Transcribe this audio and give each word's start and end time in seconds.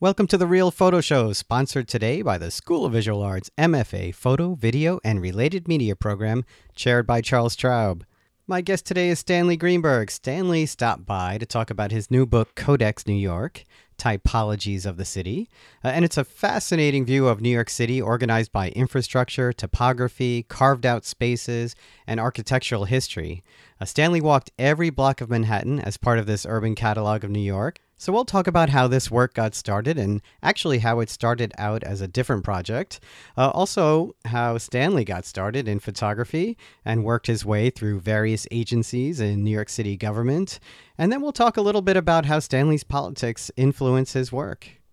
Welcome 0.00 0.26
to 0.26 0.36
the 0.36 0.48
Real 0.48 0.72
Photo 0.72 1.00
Show, 1.00 1.32
sponsored 1.32 1.86
today 1.86 2.20
by 2.20 2.36
the 2.36 2.50
School 2.50 2.84
of 2.84 2.92
Visual 2.92 3.22
Arts 3.22 3.48
MFA 3.56 4.12
Photo, 4.12 4.56
Video, 4.56 4.98
and 5.04 5.22
Related 5.22 5.68
Media 5.68 5.94
program, 5.94 6.44
chaired 6.74 7.06
by 7.06 7.20
Charles 7.20 7.56
Traub. 7.56 8.02
My 8.48 8.60
guest 8.60 8.86
today 8.86 9.08
is 9.08 9.20
Stanley 9.20 9.56
Greenberg. 9.56 10.10
Stanley 10.10 10.66
stopped 10.66 11.06
by 11.06 11.38
to 11.38 11.46
talk 11.46 11.70
about 11.70 11.92
his 11.92 12.10
new 12.10 12.26
book, 12.26 12.56
Codex 12.56 13.06
New 13.06 13.14
York 13.14 13.62
Typologies 13.96 14.84
of 14.84 14.96
the 14.96 15.04
City. 15.04 15.48
Uh, 15.84 15.88
and 15.88 16.04
it's 16.04 16.18
a 16.18 16.24
fascinating 16.24 17.04
view 17.04 17.28
of 17.28 17.40
New 17.40 17.48
York 17.48 17.70
City 17.70 18.02
organized 18.02 18.50
by 18.50 18.70
infrastructure, 18.70 19.52
topography, 19.52 20.42
carved 20.42 20.84
out 20.84 21.04
spaces, 21.04 21.76
and 22.04 22.18
architectural 22.18 22.86
history. 22.86 23.44
Uh, 23.80 23.84
Stanley 23.84 24.20
walked 24.20 24.50
every 24.58 24.90
block 24.90 25.20
of 25.20 25.30
Manhattan 25.30 25.78
as 25.78 25.96
part 25.96 26.18
of 26.18 26.26
this 26.26 26.44
urban 26.44 26.74
catalog 26.74 27.22
of 27.22 27.30
New 27.30 27.38
York. 27.38 27.78
So 27.96 28.12
we'll 28.12 28.24
talk 28.24 28.46
about 28.46 28.70
how 28.70 28.88
this 28.88 29.10
work 29.10 29.34
got 29.34 29.54
started 29.54 29.98
and 29.98 30.20
actually 30.42 30.78
how 30.78 31.00
it 31.00 31.08
started 31.08 31.52
out 31.58 31.84
as 31.84 32.00
a 32.00 32.08
different 32.08 32.44
project. 32.44 33.00
Uh, 33.36 33.50
also, 33.50 34.14
how 34.24 34.58
Stanley 34.58 35.04
got 35.04 35.24
started 35.24 35.68
in 35.68 35.78
photography 35.78 36.56
and 36.84 37.04
worked 37.04 37.28
his 37.28 37.44
way 37.44 37.70
through 37.70 38.00
various 38.00 38.46
agencies 38.50 39.20
in 39.20 39.44
New 39.44 39.50
York 39.50 39.68
City 39.68 39.96
government. 39.96 40.58
And 40.98 41.12
then 41.12 41.22
we'll 41.22 41.32
talk 41.32 41.56
a 41.56 41.62
little 41.62 41.82
bit 41.82 41.96
about 41.96 42.26
how 42.26 42.40
Stanley's 42.40 42.84
politics 42.84 43.50
influence 43.56 44.12
his 44.12 44.32
work. 44.32 44.83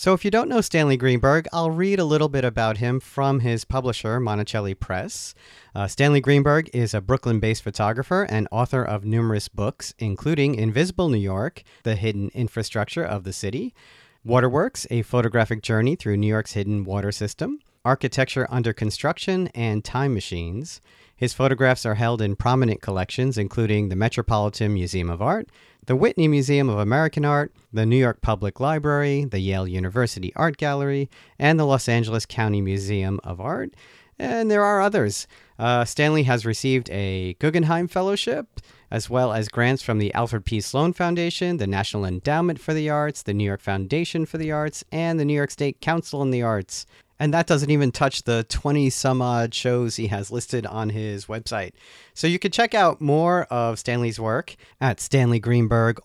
So, 0.00 0.14
if 0.14 0.24
you 0.24 0.30
don't 0.30 0.48
know 0.48 0.60
Stanley 0.60 0.96
Greenberg, 0.96 1.48
I'll 1.52 1.72
read 1.72 1.98
a 1.98 2.04
little 2.04 2.28
bit 2.28 2.44
about 2.44 2.76
him 2.76 3.00
from 3.00 3.40
his 3.40 3.64
publisher, 3.64 4.20
Monacelli 4.20 4.78
Press. 4.78 5.34
Uh, 5.74 5.88
Stanley 5.88 6.20
Greenberg 6.20 6.70
is 6.72 6.94
a 6.94 7.00
Brooklyn 7.00 7.40
based 7.40 7.64
photographer 7.64 8.22
and 8.30 8.46
author 8.52 8.80
of 8.80 9.04
numerous 9.04 9.48
books, 9.48 9.94
including 9.98 10.54
Invisible 10.54 11.08
New 11.08 11.18
York, 11.18 11.64
The 11.82 11.96
Hidden 11.96 12.30
Infrastructure 12.32 13.02
of 13.02 13.24
the 13.24 13.32
City, 13.32 13.74
Waterworks, 14.22 14.86
A 14.88 15.02
Photographic 15.02 15.62
Journey 15.62 15.96
Through 15.96 16.18
New 16.18 16.28
York's 16.28 16.52
Hidden 16.52 16.84
Water 16.84 17.10
System, 17.10 17.58
Architecture 17.84 18.46
Under 18.50 18.72
Construction, 18.72 19.48
and 19.48 19.84
Time 19.84 20.14
Machines. 20.14 20.80
His 21.16 21.34
photographs 21.34 21.84
are 21.84 21.96
held 21.96 22.22
in 22.22 22.36
prominent 22.36 22.82
collections, 22.82 23.36
including 23.36 23.88
the 23.88 23.96
Metropolitan 23.96 24.74
Museum 24.74 25.10
of 25.10 25.20
Art, 25.20 25.48
the 25.88 25.96
Whitney 25.96 26.28
Museum 26.28 26.68
of 26.68 26.78
American 26.78 27.24
Art, 27.24 27.50
the 27.72 27.86
New 27.86 27.96
York 27.96 28.20
Public 28.20 28.60
Library, 28.60 29.24
the 29.24 29.38
Yale 29.38 29.66
University 29.66 30.34
Art 30.36 30.58
Gallery, 30.58 31.08
and 31.38 31.58
the 31.58 31.64
Los 31.64 31.88
Angeles 31.88 32.26
County 32.26 32.60
Museum 32.60 33.18
of 33.24 33.40
Art. 33.40 33.72
And 34.18 34.50
there 34.50 34.62
are 34.62 34.82
others. 34.82 35.26
Uh, 35.58 35.86
Stanley 35.86 36.24
has 36.24 36.44
received 36.44 36.90
a 36.90 37.36
Guggenheim 37.38 37.88
Fellowship, 37.88 38.60
as 38.90 39.08
well 39.08 39.32
as 39.32 39.48
grants 39.48 39.82
from 39.82 39.98
the 39.98 40.12
Alfred 40.12 40.44
P. 40.44 40.60
Sloan 40.60 40.92
Foundation, 40.92 41.56
the 41.56 41.66
National 41.66 42.04
Endowment 42.04 42.60
for 42.60 42.74
the 42.74 42.90
Arts, 42.90 43.22
the 43.22 43.32
New 43.32 43.44
York 43.44 43.62
Foundation 43.62 44.26
for 44.26 44.36
the 44.36 44.52
Arts, 44.52 44.84
and 44.92 45.18
the 45.18 45.24
New 45.24 45.32
York 45.32 45.50
State 45.50 45.80
Council 45.80 46.20
on 46.20 46.30
the 46.30 46.42
Arts. 46.42 46.84
And 47.18 47.34
that 47.34 47.46
doesn't 47.46 47.70
even 47.70 47.90
touch 47.90 48.22
the 48.22 48.44
20 48.44 48.90
some 48.90 49.20
odd 49.20 49.52
shows 49.54 49.96
he 49.96 50.06
has 50.06 50.30
listed 50.30 50.66
on 50.66 50.90
his 50.90 51.26
website. 51.26 51.72
So 52.14 52.26
you 52.26 52.38
can 52.38 52.52
check 52.52 52.74
out 52.74 53.00
more 53.00 53.44
of 53.44 53.78
Stanley's 53.78 54.20
work 54.20 54.56
at 54.80 54.98
stanleygreenberg, 54.98 55.98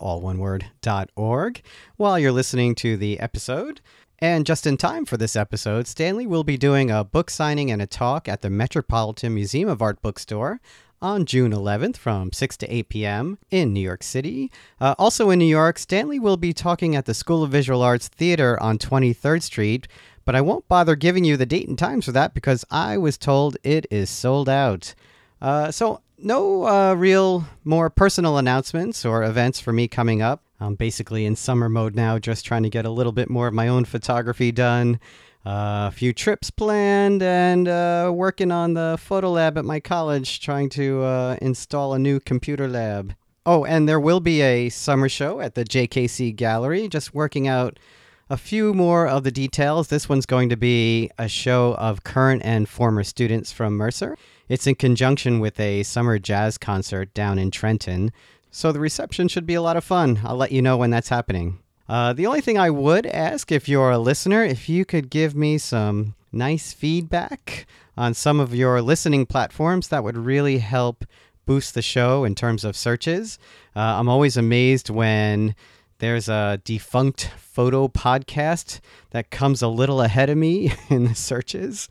while 1.98 2.20
you're 2.20 2.32
listening 2.32 2.76
to 2.76 2.98
the 2.98 3.20
episode. 3.20 3.82
And 4.20 4.46
just 4.46 4.66
in 4.66 4.78
time 4.78 5.06
for 5.06 5.18
this 5.18 5.36
episode, 5.36 5.86
Stanley 5.86 6.26
will 6.26 6.46
be 6.46 6.58
doing 6.58 6.90
a 6.90 7.04
book 7.04 7.30
signing 7.30 7.70
and 7.70 7.82
a 7.82 7.88
talk 7.88 8.30
at 8.30 8.42
the 8.42 8.50
Metropolitan 8.50 9.36
Museum 9.36 9.68
of 9.68 9.82
Art 9.82 10.02
bookstore 10.02 10.62
on 11.04 11.26
June 11.26 11.52
11th 11.52 11.98
from 11.98 12.32
6 12.32 12.56
to 12.58 12.74
8 12.74 12.88
p.m. 12.88 13.38
in 13.52 13.74
New 13.74 13.82
York 13.82 14.02
City. 14.02 14.50
Uh, 14.80 14.96
also 14.98 15.30
in 15.30 15.40
New 15.40 15.46
York, 15.46 15.78
Stanley 15.78 16.18
will 16.18 16.38
be 16.38 16.54
talking 16.54 16.96
at 16.96 17.06
the 17.06 17.14
School 17.14 17.44
of 17.44 17.52
Visual 17.52 17.82
Arts 17.82 18.08
Theater 18.08 18.58
on 18.64 18.78
23rd 18.78 19.42
Street 19.44 19.88
but 20.26 20.36
I 20.36 20.42
won't 20.42 20.68
bother 20.68 20.96
giving 20.96 21.24
you 21.24 21.38
the 21.38 21.46
date 21.46 21.68
and 21.68 21.78
times 21.78 22.06
for 22.06 22.12
that 22.14 22.34
because 22.34 22.66
I 22.72 22.98
was 22.98 23.18
told 23.18 23.58
it 23.64 23.86
is 23.92 24.10
sold 24.10 24.50
out. 24.50 24.94
Uh, 25.42 25.72
so, 25.72 26.02
no 26.18 26.66
uh, 26.66 26.94
real 26.94 27.46
more 27.64 27.90
personal 27.90 28.38
announcements 28.38 29.06
or 29.06 29.24
events 29.24 29.60
for 29.60 29.74
me 29.74 29.88
coming 29.88 30.22
up. 30.22 30.42
I'm 30.60 30.76
basically 30.76 31.26
in 31.26 31.36
summer 31.36 31.68
mode 31.68 31.96
now, 31.96 32.18
just 32.18 32.46
trying 32.46 32.64
to 32.64 32.70
get 32.70 32.86
a 32.86 32.90
little 32.90 33.12
bit 33.12 33.30
more 33.30 33.48
of 33.48 33.54
my 33.54 33.68
own 33.68 33.84
photography 33.84 34.52
done. 34.52 35.00
Uh, 35.46 35.90
a 35.90 35.92
few 35.92 36.14
trips 36.14 36.50
planned 36.50 37.22
and 37.22 37.68
uh, 37.68 38.10
working 38.14 38.50
on 38.50 38.76
the 38.76 38.98
photo 38.98 39.32
lab 39.32 39.58
at 39.58 39.66
my 39.66 39.82
college, 39.82 40.40
trying 40.40 40.70
to 40.70 41.02
uh, 41.04 41.38
install 41.42 41.94
a 41.94 42.00
new 42.00 42.22
computer 42.22 42.70
lab. 42.70 43.14
Oh, 43.46 43.66
and 43.66 43.90
there 43.90 44.00
will 44.00 44.22
be 44.22 44.42
a 44.42 44.70
summer 44.70 45.10
show 45.10 45.42
at 45.42 45.56
the 45.56 45.66
JKC 45.66 46.34
Gallery, 46.38 46.88
just 46.88 47.14
working 47.14 47.46
out 47.46 47.78
a 48.30 48.38
few 48.38 48.74
more 48.74 49.08
of 49.08 49.24
the 49.24 49.32
details. 49.32 49.88
This 49.90 50.08
one's 50.08 50.26
going 50.26 50.50
to 50.50 50.58
be 50.58 51.12
a 51.18 51.28
show 51.28 51.76
of 51.76 52.04
current 52.04 52.42
and 52.46 52.68
former 52.68 53.04
students 53.04 53.52
from 53.52 53.76
Mercer. 53.76 54.18
It's 54.48 54.68
in 54.68 54.76
conjunction 54.76 55.40
with 55.40 55.60
a 55.60 55.84
summer 55.84 56.20
jazz 56.20 56.58
concert 56.58 57.14
down 57.14 57.38
in 57.38 57.52
Trenton. 57.52 58.12
So 58.52 58.72
the 58.72 58.80
reception 58.80 59.28
should 59.28 59.46
be 59.46 59.56
a 59.56 59.62
lot 59.62 59.78
of 59.78 59.84
fun. 59.84 60.22
I'll 60.24 60.38
let 60.38 60.52
you 60.52 60.62
know 60.62 60.78
when 60.78 60.90
that's 60.90 61.10
happening. 61.10 61.60
Uh, 61.90 62.14
the 62.14 62.26
only 62.26 62.42
thing 62.42 62.58
I 62.58 62.70
would 62.70 63.06
ask 63.06 63.52
if 63.52 63.68
you're 63.68 63.92
a 63.92 63.98
listener, 63.98 64.44
if 64.44 64.70
you 64.70 64.86
could 64.86 65.10
give 65.10 65.36
me 65.36 65.58
some 65.58 66.16
nice 66.32 66.72
feedback 66.72 67.66
on 67.98 68.14
some 68.14 68.40
of 68.40 68.56
your 68.56 68.82
listening 68.82 69.26
platforms, 69.26 69.90
that 69.90 70.04
would 70.04 70.18
really 70.18 70.60
help 70.60 71.06
boost 71.46 71.74
the 71.74 71.82
show 71.82 72.24
in 72.24 72.36
terms 72.36 72.64
of 72.64 72.78
searches. 72.78 73.38
Uh, 73.76 73.80
I'm 73.80 74.08
always 74.08 74.38
amazed 74.38 74.90
when 74.90 75.56
there's 76.04 76.28
a 76.28 76.60
defunct 76.66 77.32
photo 77.38 77.88
podcast 77.88 78.82
that 79.12 79.30
comes 79.32 79.62
a 79.62 79.68
little 79.70 80.02
ahead 80.02 80.30
of 80.30 80.38
me 80.38 80.74
in 80.90 81.06
the 81.06 81.16
searches. 81.16 81.88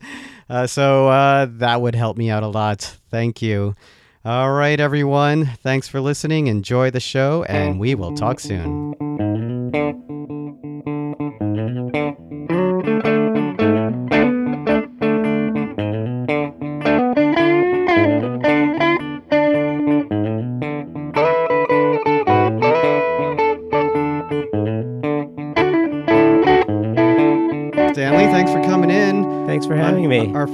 Uh, 0.47 0.67
so 0.67 1.07
uh, 1.07 1.47
that 1.49 1.81
would 1.81 1.95
help 1.95 2.15
me 2.15 2.29
out 2.29 2.43
a 2.43 2.47
lot. 2.47 2.97
Thank 3.09 3.41
you. 3.41 3.75
All 4.23 4.51
right, 4.51 4.79
everyone. 4.79 5.47
Thanks 5.63 5.87
for 5.87 5.99
listening. 5.99 6.47
Enjoy 6.47 6.91
the 6.91 6.99
show, 6.99 7.43
and 7.49 7.79
we 7.79 7.95
will 7.95 8.13
talk 8.13 8.39
soon. 8.39 9.02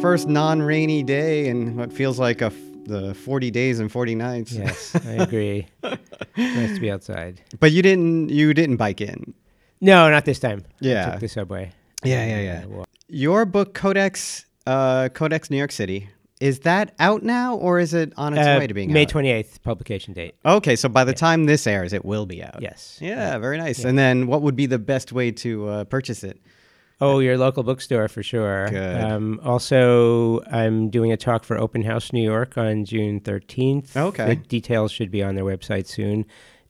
First 0.02 0.28
non-rainy 0.28 1.04
day 1.04 1.50
and 1.50 1.76
what 1.78 1.92
feels 1.92 2.20
like 2.20 2.42
a 2.42 2.46
f- 2.46 2.54
the 2.86 3.14
40 3.14 3.52
days 3.52 3.80
and 3.80 3.92
40 3.92 4.16
nights. 4.16 4.52
Yes, 4.54 4.96
I 5.06 5.12
agree. 5.24 5.68
nice 5.84 6.74
to 6.74 6.80
be 6.80 6.90
outside. 6.90 7.42
But 7.60 7.72
you 7.72 7.82
didn't 7.82 8.30
you 8.30 8.54
didn't 8.54 8.78
bike 8.78 9.02
in. 9.02 9.34
No, 9.82 10.10
not 10.10 10.26
this 10.26 10.40
time. 10.40 10.64
Yeah. 10.80 10.92
I 10.92 10.96
Yeah. 10.96 11.12
took 11.12 11.20
the 11.22 11.28
subway. 11.28 11.72
Yeah, 12.04 12.26
yeah, 12.26 12.40
yeah. 12.42 12.84
Your 13.08 13.46
book 13.46 13.74
Codex 13.74 14.46
uh 14.66 15.10
Codex 15.10 15.50
New 15.50 15.58
York 15.58 15.72
City. 15.72 16.10
Is 16.40 16.60
that 16.62 16.96
out 17.00 17.22
now 17.22 17.56
or 17.58 17.80
is 17.80 17.94
it 17.94 18.14
on 18.16 18.34
its 18.34 18.48
uh, 18.48 18.56
way 18.58 18.66
to 18.68 18.74
being 18.74 18.94
May 18.94 19.04
out? 19.04 19.10
28th 19.10 19.62
publication 19.62 20.14
date. 20.14 20.36
Okay, 20.46 20.78
so 20.78 20.88
by 20.88 21.04
the 21.04 21.14
time 21.14 21.46
this 21.46 21.68
airs 21.68 21.92
it 21.92 22.06
will 22.06 22.26
be 22.26 22.42
out. 22.42 22.62
Yes. 22.62 22.98
Yeah, 23.02 23.38
very 23.40 23.58
nice. 23.58 23.84
And 23.84 23.98
then 23.98 24.26
what 24.28 24.42
would 24.42 24.56
be 24.56 24.66
the 24.66 24.80
best 24.80 25.12
way 25.12 25.32
to 25.32 25.68
uh, 25.68 25.84
purchase 25.84 26.24
it? 26.24 26.40
Oh, 27.02 27.20
your 27.20 27.38
local 27.38 27.64
bookstore 27.64 28.08
for 28.10 28.22
sure. 28.24 28.68
Good. 28.70 29.02
Um, 29.02 29.40
also, 29.44 30.42
I'm 30.52 30.90
doing 30.90 31.12
a 31.12 31.18
talk 31.18 31.44
for 31.46 31.58
Open 31.58 31.82
House 31.84 32.12
New 32.12 32.24
York 32.24 32.58
on 32.58 32.84
June 32.86 33.22
13th. 33.22 33.96
Okay. 33.96 34.26
The 34.28 34.36
details 34.36 34.92
should 34.92 35.10
be 35.10 35.24
on 35.24 35.36
their 35.36 35.46
website 35.46 35.88
soon, 35.88 36.26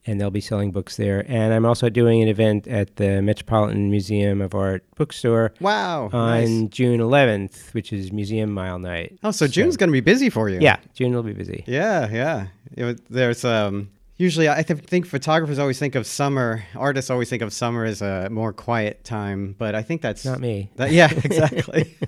and 0.06 0.22
they'll 0.22 0.30
be 0.30 0.40
selling 0.42 0.72
books 0.72 0.98
there. 0.98 1.26
And 1.28 1.52
I'm 1.52 1.66
also 1.66 1.90
doing 1.90 2.22
an 2.22 2.28
event 2.28 2.68
at 2.68 2.98
the 2.98 3.22
Metropolitan 3.24 3.90
Museum 3.90 4.40
of 4.42 4.54
Art 4.54 4.84
bookstore 4.96 5.52
Wow. 5.60 6.10
on 6.14 6.62
nice. 6.64 6.70
June 6.70 7.00
11th, 7.00 7.74
which 7.74 7.92
is 7.92 8.12
Museum 8.12 8.52
Mile 8.52 8.78
Night. 8.78 9.18
Oh, 9.24 9.32
so 9.32 9.48
June's 9.48 9.78
going 9.78 9.90
to 9.90 9.94
be 9.94 10.00
busy 10.00 10.30
for 10.30 10.48
you. 10.48 10.60
Yeah, 10.62 10.78
June 10.94 11.12
will 11.14 11.24
be 11.24 11.34
busy. 11.34 11.64
Yeah, 11.66 12.08
yeah. 12.12 12.48
It 12.78 13.02
there's 13.10 13.44
um 13.44 13.90
usually 14.20 14.48
I 14.48 14.62
th- 14.62 14.82
think 14.82 15.08
photographers 15.08 15.58
always 15.58 15.80
think 15.80 15.96
of 15.96 16.06
summer, 16.06 16.64
artists 16.76 17.10
always 17.10 17.30
think 17.32 17.42
of 17.42 17.52
summer 17.52 17.84
as 17.86 18.04
a 18.04 18.30
more 18.30 18.54
quiet 18.54 19.04
time, 19.04 19.56
but 19.58 19.74
I 19.74 19.82
think 19.82 20.02
that's 20.04 20.24
Not 20.26 20.40
me. 20.40 20.70
That, 20.76 20.92
yeah, 20.92 21.10
exactly. 21.24 21.98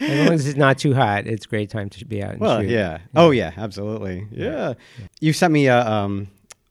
As 0.00 0.18
long 0.26 0.34
as 0.34 0.46
it's 0.46 0.58
not 0.58 0.78
too 0.78 0.92
hot, 0.94 1.26
it's 1.26 1.46
a 1.46 1.48
great 1.48 1.70
time 1.70 1.88
to 1.90 2.04
be 2.04 2.22
out 2.22 2.32
and 2.32 2.40
well, 2.40 2.60
shoot. 2.60 2.68
yeah. 2.70 2.98
Oh, 3.14 3.30
yeah, 3.30 3.52
absolutely. 3.56 4.26
Yeah. 4.30 4.74
You 5.20 5.32
sent 5.32 5.52
me 5.52 5.68
a 5.68 5.80
um 5.86 6.28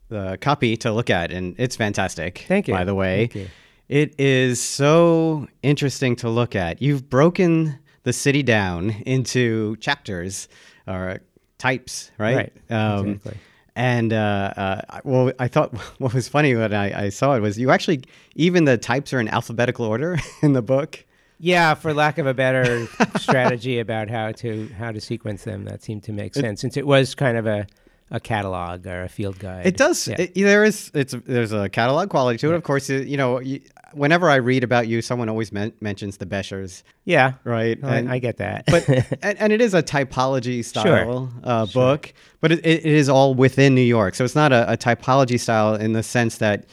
the 0.10 0.38
copy 0.42 0.76
to 0.78 0.92
look 0.92 1.10
at 1.10 1.32
and 1.32 1.56
it's 1.58 1.76
fantastic. 1.76 2.46
Thank 2.48 2.68
you. 2.68 2.74
By 2.76 2.84
the 2.84 2.96
way. 2.96 3.28
Thank 3.28 3.36
you. 3.36 3.48
It 3.88 4.20
is 4.20 4.62
so 4.62 5.48
interesting 5.64 6.16
to 6.18 6.30
look 6.30 6.56
at. 6.56 6.82
You've 6.82 7.10
broken 7.10 7.80
the 8.04 8.14
city 8.14 8.44
down 8.44 8.92
into 9.06 9.76
chapters 9.78 10.48
or 10.88 11.20
types, 11.58 12.12
right? 12.18 12.36
Right, 12.70 12.72
Um, 12.72 13.08
exactly. 13.10 13.38
And 13.80 14.12
uh, 14.12 14.54
uh, 14.58 15.00
well, 15.06 15.32
I 15.40 15.48
thought 15.48 15.74
what 16.00 16.14
was 16.14 16.28
funny 16.28 16.54
when 16.54 16.74
I, 16.74 17.06
I 17.06 17.10
saw 17.10 17.34
it 17.36 17.40
was 17.40 17.58
you 17.58 17.72
actually 17.72 18.02
even 18.36 18.66
the 18.66 18.78
types 18.78 19.14
are 19.14 19.22
in 19.22 19.30
alphabetical 19.30 19.86
order 19.86 20.20
in 20.42 20.52
the 20.52 20.62
book. 20.62 21.06
Yeah, 21.40 21.74
for 21.76 21.94
lack 21.94 22.18
of 22.18 22.28
a 22.28 22.34
better 22.34 22.88
strategy 23.18 23.80
about 23.80 24.10
how 24.10 24.34
to 24.34 24.68
how 24.78 24.92
to 24.92 25.00
sequence 25.00 25.46
them, 25.46 25.64
that 25.64 25.82
seemed 25.82 26.04
to 26.04 26.12
make 26.12 26.34
sense 26.36 26.60
since 26.60 26.76
it 26.76 26.86
was 26.86 27.16
kind 27.16 27.38
of 27.38 27.48
a 27.48 27.68
a 28.12 28.20
catalog 28.20 28.86
or 28.86 29.04
a 29.04 29.10
field 29.10 29.40
guide. 29.40 29.66
It 29.66 29.78
does. 29.78 30.10
Yeah. 30.10 30.16
It, 30.20 30.36
there 30.36 30.66
is. 30.66 30.92
It's 30.94 31.16
there's 31.26 31.54
a 31.54 31.70
catalog 31.70 32.10
quality 32.10 32.38
to 32.40 32.52
it. 32.52 32.56
Of 32.56 32.64
course, 32.64 32.90
you, 32.90 33.00
you 33.00 33.16
know. 33.16 33.40
You, 33.40 33.62
whenever 33.94 34.30
I 34.30 34.36
read 34.36 34.64
about 34.64 34.88
you, 34.88 35.02
someone 35.02 35.30
always 35.30 35.52
men- 35.52 35.74
mentions 35.82 36.18
the 36.18 36.26
Bechers, 36.26 36.84
yeah, 37.06 37.34
right? 37.44 37.78
I, 37.84 37.98
And- 37.98 38.10
I 38.12 38.20
get 38.20 38.38
that. 38.38 38.66
but 38.68 38.88
and, 39.22 39.38
and 39.40 39.54
it 39.54 39.62
is 39.62 39.74
a 39.74 39.84
typology 39.84 40.64
style 40.64 41.32
uh, 41.44 41.66
book, 41.68 42.14
but 42.42 42.52
it, 42.52 42.66
it 42.66 42.86
is 42.86 43.10
all 43.10 43.34
within 43.36 43.76
New 43.76 43.82
York. 43.82 44.16
So 44.16 44.24
it's 44.24 44.36
not 44.36 44.52
a, 44.52 44.72
a 44.74 44.78
typology 44.78 45.40
style 45.40 45.76
in 45.76 45.94
the 45.94 46.04
sense 46.04 46.38
that 46.40 46.66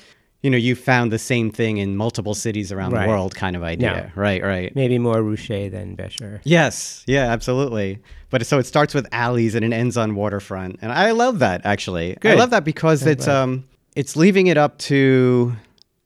you 0.43 0.51
know 0.51 0.59
you 0.59 0.77
found 0.77 1.11
the 1.13 1.19
same 1.19 1.51
thing 1.51 1.79
in 1.79 1.97
multiple 1.97 2.35
cities 2.35 2.71
around 2.71 2.93
Right. 2.93 3.03
the 3.05 3.09
world 3.09 3.35
kind 3.35 3.57
of 3.57 3.63
idea. 3.65 4.13
Right, 4.15 4.43
right. 4.43 4.75
maybe 4.77 4.99
more 4.99 5.17
Ruscha 5.17 5.71
than 5.71 5.95
Becher. 5.97 6.41
Yes, 6.45 7.03
yeah, 7.07 7.25
absolutely. 7.33 7.99
But 8.31 8.47
so 8.47 8.59
it 8.59 8.67
starts 8.67 8.95
with 8.95 9.07
alleys 9.13 9.55
and 9.55 9.65
it 9.65 9.73
ends 9.73 9.97
on 9.97 10.15
waterfront, 10.15 10.79
and 10.83 10.93
I 10.93 11.11
love 11.13 11.39
that 11.41 11.63
actually. 11.65 12.17
I 12.25 12.35
love 12.35 12.51
that 12.51 12.65
because 12.65 13.05
it's 13.07 13.25
glad. 13.25 13.37
um 13.43 13.65
it's 13.97 14.15
leaving 14.15 14.47
it 14.49 14.59
up 14.59 14.77
to 14.79 15.57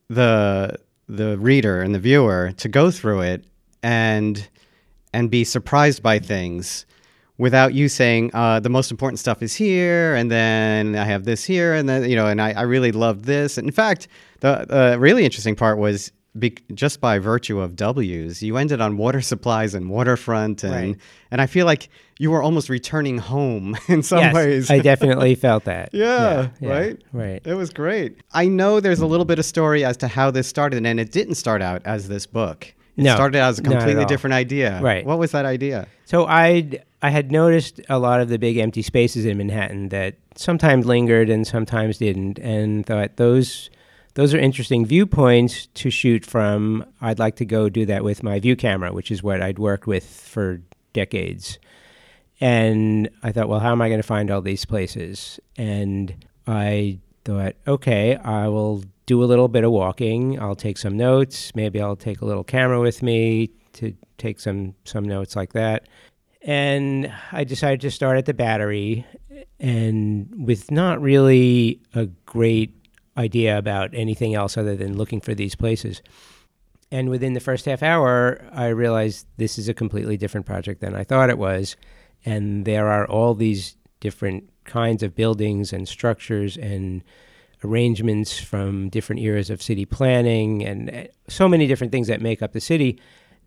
the 0.08 0.76
the 1.10 1.36
reader 1.38 1.80
and 1.80 1.94
the 1.94 1.98
viewer 1.98 2.52
to 2.56 2.68
go 2.68 2.90
through 2.90 3.20
it 3.20 3.44
and 3.82 4.48
and 5.12 5.30
be 5.30 5.42
surprised 5.42 6.02
by 6.02 6.18
things 6.18 6.86
without 7.36 7.74
you 7.74 7.88
saying 7.88 8.30
uh, 8.32 8.60
the 8.60 8.68
most 8.68 8.90
important 8.90 9.18
stuff 9.18 9.42
is 9.42 9.54
here 9.54 10.14
and 10.14 10.30
then 10.30 10.94
i 10.94 11.04
have 11.04 11.24
this 11.24 11.42
here 11.44 11.74
and 11.74 11.88
then 11.88 12.08
you 12.08 12.14
know 12.14 12.26
and 12.26 12.40
i, 12.40 12.52
I 12.52 12.62
really 12.62 12.92
loved 12.92 13.24
this. 13.24 13.58
And 13.58 13.66
in 13.66 13.72
fact 13.72 14.06
the 14.40 14.66
uh, 14.70 14.96
really 14.96 15.24
interesting 15.24 15.56
part 15.56 15.78
was 15.78 16.12
be- 16.38 16.56
just 16.74 17.00
by 17.00 17.18
virtue 17.18 17.58
of 17.60 17.74
w's 17.74 18.42
you 18.42 18.56
ended 18.56 18.80
on 18.80 18.96
water 18.96 19.20
supplies 19.32 19.74
and 19.74 19.90
waterfront 19.90 20.62
and 20.62 20.72
Right. 20.72 20.96
and 21.32 21.40
i 21.40 21.46
feel 21.46 21.66
like 21.66 21.88
you 22.18 22.30
were 22.30 22.42
almost 22.42 22.68
returning 22.68 23.18
home 23.18 23.76
in 23.88 24.02
some 24.02 24.18
yes, 24.20 24.34
ways 24.34 24.70
I 24.70 24.78
definitely 24.80 25.34
felt 25.34 25.64
that. 25.64 25.88
Yeah, 25.94 26.50
yeah, 26.60 26.68
right? 26.70 27.02
Right. 27.12 27.40
it 27.46 27.54
was 27.54 27.70
great. 27.70 28.18
I 28.32 28.46
know 28.46 28.78
there's 28.78 29.00
a 29.00 29.06
little 29.06 29.24
bit 29.24 29.38
of 29.38 29.46
story 29.46 29.84
as 29.86 29.96
to 29.98 30.06
how 30.08 30.30
this 30.30 30.46
started, 30.46 30.84
and 30.84 31.00
it 31.00 31.12
didn't 31.12 31.36
start 31.36 31.62
out 31.62 31.80
as 31.86 32.08
this 32.08 32.26
book. 32.26 32.74
It 32.98 33.04
No, 33.04 33.14
started 33.14 33.38
out 33.38 33.48
as 33.48 33.58
a 33.58 33.62
completely 33.62 34.04
different 34.04 34.34
idea. 34.34 34.78
Right. 34.82 35.06
What 35.06 35.18
was 35.18 35.30
that 35.32 35.46
idea? 35.46 35.88
So 36.04 36.26
I 36.26 36.80
I 37.00 37.08
had 37.08 37.32
noticed 37.32 37.80
a 37.88 37.98
lot 37.98 38.20
of 38.20 38.28
the 38.28 38.38
big 38.38 38.58
empty 38.58 38.82
spaces 38.82 39.24
in 39.24 39.38
Manhattan 39.38 39.88
that 39.88 40.16
sometimes 40.36 40.84
lingered 40.84 41.30
and 41.30 41.46
sometimes 41.46 41.96
didn't, 41.96 42.38
and 42.40 42.84
thought 42.84 43.16
those 43.16 43.70
those 44.14 44.34
are 44.34 44.38
interesting 44.38 44.84
viewpoints 44.84 45.66
to 45.74 45.90
shoot 45.90 46.24
from. 46.26 46.84
I'd 47.00 47.18
like 47.18 47.36
to 47.36 47.44
go 47.44 47.68
do 47.68 47.86
that 47.86 48.04
with 48.04 48.22
my 48.22 48.40
view 48.40 48.56
camera, 48.56 48.92
which 48.92 49.10
is 49.10 49.22
what 49.22 49.40
I'd 49.40 49.58
worked 49.58 49.86
with 49.86 50.04
for 50.04 50.60
decades. 50.92 51.58
And 52.40 53.10
I 53.22 53.32
thought, 53.32 53.48
well, 53.48 53.60
how 53.60 53.72
am 53.72 53.82
I 53.82 53.88
going 53.88 54.00
to 54.00 54.06
find 54.06 54.30
all 54.30 54.40
these 54.40 54.64
places? 54.64 55.38
And 55.56 56.24
I 56.46 56.98
thought, 57.24 57.54
okay, 57.66 58.16
I 58.16 58.48
will 58.48 58.82
do 59.06 59.22
a 59.22 59.26
little 59.26 59.48
bit 59.48 59.64
of 59.64 59.72
walking. 59.72 60.40
I'll 60.40 60.56
take 60.56 60.78
some 60.78 60.96
notes. 60.96 61.54
Maybe 61.54 61.80
I'll 61.80 61.96
take 61.96 62.20
a 62.20 62.24
little 62.24 62.44
camera 62.44 62.80
with 62.80 63.02
me 63.02 63.50
to 63.74 63.94
take 64.18 64.40
some 64.40 64.74
some 64.84 65.04
notes 65.04 65.36
like 65.36 65.52
that. 65.52 65.88
And 66.42 67.12
I 67.32 67.44
decided 67.44 67.82
to 67.82 67.90
start 67.90 68.16
at 68.16 68.24
the 68.24 68.32
battery, 68.32 69.04
and 69.58 70.46
with 70.46 70.70
not 70.70 71.00
really 71.02 71.80
a 71.94 72.06
great 72.24 72.74
idea 73.16 73.58
about 73.58 73.90
anything 73.92 74.34
else 74.34 74.56
other 74.56 74.76
than 74.76 74.96
looking 74.96 75.20
for 75.20 75.34
these 75.34 75.54
places. 75.54 76.02
And 76.92 77.08
within 77.08 77.34
the 77.34 77.40
first 77.40 77.66
half 77.66 77.82
hour, 77.82 78.44
I 78.52 78.68
realized 78.68 79.26
this 79.36 79.58
is 79.58 79.68
a 79.68 79.74
completely 79.74 80.16
different 80.16 80.46
project 80.46 80.80
than 80.80 80.94
I 80.94 81.04
thought 81.04 81.30
it 81.30 81.38
was. 81.38 81.76
And 82.24 82.64
there 82.64 82.88
are 82.88 83.06
all 83.06 83.34
these 83.34 83.76
different 84.00 84.50
kinds 84.64 85.02
of 85.02 85.14
buildings 85.14 85.72
and 85.72 85.88
structures 85.88 86.56
and 86.56 87.04
arrangements 87.62 88.38
from 88.38 88.88
different 88.88 89.20
eras 89.20 89.50
of 89.50 89.62
city 89.62 89.84
planning 89.84 90.64
and 90.64 90.90
uh, 90.90 91.04
so 91.28 91.48
many 91.48 91.66
different 91.66 91.92
things 91.92 92.08
that 92.08 92.20
make 92.20 92.42
up 92.42 92.52
the 92.52 92.60
city 92.60 92.98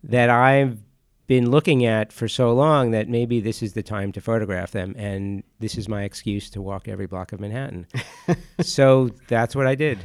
that 0.04 0.30
I've 0.30 0.78
been 1.26 1.50
looking 1.50 1.84
at 1.86 2.12
for 2.12 2.28
so 2.28 2.52
long 2.52 2.90
that 2.90 3.08
maybe 3.08 3.40
this 3.40 3.62
is 3.62 3.72
the 3.72 3.82
time 3.82 4.12
to 4.12 4.20
photograph 4.20 4.72
them. 4.72 4.94
And 4.98 5.42
this 5.58 5.76
is 5.78 5.88
my 5.88 6.02
excuse 6.02 6.50
to 6.50 6.60
walk 6.60 6.86
every 6.88 7.06
block 7.06 7.32
of 7.32 7.40
Manhattan. 7.40 7.86
so 8.60 9.10
that's 9.28 9.56
what 9.56 9.66
I 9.66 9.74
did. 9.74 9.98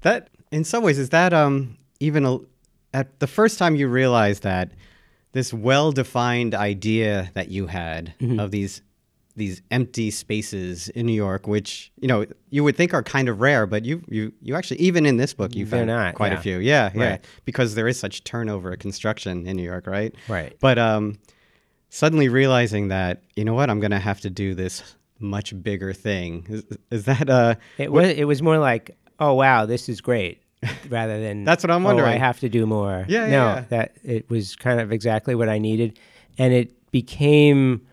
That, 0.00 0.30
in 0.50 0.64
some 0.64 0.82
ways, 0.82 0.98
is 0.98 1.10
that 1.10 1.32
um 1.32 1.76
even 2.00 2.24
a, 2.26 2.38
at 2.92 3.18
the 3.20 3.26
first 3.26 3.58
time 3.58 3.76
you 3.76 3.88
realized 3.88 4.42
that 4.42 4.72
this 5.32 5.52
well-defined 5.52 6.54
idea 6.54 7.30
that 7.34 7.48
you 7.48 7.66
had 7.66 8.14
Mm-hmm. 8.20 8.38
of 8.40 8.50
these 8.50 8.82
these 9.36 9.62
empty 9.70 10.10
spaces 10.10 10.88
in 10.90 11.06
New 11.06 11.12
York, 11.12 11.46
which 11.46 11.90
you 12.00 12.06
know 12.08 12.24
you 12.50 12.62
would 12.64 12.76
think 12.76 12.94
are 12.94 13.02
kind 13.02 13.28
of 13.28 13.40
rare, 13.40 13.66
but 13.66 13.84
you 13.84 14.02
you 14.08 14.32
you 14.40 14.54
actually 14.54 14.80
even 14.80 15.06
in 15.06 15.16
this 15.16 15.34
book 15.34 15.54
you 15.54 15.64
They're 15.66 15.80
found 15.80 15.88
not, 15.88 16.14
quite 16.14 16.32
a 16.32 16.40
few. 16.40 16.58
Yeah, 16.58 16.90
yeah, 16.94 17.10
Right. 17.10 17.24
because 17.44 17.74
there 17.74 17.88
is 17.88 17.98
such 17.98 18.24
turnover 18.24 18.72
of 18.72 18.78
construction 18.78 19.46
in 19.46 19.56
New 19.56 19.64
York, 19.64 19.86
right? 19.86 20.14
Right. 20.28 20.56
But 20.60 20.78
um, 20.78 21.18
suddenly 21.88 22.28
realizing 22.28 22.88
that 22.88 23.22
you 23.36 23.44
know 23.44 23.54
what, 23.54 23.70
I'm 23.70 23.80
going 23.80 23.90
to 23.90 23.98
have 23.98 24.20
to 24.20 24.30
do 24.30 24.54
this 24.54 24.96
much 25.18 25.60
bigger 25.62 25.92
thing. 25.92 26.46
Is, 26.48 26.64
is 26.90 27.04
that 27.06 27.28
uh? 27.28 27.54
It 27.78 27.90
was 27.92 28.10
it 28.10 28.24
was 28.24 28.40
more 28.42 28.58
like, 28.58 28.96
oh 29.18 29.34
wow, 29.34 29.66
this 29.66 29.88
is 29.88 30.00
great, 30.00 30.42
rather 30.88 31.20
than 31.20 31.44
That's 31.48 31.64
what 31.64 31.70
I'm 31.72 31.82
wondering. 31.82 32.08
"Oh, 32.08 32.14
I 32.14 32.18
have 32.18 32.38
to 32.40 32.48
do 32.48 32.66
more. 32.66 33.04
Yeah, 33.08 33.24
yeah, 33.24 33.30
no, 33.30 33.44
yeah. 33.46 33.64
that 33.70 33.96
it 34.04 34.30
was 34.30 34.54
kind 34.54 34.80
of 34.80 34.92
exactly 34.92 35.34
what 35.34 35.48
I 35.48 35.58
needed, 35.58 35.98
and 36.38 36.52
it 36.52 36.90
became 36.92 37.84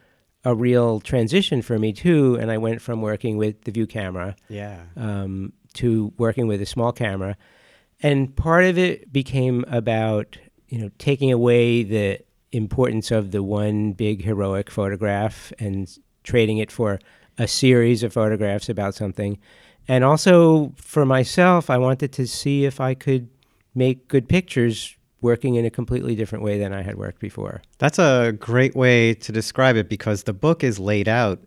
a 0.43 0.55
real 0.55 0.99
transition 0.99 1.61
for 1.61 1.77
me 1.77 1.93
too. 1.93 2.35
And 2.39 2.49
I 2.51 2.57
went 2.57 2.81
from 2.81 3.01
working 3.01 3.37
with 3.37 3.61
the 3.63 3.71
view 3.71 3.85
camera 3.87 4.35
Yeah. 4.49 4.79
um, 4.97 5.53
to 5.75 6.11
working 6.17 6.47
with 6.47 6.61
a 6.61 6.65
small 6.65 6.91
camera, 6.91 7.37
and 8.01 8.35
part 8.35 8.65
of 8.65 8.77
it 8.77 9.13
became 9.13 9.63
about 9.67 10.37
you 10.67 10.79
know 10.79 10.89
taking 10.97 11.31
away 11.31 11.83
the 11.83 12.19
importance 12.51 13.11
of 13.11 13.31
the 13.31 13.41
one 13.43 13.93
big 13.93 14.23
heroic 14.23 14.69
photograph 14.69 15.53
and 15.59 15.97
trading 16.23 16.57
it 16.57 16.71
for 16.71 16.99
a 17.37 17.47
series 17.47 18.03
of 18.03 18.11
photographs 18.13 18.67
about 18.69 18.93
something. 18.95 19.37
And 19.87 20.03
also 20.03 20.73
for 20.75 21.05
myself, 21.05 21.69
I 21.69 21.77
wanted 21.77 22.11
to 22.13 22.27
see 22.27 22.65
if 22.65 22.79
I 22.81 22.93
could 22.93 23.29
make 23.73 24.07
good 24.09 24.27
pictures 24.27 24.95
working 25.21 25.55
in 25.55 25.65
a 25.65 25.69
completely 25.69 26.15
different 26.15 26.43
way 26.43 26.57
than 26.57 26.73
I 26.73 26.81
had 26.81 26.95
worked 26.95 27.19
before. 27.19 27.61
That's 27.77 27.99
a 27.99 28.31
great 28.39 28.75
way 28.75 29.13
to 29.15 29.31
describe 29.31 29.75
it 29.75 29.87
because 29.89 30.23
the 30.23 30.33
book 30.33 30.63
is 30.63 30.79
laid 30.79 31.07
out 31.07 31.39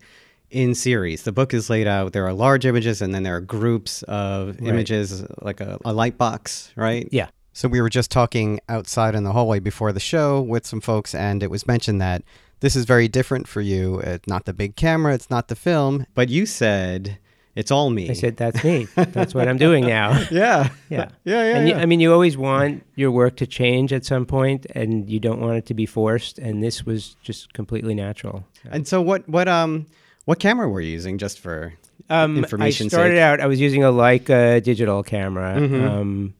in 0.50 0.75
series. 0.75 1.22
The 1.25 1.32
book 1.32 1.52
is 1.52 1.68
laid 1.68 1.87
out. 1.88 2.12
There 2.12 2.25
are 2.26 2.32
large 2.32 2.64
images 2.64 3.02
and 3.02 3.12
then 3.14 3.25
there 3.25 3.34
are 3.37 3.40
groups 3.40 4.02
of 4.04 4.60
Right. 4.60 4.68
images, 4.68 5.25
like 5.42 5.60
a, 5.60 5.78
a 5.84 5.92
light 5.92 6.16
box, 6.16 6.72
right? 6.76 7.08
Yeah. 7.10 7.28
So 7.52 7.68
we 7.68 7.80
were 7.80 7.88
just 7.90 8.10
talking 8.10 8.60
outside 8.68 9.14
in 9.14 9.25
the 9.25 9.32
hallway 9.32 9.58
before 9.60 9.92
the 9.92 10.00
show 10.00 10.40
with 10.40 10.66
some 10.66 10.80
folks, 10.80 11.14
and 11.14 11.40
it 11.42 11.50
was 11.50 11.66
mentioned 11.68 12.00
that 12.00 12.22
this 12.60 12.75
is 12.75 12.84
very 12.84 13.06
different 13.06 13.46
for 13.46 13.60
you. 13.60 14.00
It's 14.00 14.26
not 14.26 14.44
the 14.44 14.52
big 14.52 14.75
camera, 14.75 15.14
it's 15.14 15.30
not 15.30 15.46
the 15.49 15.54
film, 15.54 16.06
but 16.14 16.28
you 16.28 16.46
said 16.46 17.18
it's 17.56 17.70
all 17.70 17.90
me. 17.90 18.11
I 18.11 18.14
said, 18.14 18.37
"That's 18.37 18.62
me. 18.64 18.87
That's 18.96 19.34
what 19.34 19.46
I'm 19.49 19.56
doing 19.58 19.87
now." 19.87 20.11
yeah, 20.30 20.70
Yeah. 20.90 21.08
yeah, 21.25 21.44
yeah. 21.44 21.56
and 21.56 21.68
you. 21.68 21.75
I 21.75 21.87
mean, 21.87 22.00
you 22.00 22.12
always 22.12 22.37
want 22.37 22.84
your 22.96 23.11
work 23.11 23.37
to 23.37 23.46
change 23.46 23.92
at 23.92 24.04
some 24.04 24.26
point, 24.26 24.66
and 24.75 25.08
you 25.08 25.20
don't 25.20 25.40
want 25.40 25.56
it 25.58 25.66
to 25.66 25.75
be 25.75 25.87
forced. 25.87 26.38
And 26.38 26.62
this 26.62 26.84
was 26.84 27.16
just 27.23 27.52
completely 27.52 27.94
natural. 27.94 28.44
and 28.70 28.87
so 28.88 29.00
what? 29.00 29.28
What 29.28 29.49
um, 29.49 29.87
what 30.25 30.38
camera 30.38 30.68
were 30.68 30.80
you 30.80 30.90
using? 30.92 31.18
Just 31.18 31.38
for 31.38 31.75
Um, 32.11 32.37
information 32.37 32.87
I 32.87 32.88
started 32.88 33.14
sake? 33.14 33.20
out. 33.23 33.40
I 33.40 33.46
was 33.46 33.61
using 33.61 33.82
a 33.84 33.90
Leica 33.92 34.62
digital 34.62 35.02
camera, 35.02 35.56
Mhm. 35.58 35.88
um, 35.88 36.34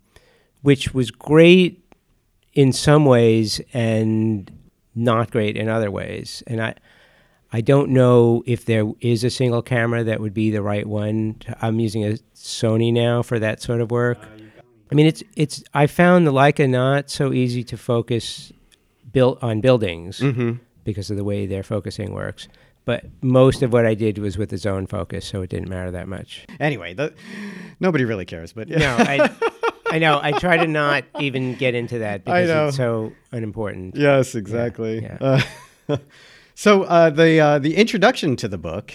which 0.63 0.93
was 0.95 1.11
great 1.11 1.81
in 2.55 2.73
some 2.73 3.05
ways 3.07 3.61
and 3.73 4.51
not 4.95 5.31
great 5.31 5.57
in 5.57 5.69
other 5.69 5.91
ways. 5.91 6.43
And 6.47 6.61
I, 6.63 6.75
I 7.55 7.61
don't 7.61 7.91
know 7.91 8.43
if 8.47 8.65
there 8.65 8.85
is 9.01 9.23
a 9.23 9.31
single 9.31 9.63
camera 9.63 10.03
that 10.03 10.19
would 10.21 10.35
be 10.35 10.51
the 10.51 10.61
right 10.61 10.85
one. 10.85 11.37
I'm 11.63 11.79
using 11.79 12.05
a 12.05 12.15
Sony 12.35 12.93
now 12.93 13.23
for 13.23 13.39
that 13.39 13.63
sort 13.63 13.81
of 13.81 13.93
work. 13.93 14.19
I 14.91 14.95
mean, 14.97 15.07
it's 15.07 15.23
it's. 15.37 15.63
I 15.73 15.87
found 15.87 16.27
the 16.27 16.33
Leica 16.33 16.69
not 16.69 17.11
so 17.11 17.33
easy 17.33 17.63
to 17.65 17.77
focus 17.77 18.53
built 19.13 19.41
on 19.41 19.61
buildings 19.61 20.19
Mm-hmm. 20.19 20.55
because 20.83 21.11
of 21.13 21.17
the 21.17 21.23
way 21.23 21.47
their 21.47 21.63
focusing 21.63 22.13
works. 22.13 22.49
But 22.87 23.05
most 23.23 23.63
of 23.63 23.73
what 23.73 23.87
I 23.87 23.95
did 23.95 24.19
was 24.19 24.37
with 24.37 24.51
the 24.51 24.59
zone 24.59 24.87
focus, 24.89 25.25
so 25.25 25.41
it 25.43 25.49
didn't 25.51 25.69
matter 25.69 25.93
that 25.93 26.09
much. 26.09 26.45
Anyway, 26.59 26.93
the, 26.93 27.15
nobody 27.79 28.05
really 28.05 28.25
cares, 28.27 28.53
but 28.53 28.67
yeah. 28.69 28.79
No, 28.79 28.97
I, 28.99 29.31
I 29.95 29.99
know. 30.01 30.19
I 30.21 30.33
try 30.33 30.57
to 30.57 30.67
not 30.67 31.05
even 31.21 31.55
get 31.55 31.75
into 31.77 32.01
that 32.01 32.25
because 32.25 32.51
it's 32.51 32.77
so 32.77 33.13
unimportant. 33.31 33.95
Yes, 33.97 34.35
exactly. 34.35 35.03
yeah. 35.03 35.41
Uh, 35.89 35.97
so 36.55 36.83
uh, 36.85 37.11
the 37.11 37.41
uh, 37.41 37.59
the 37.59 37.77
introduction 37.77 38.37
to 38.37 38.49
the 38.49 38.59
book 38.59 38.93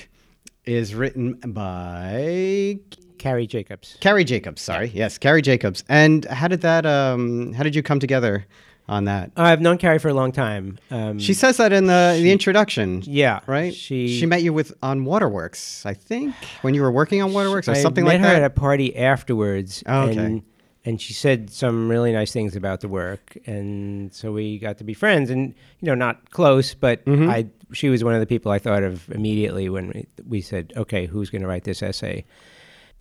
is 0.65 0.93
written 0.95 1.33
by 1.45 2.79
Karrie 3.17 3.47
Jacobs. 3.47 3.97
Karrie 4.01 4.25
Jacobs. 4.25 4.61
Sorry, 4.61 4.91
yes, 4.93 5.17
Karrie 5.17 5.43
Jacobs. 5.43 5.83
And 5.89 6.25
how 6.25 6.47
did 6.47 6.61
that? 6.61 6.85
Um, 6.85 7.53
how 7.53 7.63
did 7.63 7.75
you 7.75 7.83
come 7.83 7.99
together 7.99 8.45
on 8.87 9.05
that? 9.05 9.31
I've 9.35 9.61
known 9.61 9.77
Karrie 9.77 9.99
for 10.01 10.07
a 10.09 10.13
long 10.13 10.31
time. 10.31 10.79
Um, 10.89 11.19
She 11.19 11.33
says 11.33 11.57
that 11.57 11.71
in 11.73 11.85
the 11.87 12.19
the 12.21 12.31
introduction. 12.31 13.01
yeah, 13.05 13.39
Right. 13.47 13.73
She 13.73 14.17
she 14.19 14.25
met 14.25 14.41
you 14.43 14.53
with 14.53 14.73
on 14.81 15.05
Waterworks, 15.05 15.85
I 15.85 15.93
think, 15.93 16.33
when 16.61 16.73
you 16.73 16.81
were 16.81 16.91
working 16.91 17.21
on 17.21 17.33
Waterworks 17.33 17.67
or 17.67 17.71
I 17.71 17.81
something 17.81 18.05
met 18.05 18.13
like 18.13 18.21
her 18.21 18.27
that. 18.27 18.41
at 18.43 18.45
a 18.45 18.49
party 18.49 18.95
afterwards. 18.95 19.83
Oh, 19.85 20.09
okay. 20.09 20.41
And, 20.89 20.99
she 20.99 21.13
said 21.13 21.49
some 21.49 21.89
really 21.89 22.11
nice 22.11 22.31
things 22.31 22.55
about 22.55 22.81
the 22.81 22.87
work, 22.87 23.37
and 23.45 24.13
so 24.13 24.31
we 24.31 24.57
got 24.57 24.77
to 24.79 24.83
be 24.83 24.93
friends. 24.93 25.29
And 25.29 25.53
you 25.79 25.85
know, 25.85 25.95
not 25.95 26.31
close, 26.31 26.73
but 26.73 27.05
Mm-hmm. 27.05 27.29
I 27.29 27.47
she 27.71 27.89
was 27.89 28.03
one 28.03 28.15
of 28.15 28.19
the 28.19 28.25
people 28.25 28.51
I 28.51 28.57
thought 28.59 28.83
of 28.83 29.09
immediately 29.11 29.69
when 29.69 29.89
we, 29.89 30.07
we 30.27 30.41
said, 30.41 30.73
"Okay, 30.75 31.05
who's 31.05 31.29
going 31.29 31.43
to 31.43 31.47
write 31.47 31.63
this 31.63 31.83
essay?" 31.83 32.25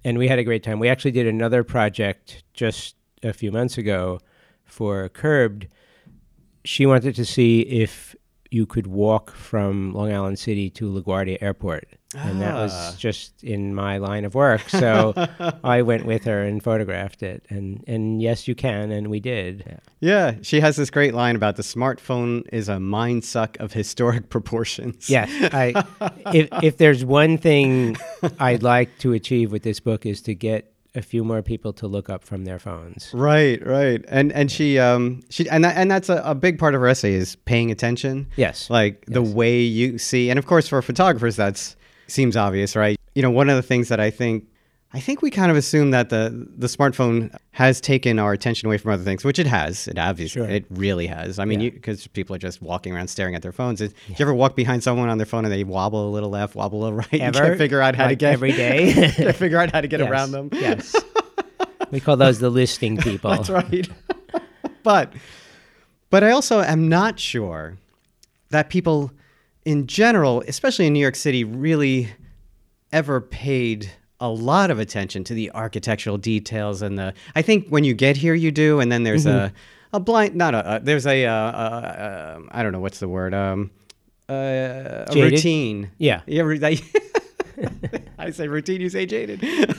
And 0.05 0.19
we 0.19 0.29
had 0.29 0.39
a 0.39 0.45
great 0.45 0.63
time. 0.63 0.79
We 0.79 0.89
actually 0.89 1.11
did 1.11 1.27
another 1.27 1.65
project 1.65 2.45
just 2.53 2.95
a 3.23 3.33
few 3.33 3.51
months 3.51 3.79
ago 3.79 4.21
for 4.65 5.09
Curbed. 5.09 5.67
She 6.65 6.87
wanted 6.87 7.15
to 7.17 7.25
see 7.25 7.61
if 7.63 8.15
you 8.51 8.67
could 8.67 8.87
walk 8.87 9.33
from 9.33 9.93
Long 9.95 10.13
Island 10.13 10.39
City 10.39 10.71
to 10.71 10.85
LaGuardia 10.91 11.39
Airport. 11.41 11.89
And 12.17 12.41
that 12.41 12.55
Ah. 12.55 12.63
was 12.63 12.97
just 12.97 13.45
in 13.45 13.75
my 13.75 13.99
line 13.99 14.25
of 14.25 14.35
work. 14.35 14.69
So 14.71 15.13
I 15.65 15.83
went 15.83 16.07
with 16.07 16.25
her 16.25 16.43
and 16.43 16.63
photographed 16.63 17.23
it. 17.23 17.45
And, 17.51 17.85
and 17.87 18.23
yes, 18.23 18.49
you 18.49 18.55
can. 18.55 18.91
And 18.91 19.09
we 19.09 19.21
did. 19.21 19.79
yeah, 20.01 20.37
she 20.41 20.61
has 20.61 20.77
this 20.77 20.89
great 20.89 21.13
line 21.13 21.37
about 21.37 21.57
the 21.57 21.63
smartphone 21.63 22.47
is 22.53 22.69
a 22.71 22.81
mind 22.81 23.25
suck 23.25 23.59
of 23.61 23.75
historic 23.75 24.29
proportions. 24.31 25.11
Yes. 25.11 25.29
I, 25.53 25.85
if, 26.35 26.49
if 26.63 26.77
there's 26.79 27.05
one 27.05 27.37
thing 27.37 27.97
I'd 28.41 28.63
like 28.63 28.97
to 29.01 29.13
achieve 29.13 29.53
with 29.53 29.63
this 29.63 29.79
book 29.81 30.07
is 30.07 30.23
to 30.23 30.35
get 30.35 30.73
a 30.95 31.03
few 31.03 31.23
more 31.23 31.43
people 31.43 31.75
to 31.75 31.87
look 31.87 32.09
up 32.09 32.25
from 32.25 32.45
their 32.47 32.59
phones. 32.59 33.11
Right, 33.13 33.65
right, 33.65 34.03
and 34.09 34.33
and 34.33 34.51
she 34.51 34.79
um 34.79 35.21
she 35.29 35.49
and 35.49 35.63
that, 35.63 35.77
and 35.77 35.91
that's 35.91 36.09
a, 36.09 36.23
a 36.25 36.35
big 36.35 36.59
part 36.59 36.75
of 36.75 36.81
her 36.81 36.89
essay 36.89 37.13
is 37.13 37.37
paying 37.37 37.71
attention. 37.71 38.27
Yes. 38.37 38.71
like 38.71 39.05
the 39.07 39.23
way 39.23 39.61
you 39.61 39.99
see, 39.99 40.31
and 40.31 40.39
of 40.39 40.47
course 40.47 40.67
for 40.67 40.81
photographers 40.81 41.37
that's 41.37 41.77
seems 42.09 42.37
obvious, 42.37 42.75
right? 42.77 42.99
You 43.15 43.23
know, 43.23 43.31
one 43.31 43.49
of 43.49 43.57
the 43.57 43.63
things 43.63 43.89
that 43.89 44.01
I 44.01 44.11
think 44.11 44.45
I 44.95 45.01
think 45.01 45.21
we 45.21 45.31
kind 45.31 45.51
of 45.51 45.57
assume 45.57 45.91
that 45.91 46.09
the 46.09 46.49
the 46.57 46.67
smartphone 46.67 47.35
has 47.51 47.79
taken 47.81 48.19
our 48.19 48.33
attention 48.33 48.67
away 48.67 48.79
from 48.79 48.93
other 48.93 49.03
things, 49.05 49.23
which 49.25 49.39
it 49.39 49.47
has. 49.47 49.87
It 49.87 49.99
obviously 49.99 50.41
Sure. 50.41 50.49
it 50.49 50.65
really 50.71 51.07
has. 51.07 51.39
I 51.39 51.45
mean, 51.45 51.61
Yeah. 51.61 51.71
because 51.71 52.07
people 52.07 52.35
are 52.35 52.39
just 52.39 52.63
walking 52.63 52.95
around 52.95 53.09
staring 53.09 53.35
at 53.35 53.43
their 53.43 53.53
phones. 53.53 53.81
Did 53.81 53.93
you 54.09 54.15
ever 54.21 54.33
walk 54.33 54.57
behind 54.57 54.83
someone 54.83 55.09
on 55.11 55.19
their 55.19 55.27
phone 55.27 55.45
and 55.45 55.53
they 55.53 55.63
wobble 55.65 56.09
a 56.09 56.13
little 56.13 56.31
left, 56.31 56.55
wobble 56.55 56.81
a 56.81 56.85
little 56.85 56.99
right? 57.13 57.21
Ever? 57.21 57.39
can't 57.39 57.59
figure 57.59 57.83
out 57.83 57.97
how 57.97 58.07
to 58.09 58.15
get 58.15 58.33
every 58.33 58.53
day? 58.53 58.93
can't 59.17 59.37
figure 59.37 59.59
out 59.59 59.73
how 59.73 59.81
to 59.83 59.89
get 59.89 60.01
Yes, 60.01 60.09
around 60.11 60.31
them. 60.33 60.49
Yes. 60.53 60.97
we 61.91 62.01
call 62.01 62.17
those 62.17 62.39
the 62.39 62.49
listing 62.51 62.97
people. 62.97 63.31
That's 63.31 63.51
right. 63.51 63.89
but 64.83 65.13
but 66.11 66.25
I 66.25 66.31
also 66.31 66.61
am 66.63 66.89
not 66.89 67.21
sure 67.21 67.77
that 68.51 68.71
people 68.71 69.13
in 69.65 69.87
general, 69.87 70.43
especially 70.49 70.87
in 70.87 70.93
New 70.93 71.01
York 71.01 71.17
City, 71.17 71.45
really 71.45 72.09
ever 72.93 73.21
paid 73.21 73.91
a 74.21 74.29
lot 74.29 74.71
of 74.71 74.79
attention 74.79 75.23
to 75.25 75.35
the 75.35 75.51
architectural 75.53 76.19
details 76.19 76.83
and 76.83 76.99
the 76.99 77.15
I 77.37 77.43
think 77.43 77.69
when 77.69 77.85
you 77.85 77.95
get 77.95 78.17
here 78.17 78.35
you 78.35 78.51
do 78.51 78.81
and 78.81 78.91
then 78.91 79.05
there's 79.05 79.27
a 79.27 79.53
a 79.93 80.01
blind 80.01 80.35
not 80.35 80.55
a, 80.55 80.59
uh 80.67 80.79
there's 80.83 81.07
a 81.07 81.25
uh, 81.25 81.33
uh, 81.33 82.35
um, 82.37 82.49
I 82.51 82.63
don't 82.65 82.73
know 82.73 82.81
what's 82.81 82.99
the 82.99 83.09
word 83.09 83.33
um 83.35 83.71
uh, 84.29 85.05
a 85.09 85.15
routine 85.15 85.91
Yeah. 85.99 86.23
yeah, 86.27 86.43
that, 86.43 86.83
I 88.19 88.31
say 88.31 88.49
routine, 88.49 88.81
you 88.81 88.89
say 88.89 89.07
jaded. 89.07 89.41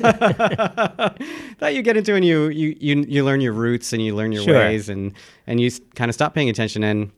that 1.60 1.72
you 1.74 1.82
get 1.82 1.98
into 1.98 2.16
and 2.16 2.24
you, 2.26 2.48
you 2.50 2.76
you 2.80 3.06
you 3.08 3.24
learn 3.26 3.42
your 3.42 3.54
roots 3.54 3.94
and 3.94 4.02
you 4.04 4.16
learn 4.16 4.32
your 4.32 4.44
Sure. 4.44 4.56
ways 4.56 4.90
and 4.90 5.14
and 5.48 5.60
you 5.60 5.70
kind 5.96 6.10
of 6.10 6.16
stop 6.16 6.34
paying 6.34 6.50
attention. 6.50 6.84
And 6.84 7.12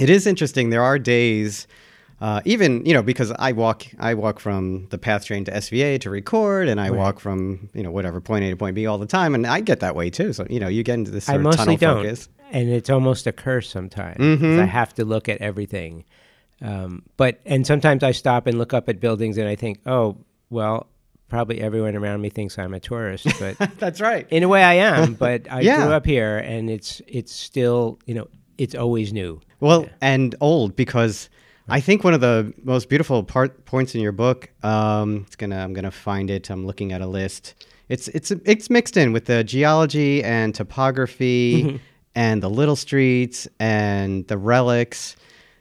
it 0.00 0.10
is 0.10 0.26
interesting. 0.26 0.70
There 0.70 0.82
are 0.82 0.98
days, 0.98 1.66
uh, 2.20 2.40
even 2.44 2.84
you 2.84 2.94
know, 2.94 3.02
because 3.02 3.30
I 3.38 3.52
walk 3.52 3.84
I 3.98 4.14
walk 4.14 4.40
from 4.40 4.86
the 4.90 4.98
PATH 4.98 5.24
train 5.26 5.44
to 5.44 5.52
SVA 5.52 6.00
to 6.00 6.10
record, 6.10 6.68
and 6.68 6.80
I 6.80 6.90
walk 6.90 7.20
from 7.20 7.68
you 7.74 7.82
know 7.82 7.90
whatever 7.90 8.20
point 8.20 8.44
A 8.44 8.50
to 8.50 8.56
point 8.56 8.74
B 8.74 8.86
all 8.86 8.98
the 8.98 9.06
time, 9.06 9.34
and 9.34 9.46
I 9.46 9.60
get 9.60 9.80
that 9.80 9.94
way 9.94 10.10
too. 10.10 10.32
So 10.32 10.46
you 10.50 10.58
know, 10.60 10.68
you 10.68 10.82
get 10.82 10.94
into 10.94 11.10
this 11.10 11.28
I 11.28 11.32
sort 11.32 11.40
of 11.40 11.44
mostly 11.44 11.76
tunnel 11.76 11.76
don't. 11.76 12.04
focus. 12.04 12.28
And 12.50 12.70
it's 12.70 12.88
almost 12.88 13.26
a 13.26 13.32
curse 13.32 13.68
sometimes. 13.68 14.16
Mm-hmm. 14.18 14.58
I 14.60 14.64
have 14.64 14.94
to 14.94 15.04
look 15.04 15.28
at 15.28 15.38
everything. 15.42 16.04
Um, 16.62 17.02
but, 17.18 17.40
and 17.44 17.66
sometimes 17.66 18.02
I 18.02 18.12
stop 18.12 18.46
and 18.46 18.56
look 18.58 18.72
up 18.72 18.88
at 18.88 19.00
buildings 19.00 19.36
and 19.36 19.46
I 19.46 19.54
think, 19.54 19.80
oh, 19.84 20.16
well, 20.48 20.86
probably 21.28 21.60
everyone 21.60 21.94
around 21.94 22.22
me 22.22 22.30
thinks 22.30 22.58
I'm 22.58 22.72
a 22.72 22.80
tourist. 22.80 23.26
But 23.38 23.58
That's 23.78 24.00
right. 24.00 24.26
in 24.30 24.42
a 24.44 24.48
way 24.48 24.64
I 24.64 24.74
am. 24.74 25.12
But 25.18 25.46
I 25.52 25.60
Yeah. 25.60 25.84
grew 25.84 25.92
up 25.92 26.06
here 26.06 26.38
and 26.38 26.70
it's, 26.70 27.02
it's 27.06 27.32
still, 27.32 27.98
you 28.06 28.14
know, 28.14 28.28
it's 28.56 28.74
always 28.74 29.12
new. 29.12 29.40
Well, 29.60 29.86
and 30.00 30.34
old 30.40 30.74
because 30.74 31.28
I 31.68 31.80
think 31.80 32.02
one 32.02 32.14
of 32.14 32.20
the 32.20 32.52
most 32.62 32.88
beautiful 32.88 33.22
part 33.22 33.64
points 33.64 33.94
in 33.94 34.00
your 34.00 34.12
book. 34.12 34.50
Um, 34.62 35.24
it's 35.26 35.36
gonna 35.36 35.58
I'm 35.58 35.74
gonna 35.74 35.90
find 35.90 36.30
it. 36.30 36.50
I'm 36.50 36.66
looking 36.66 36.92
at 36.92 37.00
a 37.00 37.06
list. 37.06 37.66
It's 37.88 38.08
it's 38.08 38.30
it's 38.30 38.70
mixed 38.70 38.96
in 38.96 39.12
with 39.12 39.26
the 39.26 39.44
geology 39.44 40.22
and 40.24 40.54
topography 40.54 41.80
and 42.14 42.42
the 42.42 42.50
little 42.50 42.76
streets 42.76 43.46
and 43.60 44.26
the 44.28 44.38
relics. 44.38 45.16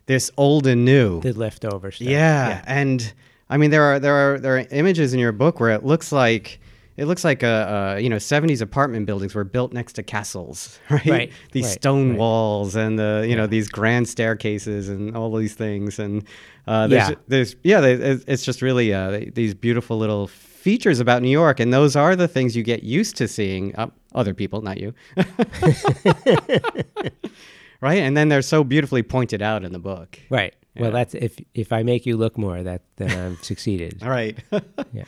This 0.06 0.32
old 0.38 0.68
and 0.68 0.86
new. 0.86 1.20
The 1.20 1.34
leftover 1.34 1.92
stuff. 1.92 2.08
Yeah, 2.08 2.64
and 2.66 3.14
I 3.50 3.58
mean 3.58 3.72
there 3.72 3.84
are 3.84 4.00
there 4.00 4.14
are 4.14 4.40
there 4.40 4.58
are 4.58 4.66
images 4.72 5.14
in 5.14 5.20
your 5.20 5.34
book 5.34 5.60
where 5.60 5.72
it 5.72 5.86
looks 5.86 6.12
like 6.12 6.60
it 6.98 7.06
looks 7.06 7.24
like 7.24 7.44
a, 7.44 7.96
a 7.98 8.02
you 8.02 8.10
know 8.10 8.16
70s 8.18 8.62
apartment 8.62 9.06
buildings 9.06 9.36
were 9.36 9.44
built 9.44 9.74
next 9.74 9.94
to 9.94 10.04
castles, 10.04 10.80
right? 10.90 11.06
Right, 11.06 11.32
These 11.52 11.66
right, 11.66 11.74
stone 11.74 12.10
right. 12.12 12.20
walls 12.20 12.76
and 12.76 12.98
the 13.00 13.26
you 13.30 13.36
know 13.36 13.48
these 13.48 13.70
grand 13.70 14.08
staircases 14.10 14.90
and 14.90 15.16
all 15.16 15.34
these 15.36 15.54
things 15.56 16.00
and 16.00 16.24
uh, 16.68 16.88
there's 16.88 17.10
Yeah. 17.10 17.16
there's 17.28 17.56
yeah 17.64 17.82
it's 17.84 18.44
just 18.44 18.62
really 18.62 18.94
uh, 18.94 19.22
these 19.34 19.54
beautiful 19.54 19.98
little 19.98 20.28
features 20.28 21.00
about 21.00 21.22
New 21.22 21.30
York 21.30 21.60
and 21.62 21.72
those 21.72 21.96
are 21.96 22.16
the 22.16 22.28
things 22.28 22.56
you 22.58 22.64
get 22.64 22.84
used 22.84 23.16
to 23.18 23.28
seeing 23.28 23.74
uh, 23.78 23.88
other 24.14 24.34
people 24.34 24.62
not 24.62 24.78
you 24.78 24.94
right 27.82 28.00
and 28.00 28.18
then 28.18 28.30
they're 28.30 28.42
so 28.42 28.64
beautifully 28.64 29.04
pointed 29.04 29.42
out 29.42 29.64
in 29.64 29.72
the 29.72 29.80
book 29.80 30.20
Right. 30.30 30.54
Well, 30.80 30.92
that's 30.92 31.16
if 31.16 31.40
if 31.56 31.74
I 31.74 31.82
make 31.82 32.06
you 32.06 32.18
look 32.18 32.38
more, 32.38 32.62
that 32.62 32.84
then 32.98 33.10
I've 33.10 33.44
succeeded. 33.44 34.04
All 34.04 34.12
right. 34.12 34.38
Yeah. 34.94 35.06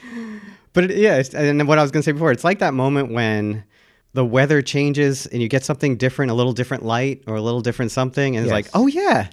But 0.79 0.91
it, 0.91 0.97
yeah, 0.97 1.17
it's, 1.17 1.33
and 1.35 1.67
what 1.67 1.77
I 1.77 1.81
was 1.81 1.91
going 1.91 2.01
to 2.01 2.05
say 2.05 2.13
before, 2.13 2.31
it's 2.31 2.45
like 2.45 2.59
that 2.59 2.73
moment 2.73 3.11
when 3.11 3.65
the 4.13 4.23
weather 4.23 4.61
changes 4.61 5.25
and 5.25 5.41
you 5.41 5.49
get 5.49 5.65
something 5.65 5.97
different, 5.97 6.31
a 6.31 6.33
little 6.33 6.53
different 6.53 6.85
light 6.85 7.21
or 7.27 7.35
a 7.35 7.41
little 7.41 7.59
different 7.59 7.91
something, 7.91 8.37
and 8.37 8.45
it's 8.45 8.51
like, 8.51 8.67
oh 8.73 8.87
yeah, 8.87 9.27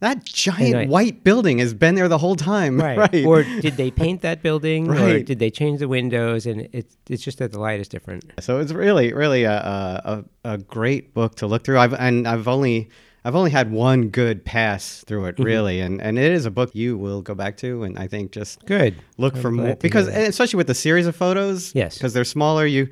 that 0.00 0.24
giant 0.24 0.74
right. 0.74 0.88
white 0.88 1.22
building 1.22 1.58
has 1.58 1.72
been 1.72 1.94
there 1.94 2.08
the 2.08 2.18
whole 2.18 2.34
time, 2.34 2.80
Right. 2.80 2.98
right? 3.12 3.24
Or 3.24 3.44
did 3.44 3.76
they 3.76 3.92
paint 3.92 4.22
that 4.22 4.42
building? 4.42 4.88
Or 4.88 4.94
Right. 4.94 5.24
did 5.24 5.38
they 5.38 5.50
change 5.50 5.78
the 5.78 5.86
windows? 5.86 6.46
And 6.46 6.68
it's 6.72 6.96
it's 7.08 7.22
just 7.22 7.38
that 7.38 7.52
the 7.52 7.60
light 7.60 7.78
is 7.78 7.86
different. 7.86 8.24
so 8.40 8.58
it's 8.58 8.72
really, 8.72 9.12
really 9.12 9.44
a, 9.44 9.52
a, 9.52 10.24
a 10.44 10.54
a 10.54 10.58
great 10.58 11.14
book 11.14 11.36
to 11.36 11.46
look 11.46 11.62
through. 11.62 11.78
I've 11.78 11.94
and 11.94 12.26
I've 12.26 12.48
only 12.48 12.88
I've 13.24 13.36
only 13.36 13.50
had 13.52 13.70
one 13.70 14.08
good 14.08 14.44
pass 14.44 15.04
through 15.06 15.22
Mm-hmm. 15.22 15.42
it, 15.42 15.44
really, 15.44 15.80
and 15.80 16.00
and 16.02 16.18
it 16.18 16.32
is 16.32 16.44
a 16.46 16.50
book 16.50 16.74
you 16.74 16.98
will 16.98 17.22
go 17.22 17.34
back 17.34 17.56
to, 17.58 17.84
and 17.84 17.98
I 17.98 18.06
think 18.08 18.32
just 18.32 18.64
Good. 18.66 18.96
look 19.18 19.36
I'm 19.36 19.42
for 19.42 19.50
more 19.50 19.76
because 19.76 20.08
especially 20.08 20.56
with 20.58 20.66
the 20.66 20.74
series 20.74 21.06
of 21.06 21.14
photos 21.16 21.72
Yes. 21.74 21.96
because 21.98 22.12
they're 22.14 22.24
smaller 22.24 22.66
you 22.66 22.88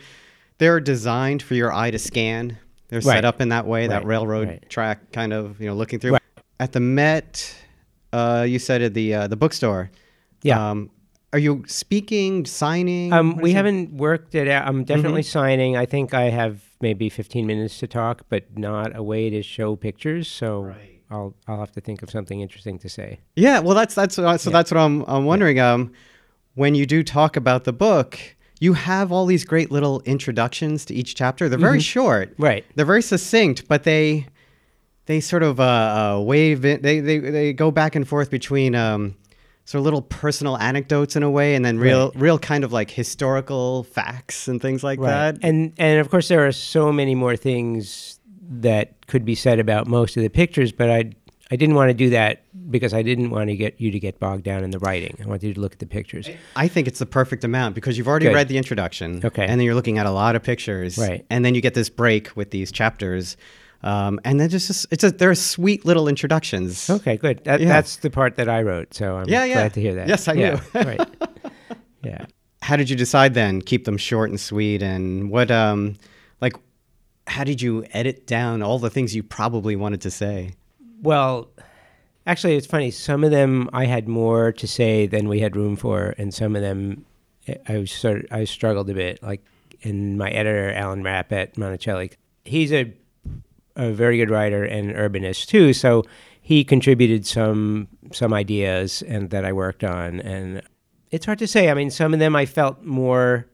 they're 0.58 0.78
designed 0.80 1.42
for 1.42 1.54
your 1.54 1.72
eye 1.72 1.90
to 1.90 1.98
scan 1.98 2.58
they're 2.88 3.00
set 3.00 3.24
up 3.24 3.40
in 3.40 3.48
that 3.50 3.66
way 3.66 3.86
that 3.86 4.04
railroad 4.04 4.48
right. 4.48 4.68
track 4.68 5.10
kind 5.12 5.32
of 5.32 5.60
you 5.60 5.66
know 5.66 5.74
looking 5.74 5.98
through 5.98 6.12
Right. 6.12 6.22
at 6.60 6.72
the 6.72 6.80
met 6.80 7.54
uh, 8.12 8.44
you 8.48 8.58
said 8.58 8.82
at 8.82 8.94
the 8.94 9.14
uh, 9.14 9.26
the 9.26 9.36
bookstore 9.36 9.90
Yeah. 10.42 10.70
um, 10.70 10.90
are 11.32 11.38
you 11.38 11.64
speaking 11.66 12.44
signing 12.46 13.12
Um, 13.12 13.36
we 13.36 13.52
haven't 13.52 13.92
worked 13.94 14.34
it 14.34 14.48
out. 14.48 14.66
I'm 14.68 14.82
definitely 14.84 15.22
Mm-hmm. 15.22 15.38
signing. 15.38 15.76
I 15.76 15.86
think 15.86 16.12
I 16.14 16.24
have 16.30 16.60
maybe 16.80 17.08
15 17.08 17.46
minutes 17.46 17.78
to 17.78 17.86
talk, 17.86 18.22
but 18.28 18.56
not 18.58 18.96
a 18.96 19.02
way 19.02 19.30
to 19.30 19.42
show 19.42 19.76
pictures. 19.76 20.28
So 20.28 20.62
Right. 20.62 21.00
I'll 21.10 21.34
I'll 21.48 21.58
have 21.58 21.72
to 21.72 21.80
think 21.80 22.02
of 22.02 22.10
something 22.10 22.40
interesting 22.40 22.78
to 22.78 22.88
say. 22.88 23.18
Yeah, 23.34 23.58
well, 23.58 23.74
that's 23.74 23.94
that's 23.96 24.16
uh, 24.18 24.38
so 24.38 24.50
that's 24.50 24.70
what 24.70 24.78
I'm 24.78 25.02
I'm 25.08 25.24
wondering. 25.24 25.58
Um, 25.58 25.92
when 26.54 26.74
you 26.76 26.86
do 26.86 27.02
talk 27.02 27.36
about 27.36 27.64
the 27.64 27.72
book, 27.72 28.18
you 28.60 28.74
have 28.74 29.10
all 29.10 29.26
these 29.26 29.44
great 29.44 29.72
little 29.72 30.02
introductions 30.02 30.84
to 30.84 30.94
each 30.94 31.16
chapter. 31.16 31.48
They're 31.48 31.58
very 31.58 31.80
short, 31.80 32.34
Right. 32.38 32.64
They're 32.76 32.84
very 32.86 33.02
succinct, 33.02 33.66
but 33.66 33.82
they 33.82 34.26
they 35.06 35.18
sort 35.18 35.42
of 35.42 35.58
uh, 35.58 35.64
uh, 36.18 36.20
wave 36.20 36.64
in, 36.64 36.80
they, 36.82 37.00
they 37.00 37.18
they 37.18 37.52
go 37.52 37.72
back 37.72 37.96
and 37.96 38.06
forth 38.06 38.30
between 38.30 38.76
um, 38.76 39.16
sort 39.70 39.78
of 39.78 39.84
little 39.84 40.02
personal 40.02 40.58
anecdotes 40.58 41.14
in 41.14 41.22
a 41.22 41.30
way, 41.30 41.54
and 41.54 41.64
then 41.64 41.78
real 41.78 42.10
real 42.16 42.40
kind 42.40 42.64
of 42.64 42.72
like 42.72 42.90
historical 42.90 43.84
facts 43.84 44.48
and 44.48 44.60
things 44.60 44.82
like 44.82 45.00
that. 45.00 45.38
And 45.42 45.72
and 45.78 46.00
of 46.00 46.10
course 46.10 46.26
there 46.26 46.44
are 46.44 46.50
so 46.50 46.90
many 46.90 47.14
more 47.14 47.36
things 47.36 48.18
that 48.42 49.06
could 49.06 49.24
be 49.24 49.36
said 49.36 49.60
about 49.60 49.86
most 49.86 50.16
of 50.16 50.24
the 50.24 50.28
pictures, 50.28 50.72
but 50.72 50.90
I 50.90 51.12
I 51.52 51.56
didn't 51.56 51.76
want 51.76 51.90
to 51.90 51.94
do 51.94 52.10
that 52.10 52.42
because 52.68 52.92
I 52.92 53.02
didn't 53.02 53.30
want 53.30 53.48
to 53.48 53.54
get 53.54 53.80
you 53.80 53.92
to 53.92 54.00
get 54.00 54.18
bogged 54.18 54.42
down 54.42 54.64
in 54.64 54.72
the 54.72 54.80
writing. 54.80 55.16
I 55.22 55.28
wanted 55.28 55.44
you 55.46 55.54
to 55.54 55.60
look 55.60 55.74
at 55.74 55.78
the 55.78 55.86
pictures. 55.86 56.28
I 56.56 56.66
think 56.66 56.88
it's 56.88 56.98
the 56.98 57.06
perfect 57.06 57.44
amount 57.44 57.76
because 57.76 57.96
you've 57.96 58.08
already 58.08 58.26
Good. 58.26 58.34
read 58.34 58.48
the 58.48 58.58
introduction. 58.58 59.24
Okay. 59.24 59.44
And 59.44 59.52
then 59.52 59.60
you're 59.60 59.76
looking 59.76 59.98
at 59.98 60.06
a 60.06 60.10
lot 60.10 60.34
of 60.34 60.42
pictures. 60.42 60.98
Right. 60.98 61.24
And 61.30 61.44
then 61.44 61.54
you 61.54 61.60
get 61.60 61.74
this 61.74 61.90
break 61.90 62.36
with 62.36 62.50
these 62.50 62.72
chapters. 62.72 63.36
Um, 63.82 64.20
and 64.24 64.38
then 64.38 64.50
just 64.50 64.86
it's 64.90 65.04
a 65.04 65.10
they're 65.10 65.34
sweet 65.34 65.84
little 65.86 66.06
introductions. 66.08 66.90
Okay, 66.90 67.16
good. 67.16 67.42
That, 67.44 67.60
Yeah. 67.60 67.68
That's 67.68 67.96
the 67.96 68.10
part 68.10 68.36
that 68.36 68.48
I 68.48 68.62
wrote, 68.62 68.92
so 68.94 69.16
I'm 69.16 69.28
Yeah, 69.28 69.44
yeah. 69.44 69.54
glad 69.54 69.74
to 69.74 69.80
hear 69.80 69.94
that. 69.94 70.08
Yes, 70.08 70.28
I 70.28 70.34
yeah, 70.34 70.60
knew. 70.74 70.80
right. 70.82 71.08
Yeah. 72.02 72.24
How 72.62 72.76
did 72.76 72.88
you 72.88 72.96
decide 72.96 73.34
then? 73.34 73.60
Keep 73.60 73.84
them 73.84 73.96
short 73.98 74.30
and 74.30 74.40
sweet 74.40 74.82
and 74.82 75.30
what 75.30 75.50
um 75.50 75.96
like 76.40 76.54
how 77.26 77.44
did 77.44 77.60
you 77.62 77.84
edit 77.92 78.26
down 78.26 78.62
all 78.62 78.78
the 78.78 78.90
things 78.90 79.14
you 79.14 79.22
probably 79.22 79.76
wanted 79.76 80.00
to 80.02 80.10
say? 80.10 80.54
Well, 81.02 81.50
actually, 82.26 82.56
it's 82.56 82.66
funny. 82.66 82.90
Some 82.90 83.22
of 83.24 83.30
them 83.30 83.68
I 83.72 83.84
had 83.86 84.08
more 84.08 84.52
to 84.52 84.66
say 84.66 85.06
than 85.06 85.28
we 85.28 85.40
had 85.40 85.56
room 85.56 85.76
for, 85.76 86.14
and 86.18 86.32
some 86.34 86.56
of 86.56 86.62
them 86.62 87.04
eh, 87.46 87.56
I 87.68 87.78
was 87.78 87.90
sort 87.92 88.20
of, 88.20 88.26
I 88.30 88.44
struggled 88.44 88.88
a 88.90 88.94
bit. 88.94 89.22
Like 89.22 89.42
in 89.82 90.16
my 90.18 90.30
editor, 90.30 90.72
Alan 90.72 91.02
Rapp 91.02 91.32
at 91.32 91.54
Monacelli, 91.54 92.12
he's 92.44 92.72
a 92.72 92.92
a 93.76 93.90
very 93.90 94.16
good 94.16 94.30
writer 94.30 94.64
and 94.64 94.90
urbanist 94.92 95.46
too. 95.46 95.72
So 95.72 96.04
he 96.40 96.64
contributed 96.64 97.26
some 97.26 97.88
some 98.12 98.32
ideas 98.32 99.02
and 99.02 99.30
that 99.30 99.44
I 99.44 99.52
worked 99.52 99.84
on, 99.84 100.20
and 100.20 100.62
it's 101.10 101.26
hard 101.26 101.38
to 101.38 101.46
say. 101.46 101.70
I 101.70 101.74
mean, 101.74 101.90
some 101.90 102.12
of 102.12 102.20
them 102.20 102.34
I 102.34 102.46
felt 102.46 102.82
more 102.82 103.46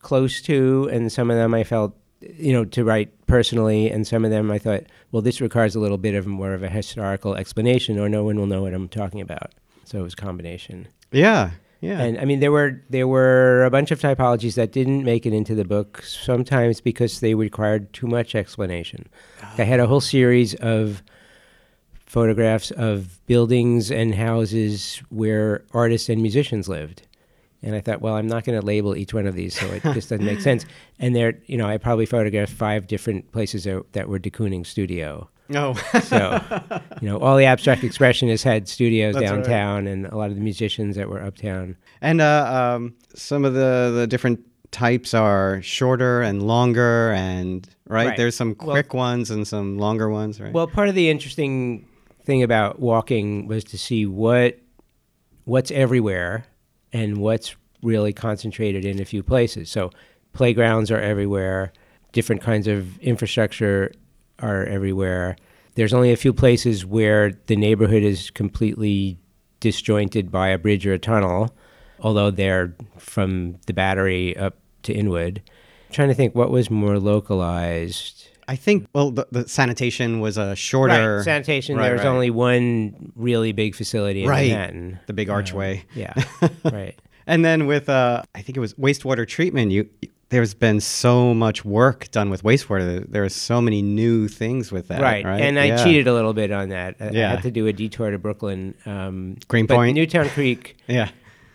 close 0.00 0.42
to, 0.42 0.88
and 0.92 1.10
some 1.10 1.30
of 1.30 1.36
them 1.36 1.54
I 1.54 1.64
felt 1.64 1.96
you 2.20 2.52
know 2.52 2.64
to 2.64 2.84
write 2.84 3.26
personally, 3.26 3.90
and 3.90 4.06
some 4.06 4.24
of 4.24 4.30
them 4.30 4.50
I 4.50 4.58
thought, 4.58 4.84
well, 5.12 5.22
this 5.22 5.40
requires 5.40 5.74
a 5.74 5.80
little 5.80 5.98
bit 5.98 6.14
of 6.14 6.26
more 6.26 6.54
of 6.54 6.62
a 6.62 6.68
historical 6.68 7.34
explanation, 7.34 7.98
or 7.98 8.08
no 8.08 8.24
one 8.24 8.36
will 8.36 8.46
know 8.46 8.62
what 8.62 8.74
I'm 8.74 8.88
talking 8.88 9.20
about. 9.20 9.52
So 9.84 9.98
it 9.98 10.02
was 10.02 10.14
combination. 10.14 10.88
Yeah. 11.12 11.50
Yeah. 11.84 12.00
And 12.00 12.18
I 12.18 12.24
mean, 12.24 12.40
there 12.40 12.50
were 12.50 12.82
there 12.88 13.06
were 13.06 13.64
a 13.64 13.70
bunch 13.70 13.90
of 13.90 14.00
typologies 14.00 14.54
that 14.54 14.72
didn't 14.72 15.04
make 15.04 15.26
it 15.26 15.34
into 15.34 15.54
the 15.54 15.64
book. 15.64 16.02
Sometimes 16.02 16.80
because 16.80 17.20
they 17.20 17.34
required 17.34 17.92
too 17.92 18.06
much 18.06 18.34
explanation. 18.34 19.06
Ah. 19.42 19.54
I 19.58 19.62
had 19.64 19.80
a 19.80 19.86
whole 19.86 20.00
series 20.00 20.54
of 20.54 21.02
photographs 22.06 22.70
of 22.70 23.24
buildings 23.26 23.90
and 23.90 24.14
houses 24.14 25.02
where 25.10 25.64
artists 25.72 26.08
and 26.08 26.22
musicians 26.22 26.68
lived. 26.68 27.06
And 27.62 27.74
I 27.74 27.80
thought, 27.80 28.00
well, 28.00 28.14
I'm 28.14 28.26
not 28.26 28.44
going 28.44 28.58
to 28.58 28.64
label 28.64 28.94
each 28.94 29.14
one 29.14 29.26
of 29.26 29.34
these, 29.34 29.58
so 29.58 29.66
it 29.66 29.82
just 29.82 30.10
doesn't 30.10 30.24
make 30.24 30.40
sense. 30.50 30.64
And 30.98 31.16
there, 31.16 31.40
you 31.46 31.56
know, 31.56 31.66
I 31.66 31.78
probably 31.78 32.06
photographed 32.06 32.52
five 32.52 32.86
different 32.86 33.32
places 33.32 33.64
that, 33.64 33.82
that 33.92 34.08
were 34.08 34.18
de 34.18 34.30
Kooning 34.30 34.66
studio. 34.66 35.28
Oh. 35.54 35.74
So, 36.02 36.40
you 37.00 37.08
know, 37.08 37.18
all 37.18 37.36
the 37.36 37.44
abstract 37.44 37.82
expressionists 37.82 38.42
had 38.42 38.68
studios 38.68 39.14
That's 39.14 39.30
right. 39.30 39.36
downtown, 39.36 39.86
and 39.86 40.06
a 40.06 40.16
lot 40.16 40.30
of 40.30 40.36
the 40.36 40.42
musicians 40.42 40.96
that 40.96 41.08
were 41.08 41.22
uptown. 41.22 41.76
And 42.00 42.20
uh, 42.20 42.74
um, 42.76 42.94
some 43.14 43.44
of 43.44 43.54
the, 43.54 43.92
the 43.94 44.06
different 44.06 44.40
types 44.70 45.14
are 45.14 45.62
shorter 45.62 46.22
and 46.22 46.42
longer, 46.42 47.12
and 47.12 47.68
right? 47.86 48.08
Right. 48.08 48.16
There's 48.16 48.34
some 48.34 48.56
Well- 48.58 48.72
quick 48.72 48.94
ones 48.94 49.30
and 49.30 49.46
some 49.46 49.78
longer 49.78 50.08
ones, 50.10 50.40
right? 50.40 50.52
Well, 50.52 50.66
part 50.66 50.88
of 50.88 50.94
the 50.94 51.10
interesting 51.10 51.88
thing 52.24 52.42
about 52.42 52.80
walking 52.80 53.46
was 53.46 53.64
to 53.64 53.78
see 53.78 54.06
what 54.06 54.58
what's 55.44 55.70
everywhere 55.70 56.46
and 56.92 57.18
what's 57.18 57.54
really 57.82 58.14
concentrated 58.14 58.84
in 58.86 58.98
a 59.00 59.04
few 59.04 59.22
places. 59.22 59.70
So, 59.70 59.90
playgrounds 60.32 60.90
are 60.90 61.00
everywhere. 61.00 61.72
Different 62.12 62.40
kinds 62.42 62.66
of 62.66 62.98
infrastructure 63.00 63.92
are 64.40 64.64
everywhere. 64.64 65.36
There's 65.74 65.92
only 65.94 66.12
a 66.12 66.16
few 66.16 66.32
places 66.32 66.84
where 66.86 67.32
the 67.46 67.56
neighborhood 67.56 68.02
is 68.02 68.30
completely 68.30 69.18
disjointed 69.60 70.30
by 70.30 70.48
a 70.48 70.58
bridge 70.58 70.86
or 70.86 70.92
a 70.92 70.98
tunnel, 70.98 71.54
although 72.00 72.30
they're 72.30 72.74
from 72.98 73.56
the 73.66 73.72
battery 73.72 74.36
up 74.36 74.56
to 74.84 74.92
Inwood. 74.92 75.42
trying 75.90 76.08
to 76.08 76.14
think 76.14 76.34
what 76.34 76.50
was 76.50 76.70
more 76.70 76.98
localized. 76.98 78.28
I 78.46 78.56
think 78.56 78.86
well, 78.94 79.10
the, 79.10 79.26
the 79.30 79.48
sanitation 79.48 80.20
was 80.20 80.36
a 80.36 80.54
shorter 80.54 81.16
Right, 81.16 81.24
sanitation. 81.24 81.76
Right, 81.76 81.84
there 81.84 81.92
was 81.94 82.02
right. 82.02 82.08
only 82.10 82.30
one 82.30 83.12
really 83.16 83.52
big 83.52 83.74
facility 83.74 84.24
in 84.24 84.28
Right. 84.28 84.50
Manhattan. 84.50 84.98
the 85.06 85.14
big 85.14 85.30
archway. 85.30 85.84
Yeah, 85.94 86.12
right. 86.64 86.94
And 87.26 87.42
then 87.42 87.66
with 87.66 87.88
uh, 87.88 88.22
I 88.34 88.42
think 88.42 88.58
it 88.58 88.60
was 88.60 88.74
wastewater 88.74 89.26
treatment. 89.26 89.70
You 89.72 89.88
there's 90.30 90.54
been 90.54 90.80
so 90.80 91.32
much 91.34 91.64
work 91.64 92.10
done 92.10 92.30
with 92.30 92.42
wastewater. 92.42 93.08
There 93.08 93.24
are 93.24 93.28
so 93.28 93.60
many 93.60 93.82
new 93.82 94.26
things 94.28 94.72
with 94.72 94.88
that. 94.88 95.00
right, 95.00 95.24
Right, 95.24 95.40
And 95.40 95.58
I 95.58 95.66
Yeah. 95.66 95.84
cheated 95.84 96.08
a 96.08 96.14
little 96.14 96.32
bit 96.34 96.50
on 96.50 96.70
that. 96.70 96.96
I, 97.00 97.08
I 97.08 97.12
had 97.12 97.42
to 97.42 97.50
do 97.50 97.66
a 97.66 97.72
detour 97.72 98.10
to 98.10 98.18
Brooklyn. 98.18 98.74
Um, 98.86 99.36
Greenpoint? 99.48 99.94
Newtown 99.94 100.28
Creek 100.30 100.76
Yeah. 100.88 101.10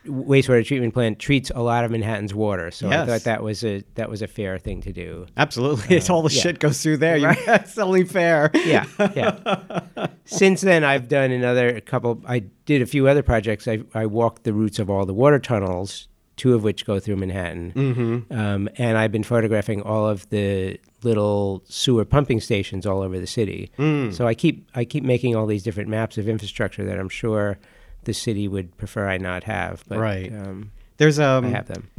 wastewater 0.07 0.65
treatment 0.65 0.93
plant 0.93 1.19
treats 1.19 1.51
a 1.53 1.61
lot 1.61 1.83
of 1.83 1.91
Manhattan's 1.91 2.33
water, 2.33 2.71
so 2.71 2.89
I 2.89 3.05
thought 3.05 3.23
that 3.25 3.43
was 3.43 3.63
a 3.65 3.83
that 3.95 4.09
was 4.09 4.21
a 4.21 4.27
fair 4.27 4.57
thing 4.57 4.81
to 4.83 4.93
do. 4.93 5.25
Absolutely. 5.35 5.95
it's 5.97 6.09
all 6.09 6.21
the 6.21 6.33
yeah. 6.33 6.41
shit 6.41 6.59
goes 6.59 6.81
through 6.81 6.97
there. 6.97 7.17
You, 7.17 7.29
it's 7.47 7.77
only 7.77 8.05
fair. 8.05 8.49
yeah, 8.53 8.85
yeah. 9.15 10.07
Since 10.25 10.61
then, 10.61 10.83
I've 10.83 11.07
done 11.09 11.31
another 11.31 11.81
couple. 11.81 12.21
I 12.25 12.39
did 12.65 12.81
a 12.81 12.85
few 12.85 13.07
other 13.07 13.23
projects. 13.23 13.67
I, 13.67 13.79
I 13.93 14.05
walked 14.05 14.43
the 14.45 14.53
routes 14.53 14.79
of 14.79 14.89
all 14.89 15.05
the 15.05 15.13
water 15.13 15.39
tunnels, 15.39 16.07
two 16.39 16.53
of 16.55 16.63
which 16.63 16.85
go 16.85 16.99
through 16.99 17.17
Manhattan, 17.17 17.71
Mm-hmm. 17.75 18.33
um, 18.39 18.69
and 18.77 18.97
I've 18.97 19.11
been 19.11 19.23
photographing 19.23 19.81
all 19.83 20.07
of 20.09 20.27
the 20.29 20.79
little 21.03 21.61
sewer 21.67 22.05
pumping 22.05 22.39
stations 22.41 22.85
all 22.85 23.01
over 23.01 23.19
the 23.19 23.27
city. 23.27 23.71
Mm. 23.77 24.13
So 24.13 24.25
I 24.25 24.33
keep 24.33 24.55
I 24.73 24.85
keep 24.85 25.03
making 25.03 25.35
all 25.35 25.45
these 25.45 25.63
different 25.63 25.89
maps 25.89 26.17
of 26.17 26.27
infrastructure 26.27 26.83
that 26.85 26.97
I'm 26.97 27.09
sure 27.09 27.57
the 28.05 28.13
city 28.13 28.47
would 28.47 28.75
prefer 28.77 29.07
I 29.07 29.17
not 29.17 29.43
have, 29.43 29.83
but 29.87 29.99
Right. 29.99 30.31
um, 30.33 30.71
There's 30.97 31.19
I 31.19 31.37
um 31.37 31.51
have 31.53 31.67
them. 31.67 31.89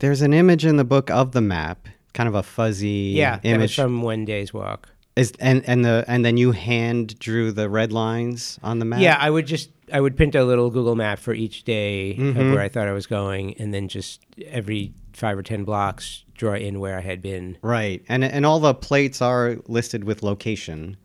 there's 0.00 0.22
an 0.22 0.32
image 0.34 0.64
in 0.66 0.76
the 0.76 0.84
book 0.84 1.10
of 1.10 1.32
the 1.32 1.40
map, 1.40 1.86
kind 2.14 2.28
of 2.28 2.34
a 2.34 2.42
fuzzy 2.42 3.12
Yeah, 3.16 3.38
image. 3.44 3.76
from 3.76 4.02
one 4.02 4.24
day's 4.24 4.52
walk. 4.54 4.88
Is 5.16 5.32
and 5.38 5.62
and 5.68 5.84
the 5.84 6.04
and 6.08 6.24
then 6.24 6.36
you 6.36 6.50
hand 6.52 7.18
drew 7.20 7.52
the 7.52 7.68
red 7.68 7.92
lines 7.92 8.58
on 8.62 8.78
the 8.80 8.84
map. 8.84 9.00
Yeah, 9.00 9.16
I 9.20 9.30
would 9.30 9.46
just 9.46 9.70
I 9.92 10.00
would 10.00 10.16
print 10.16 10.34
a 10.34 10.44
little 10.44 10.70
Google 10.70 10.94
map 10.96 11.18
for 11.18 11.34
each 11.34 11.64
day 11.64 12.16
Mhm. 12.18 12.30
of 12.30 12.52
where 12.52 12.60
I 12.60 12.68
thought 12.68 12.88
I 12.88 12.92
was 12.92 13.06
going, 13.06 13.54
and 13.58 13.72
then 13.74 13.88
just 13.88 14.20
every 14.46 14.92
five 15.12 15.38
or 15.38 15.42
ten 15.42 15.64
blocks 15.64 16.24
draw 16.36 16.54
in 16.54 16.80
where 16.80 16.96
I 16.98 17.00
had 17.00 17.20
been. 17.22 17.56
Right. 17.62 18.02
And 18.08 18.24
and 18.24 18.44
all 18.46 18.60
the 18.60 18.74
plates 18.74 19.20
are 19.22 19.56
listed 19.68 20.04
with 20.04 20.22
location. 20.22 20.96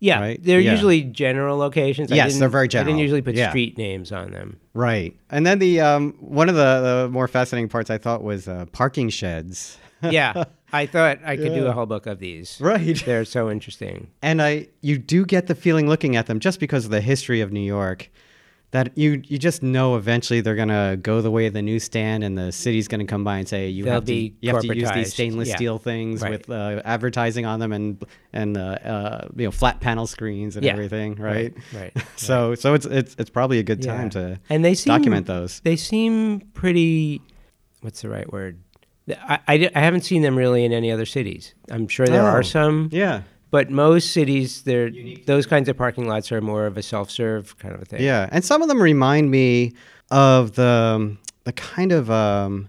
Yeah, 0.00 0.20
Right? 0.20 0.40
they're 0.42 0.60
Yeah. 0.60 0.70
usually 0.72 1.02
general 1.02 1.56
locations. 1.58 2.12
I 2.12 2.16
Yes, 2.16 2.28
didn't- 2.28 2.40
they're 2.40 2.48
very 2.48 2.68
general. 2.68 2.86
I 2.88 2.90
didn't 2.92 3.00
usually 3.02 3.20
put 3.22 3.34
Yeah. 3.34 3.48
street 3.48 3.76
names 3.76 4.12
on 4.12 4.30
them. 4.30 4.58
Right. 4.72 5.14
And 5.28 5.44
then 5.44 5.58
the 5.58 5.80
um 5.80 6.14
one 6.20 6.48
of 6.48 6.54
the, 6.54 6.60
the 7.04 7.08
more 7.10 7.26
fascinating 7.28 7.68
parts 7.68 7.90
I 7.90 7.98
thought 7.98 8.22
was 8.22 8.46
uh, 8.46 8.66
parking 8.72 9.08
sheds. 9.10 9.76
yeah, 10.08 10.44
I 10.72 10.86
thought 10.86 11.18
I 11.24 11.36
could 11.36 11.52
do 11.54 11.66
a 11.66 11.72
whole 11.72 11.86
book 11.86 12.06
of 12.06 12.20
these. 12.20 12.58
Right. 12.60 13.02
They're 13.04 13.24
so 13.24 13.50
interesting. 13.50 14.06
And 14.22 14.40
I 14.40 14.68
you 14.80 14.96
do 14.98 15.26
get 15.26 15.48
the 15.48 15.56
feeling 15.56 15.88
looking 15.88 16.14
at 16.14 16.26
them 16.26 16.38
just 16.38 16.60
because 16.60 16.84
of 16.84 16.92
the 16.92 17.00
history 17.00 17.40
of 17.40 17.50
New 17.52 17.60
York 17.66 18.08
that 18.70 18.96
you 18.98 19.22
you 19.26 19.38
just 19.38 19.62
know 19.62 19.96
eventually 19.96 20.40
they're 20.42 20.54
gonna 20.54 20.96
go 21.00 21.22
the 21.22 21.30
way 21.30 21.46
of 21.46 21.54
the 21.54 21.62
newsstand 21.62 22.22
and 22.22 22.36
the 22.36 22.52
city's 22.52 22.86
gonna 22.86 23.06
come 23.06 23.24
by 23.24 23.38
and 23.38 23.48
say 23.48 23.68
you 23.68 23.84
They'll 23.84 23.94
have 23.94 24.04
to 24.04 24.12
you 24.14 24.52
have 24.52 24.60
to 24.60 24.76
use 24.76 24.90
these 24.92 25.12
stainless 25.14 25.48
Yeah. 25.48 25.56
steel 25.56 25.78
things 25.78 26.20
Right. 26.20 26.32
with 26.32 26.50
uh, 26.50 26.82
advertising 26.84 27.46
on 27.46 27.60
them 27.60 27.72
and 27.72 28.04
and 28.32 28.56
uh, 28.58 28.60
uh, 28.60 29.28
you 29.36 29.44
know 29.46 29.50
flat 29.50 29.80
panel 29.80 30.06
screens 30.06 30.56
and 30.56 30.64
Yeah. 30.66 30.72
everything 30.72 31.14
right, 31.14 31.54
Right. 31.74 31.96
so 32.16 32.54
so 32.54 32.74
it's 32.74 32.84
it's 32.86 33.16
it's 33.18 33.30
probably 33.30 33.58
a 33.58 33.62
good 33.62 33.82
Yeah. 33.84 33.96
time 33.96 34.10
to 34.10 34.38
and 34.50 34.62
they 34.64 34.74
seem 34.74 34.92
document 34.92 35.26
those 35.26 35.60
They 35.60 35.76
seem 35.76 36.40
pretty. 36.52 37.22
What's 37.80 38.02
the 38.02 38.08
right 38.10 38.30
word? 38.32 38.58
I, 39.08 39.38
I, 39.48 39.70
I 39.74 39.80
haven't 39.80 40.02
seen 40.02 40.20
them 40.20 40.36
really 40.36 40.64
in 40.64 40.72
any 40.74 40.90
other 40.92 41.06
cities. 41.06 41.54
I'm 41.70 41.88
sure 41.88 42.06
there 42.06 42.22
Oh. 42.22 42.26
are 42.26 42.42
some, 42.42 42.90
yeah 42.92 43.22
but 43.50 43.70
most 43.70 44.12
cities, 44.12 44.62
they're 44.62 44.90
those 45.26 45.46
kinds 45.46 45.68
of 45.68 45.76
parking 45.76 46.06
lots 46.06 46.30
are 46.32 46.40
more 46.40 46.66
of 46.66 46.76
a 46.76 46.82
self-serve 46.82 47.58
kind 47.58 47.74
of 47.74 47.82
a 47.82 47.84
thing. 47.84 48.02
Yeah, 48.02 48.28
and 48.32 48.44
some 48.44 48.62
of 48.62 48.68
them 48.68 48.80
remind 48.80 49.30
me 49.30 49.72
of 50.10 50.54
the 50.54 51.16
the 51.44 51.52
kind 51.52 51.92
of 51.92 52.10
um, 52.10 52.68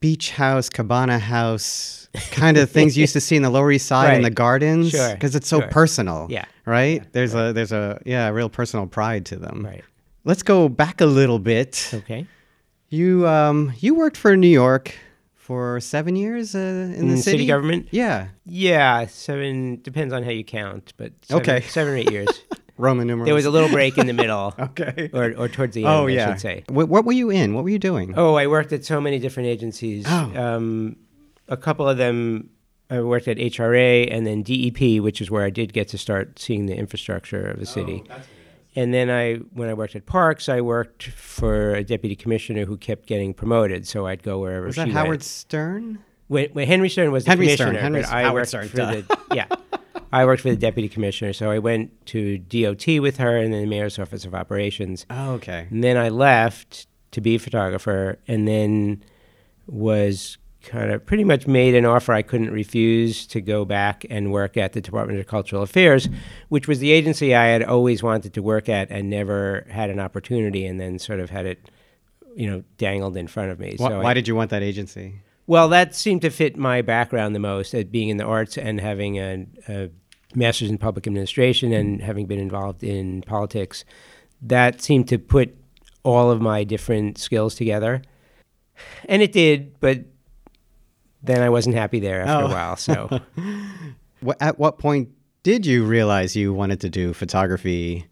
beach 0.00 0.32
house, 0.32 0.68
cabana 0.68 1.18
house 1.18 2.08
kind 2.32 2.56
of 2.56 2.70
things 2.70 2.96
you 2.96 3.02
used 3.02 3.12
to 3.12 3.20
see 3.20 3.36
in 3.36 3.42
the 3.42 3.50
Lower 3.50 3.70
East 3.70 3.86
Side 3.86 4.16
in 4.16 4.22
the 4.22 4.30
gardens 4.44 4.90
Sure, 4.90 5.14
because 5.14 5.34
it's 5.36 5.48
so 5.48 5.60
sure. 5.60 5.68
personal. 5.68 6.26
Yeah. 6.28 6.44
Right? 6.66 7.04
There's 7.12 7.34
a 7.34 7.52
there's 7.52 7.72
a 7.72 8.00
yeah, 8.04 8.28
a 8.28 8.32
real 8.32 8.48
personal 8.48 8.86
pride 8.86 9.26
to 9.26 9.36
them. 9.36 9.64
Right. 9.64 9.84
Let's 10.24 10.42
go 10.42 10.68
back 10.68 11.00
a 11.00 11.06
little 11.06 11.38
bit. 11.38 11.90
Okay. 11.94 12.26
You 12.88 13.26
um 13.26 13.72
you 13.78 13.94
worked 13.94 14.16
for 14.16 14.36
New 14.36 14.48
York 14.48 14.94
for 15.50 15.80
7 15.80 16.14
years 16.14 16.54
uh, 16.54 16.58
in, 16.58 16.94
In 16.94 17.08
the 17.08 17.16
city 17.16 17.38
city? 17.38 17.46
government? 17.46 17.88
Yeah. 17.90 18.28
Yeah, 18.46 19.06
seven 19.06 19.80
depends 19.82 20.14
on 20.14 20.22
how 20.22 20.30
you 20.30 20.44
count, 20.44 20.92
but 20.96 21.10
seven, 21.22 21.42
Okay. 21.42 21.60
seven 21.68 21.94
or 21.94 21.96
eight 21.96 22.08
years. 22.12 22.28
Roman 22.76 23.08
numerals. 23.08 23.26
there 23.26 23.34
was 23.34 23.46
a 23.46 23.50
little 23.50 23.68
break 23.68 23.98
in 23.98 24.06
the 24.06 24.12
middle, 24.12 24.54
Okay. 24.60 25.10
or 25.12 25.34
or 25.36 25.48
towards 25.48 25.74
the 25.74 25.84
end, 25.84 25.92
Oh 25.92 26.06
I 26.06 26.16
should 26.24 26.40
say. 26.40 26.62
Wh- 26.68 26.88
what 26.88 27.04
were 27.04 27.12
you 27.12 27.30
in? 27.30 27.52
What 27.54 27.64
were 27.64 27.70
you 27.70 27.80
doing? 27.80 28.14
Oh, 28.16 28.34
I 28.36 28.46
worked 28.46 28.72
at 28.72 28.84
so 28.84 29.00
many 29.00 29.18
different 29.18 29.48
agencies. 29.48 30.04
Oh. 30.08 30.32
Um, 30.36 30.94
a 31.48 31.56
couple 31.56 31.88
of 31.88 31.96
them, 31.98 32.50
I 32.88 33.00
worked 33.00 33.26
at 33.26 33.36
HRA 33.38 34.06
and 34.08 34.24
then 34.24 34.44
DEP, 34.44 35.02
which 35.02 35.20
is 35.20 35.32
where 35.32 35.44
I 35.44 35.50
did 35.50 35.72
get 35.72 35.88
to 35.88 35.98
start 35.98 36.38
seeing 36.38 36.66
the 36.66 36.76
infrastructure 36.76 37.44
of 37.50 37.58
the 37.58 37.66
city. 37.66 38.04
And 38.76 38.94
then 38.94 39.10
I, 39.10 39.34
when 39.52 39.68
I 39.68 39.74
worked 39.74 39.96
at 39.96 40.06
Parks, 40.06 40.48
I 40.48 40.60
worked 40.60 41.04
for 41.08 41.74
a 41.74 41.82
deputy 41.82 42.14
commissioner 42.14 42.64
who 42.66 42.76
kept 42.76 43.06
getting 43.06 43.34
promoted. 43.34 43.86
So 43.86 44.06
I'd 44.06 44.22
go 44.22 44.38
wherever 44.38 44.66
Was 44.66 44.76
that 44.76 44.82
went. 44.86 44.92
Howard 44.96 45.22
Stern? 45.22 45.98
When, 46.28 46.48
when 46.50 46.68
Henry 46.68 46.88
Stern 46.88 47.10
was 47.10 47.24
the 47.24 47.30
Henry 47.30 47.48
Stern, 47.48 47.68
commissioner, 47.74 47.82
Henry- 47.82 48.02
but 48.02 48.12
I 48.12 48.22
Howard 48.22 48.34
worked 48.34 48.48
Stern, 48.48 48.68
for 48.68 48.76
duh. 48.76 48.90
the 48.92 49.18
yeah, 49.34 49.46
I 50.12 50.24
worked 50.24 50.42
for 50.42 50.50
the 50.50 50.56
deputy 50.56 50.88
commissioner. 50.88 51.32
So 51.32 51.50
I 51.50 51.58
went 51.58 52.06
to 52.06 52.38
DOT 52.38 52.86
with 53.00 53.16
her 53.16 53.36
and 53.36 53.52
then 53.52 53.62
the 53.62 53.66
mayor's 53.66 53.98
office 53.98 54.24
of 54.24 54.34
operations. 54.36 55.04
Oh, 55.10 55.32
okay. 55.32 55.66
And 55.70 55.82
then 55.82 55.96
I 55.96 56.08
left 56.08 56.86
to 57.10 57.20
be 57.20 57.34
a 57.34 57.38
photographer, 57.40 58.20
and 58.28 58.46
then 58.46 59.02
was 59.66 60.38
kind 60.62 60.90
of 60.90 61.04
pretty 61.06 61.24
much 61.24 61.46
made 61.46 61.74
an 61.74 61.84
offer 61.84 62.12
I 62.12 62.22
couldn't 62.22 62.50
refuse 62.50 63.26
to 63.28 63.40
go 63.40 63.64
back 63.64 64.04
and 64.10 64.30
work 64.30 64.56
at 64.56 64.72
the 64.72 64.80
Department 64.80 65.18
of 65.18 65.26
Cultural 65.26 65.62
Affairs, 65.62 66.08
which 66.48 66.68
was 66.68 66.78
the 66.80 66.92
agency 66.92 67.34
I 67.34 67.46
had 67.46 67.62
always 67.62 68.02
wanted 68.02 68.34
to 68.34 68.42
work 68.42 68.68
at 68.68 68.90
and 68.90 69.08
never 69.08 69.66
had 69.70 69.90
an 69.90 69.98
opportunity, 69.98 70.66
and 70.66 70.78
then 70.78 70.98
sort 70.98 71.20
of 71.20 71.30
had 71.30 71.46
it, 71.46 71.70
you 72.34 72.48
know, 72.50 72.62
dangled 72.76 73.16
in 73.16 73.26
front 73.26 73.50
of 73.50 73.58
me. 73.58 73.74
Why, 73.78 73.88
so 73.88 74.02
I- 74.02 74.14
did 74.14 74.28
you 74.28 74.34
want 74.34 74.50
that 74.50 74.62
agency? 74.62 75.20
well, 75.46 75.68
that 75.70 75.96
seemed 75.96 76.22
to 76.22 76.30
fit 76.30 76.56
my 76.56 76.80
background 76.80 77.34
the 77.34 77.40
most, 77.40 77.74
at 77.74 77.90
being 77.90 78.08
in 78.08 78.18
the 78.18 78.24
arts 78.24 78.56
and 78.56 78.80
having 78.80 79.18
a, 79.18 79.46
a 79.68 79.90
master's 80.34 80.70
in 80.70 80.78
public 80.78 81.06
administration 81.08 81.72
and 81.72 82.00
having 82.00 82.26
been 82.26 82.38
involved 82.38 82.84
in 82.84 83.22
politics. 83.22 83.84
That 84.42 84.80
seemed 84.80 85.08
to 85.08 85.18
put 85.18 85.56
all 86.04 86.30
of 86.30 86.40
my 86.40 86.62
different 86.62 87.18
skills 87.18 87.56
together, 87.56 88.02
and 89.06 89.22
it 89.22 89.32
did. 89.32 89.80
But 89.80 90.04
then 91.22 91.42
I 91.42 91.50
wasn't 91.50 91.76
happy 91.76 92.00
there 92.00 92.22
after 92.22 92.44
Oh. 92.44 92.48
a 92.48 92.50
while. 92.50 92.76
So 92.76 93.20
At 94.40 94.58
what 94.58 94.78
point 94.78 95.08
did 95.42 95.64
you 95.66 95.84
realize 95.84 96.36
you 96.36 96.52
wanted 96.52 96.80
to 96.80 96.90
do 96.90 97.12
photography 97.14 98.06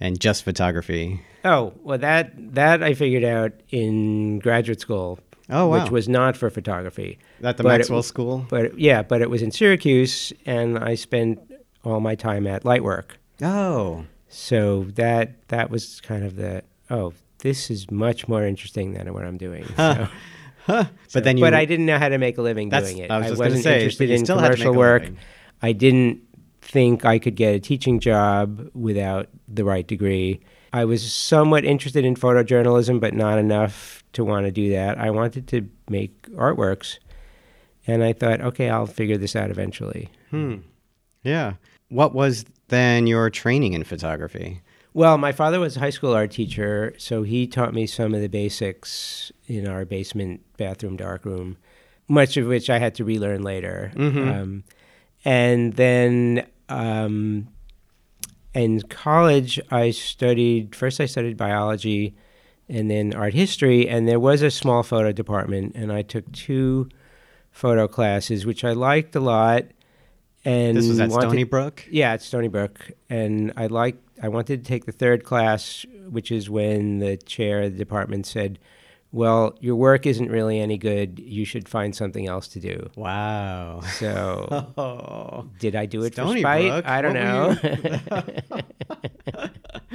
and 0.00 0.20
just 0.20 0.44
photography? 0.44 1.22
oh 1.44 1.72
well, 1.82 1.98
that 1.98 2.32
that 2.54 2.82
I 2.82 2.94
figured 2.94 3.24
out 3.24 3.52
in 3.70 4.38
graduate 4.40 4.80
school, 4.80 5.18
Oh, 5.50 5.68
wow. 5.68 5.82
which 5.82 5.90
was 5.90 6.08
not 6.08 6.36
for 6.36 6.48
photography. 6.50 7.18
At 7.42 7.56
the 7.58 7.62
But 7.62 7.74
it- 7.74 7.78
Maxwell 7.78 8.02
School? 8.02 8.46
But 8.48 8.78
yeah, 8.78 9.02
but 9.02 9.20
it 9.22 9.28
was 9.30 9.42
in 9.42 9.50
Syracuse, 9.50 10.32
and 10.46 10.78
I 10.78 10.94
spent 10.94 11.38
all 11.84 12.00
my 12.00 12.14
time 12.14 12.46
at 12.46 12.64
Light 12.64 12.82
Work. 12.82 13.18
Oh, 13.42 14.04
So 14.28 14.84
that 14.94 15.48
that 15.48 15.70
was 15.70 16.00
kind 16.00 16.24
of 16.24 16.36
the 16.36 16.62
oh, 16.90 17.12
this 17.40 17.70
is 17.70 17.90
much 17.90 18.26
more 18.28 18.44
interesting 18.46 18.94
than 18.94 19.12
what 19.12 19.24
I'm 19.24 19.36
doing. 19.38 19.64
Huh. 20.66 20.84
So, 21.08 21.18
but 21.18 21.24
then 21.24 21.36
you. 21.36 21.42
but 21.42 21.52
I 21.52 21.66
didn't 21.66 21.86
know 21.86 21.98
how 21.98 22.08
to 22.08 22.16
make 22.16 22.38
a 22.38 22.42
living 22.42 22.70
doing 22.70 22.98
it. 22.98 23.10
I 23.10 23.18
was 23.18 23.28
just 23.28 23.38
gonna 23.38 23.50
wasn't 23.50 23.64
say, 23.64 23.74
interested 23.76 24.10
in 24.10 24.24
still 24.24 24.38
had 24.38 24.52
commercial 24.52 24.74
work. 24.74 25.10
I 25.60 25.72
didn't 25.72 26.22
think 26.62 27.04
I 27.04 27.18
could 27.18 27.36
get 27.36 27.54
a 27.54 27.60
teaching 27.60 28.00
job 28.00 28.70
without 28.74 29.28
the 29.46 29.64
right 29.64 29.86
degree. 29.86 30.40
I 30.72 30.86
was 30.86 31.12
somewhat 31.12 31.64
interested 31.64 32.04
in 32.04 32.14
photojournalism, 32.14 32.98
but 32.98 33.14
not 33.14 33.38
enough 33.38 34.02
to 34.14 34.24
want 34.24 34.46
to 34.46 34.50
do 34.50 34.70
that. 34.70 34.98
I 34.98 35.10
wanted 35.10 35.46
to 35.48 35.68
make 35.88 36.22
artworks, 36.32 36.98
and 37.86 38.02
I 38.02 38.12
thought, 38.14 38.40
okay, 38.40 38.70
I'll 38.70 38.86
figure 38.86 39.18
this 39.18 39.36
out 39.36 39.50
eventually. 39.50 40.10
Hmm. 40.30 40.56
Yeah. 41.22 41.54
What 41.90 42.14
was 42.14 42.46
then 42.68 43.06
your 43.06 43.28
training 43.30 43.74
in 43.74 43.84
photography? 43.84 44.62
Well, 44.94 45.18
my 45.18 45.32
father 45.32 45.60
was 45.60 45.76
a 45.76 45.80
high 45.80 45.90
school 45.90 46.14
art 46.14 46.30
teacher, 46.30 46.94
so 46.98 47.22
he 47.22 47.46
taught 47.46 47.74
me 47.74 47.86
some 47.86 48.14
of 48.14 48.20
the 48.20 48.28
basics 48.28 49.30
in 49.46 49.66
our 49.68 49.84
basement 49.84 50.40
bathroom 50.56 50.96
darkroom, 50.96 51.56
much 52.08 52.36
of 52.36 52.46
which 52.46 52.70
I 52.70 52.78
had 52.78 52.94
to 52.96 53.04
relearn 53.04 53.42
later. 53.42 53.92
Mhm. 53.94 54.34
Um, 54.42 54.64
and 55.24 55.72
then 55.74 56.46
um, 56.68 57.48
in 58.54 58.80
college, 58.82 59.60
I 59.70 59.90
studied 59.90 60.74
first. 60.74 61.00
I 61.00 61.06
studied 61.06 61.36
biology, 61.36 62.14
and 62.68 62.90
then 62.90 63.12
art 63.14 63.34
history. 63.34 63.88
And 63.88 64.08
there 64.08 64.20
was 64.20 64.42
a 64.42 64.50
small 64.50 64.82
photo 64.82 65.12
department, 65.12 65.74
and 65.74 65.92
I 65.92 66.02
took 66.02 66.30
two 66.32 66.88
photo 67.50 67.86
classes, 67.88 68.46
which 68.46 68.64
I 68.64 68.72
liked 68.72 69.14
a 69.16 69.20
lot. 69.20 69.64
And 70.44 70.76
This 70.76 70.88
was 70.88 71.00
at 71.00 71.08
wanted- 71.10 71.28
Stony 71.30 71.44
Brook? 71.44 71.86
yeah, 71.90 72.12
at 72.12 72.22
Stony 72.22 72.48
Brook, 72.48 72.90
and 73.08 73.52
I 73.56 73.66
like 73.66 73.96
I 74.22 74.28
wanted 74.28 74.62
to 74.64 74.68
take 74.68 74.84
the 74.84 74.92
third 74.92 75.24
class, 75.24 75.84
which 76.08 76.30
is 76.30 76.48
when 76.48 76.98
the 77.00 77.16
chair 77.16 77.62
of 77.62 77.72
the 77.72 77.78
department 77.78 78.26
said, 78.26 78.58
"Well, 79.14 79.54
your 79.60 79.76
work 79.76 80.06
isn't 80.06 80.28
really 80.30 80.58
any 80.60 80.76
good. 80.76 81.18
You 81.18 81.44
should 81.44 81.68
find 81.68 81.94
something 81.94 82.26
else 82.26 82.48
to 82.48 82.60
do." 82.60 82.90
Wow. 82.96 83.80
So, 83.98 84.72
Oh. 84.76 85.46
did 85.60 85.76
I 85.76 85.86
do 85.86 86.02
it 86.02 86.14
Stony 86.14 86.42
for 86.42 86.48
spite? 86.48 86.68
Brook? 86.70 86.84
I 86.88 87.00
don't 87.00 87.14
know. 87.14 87.56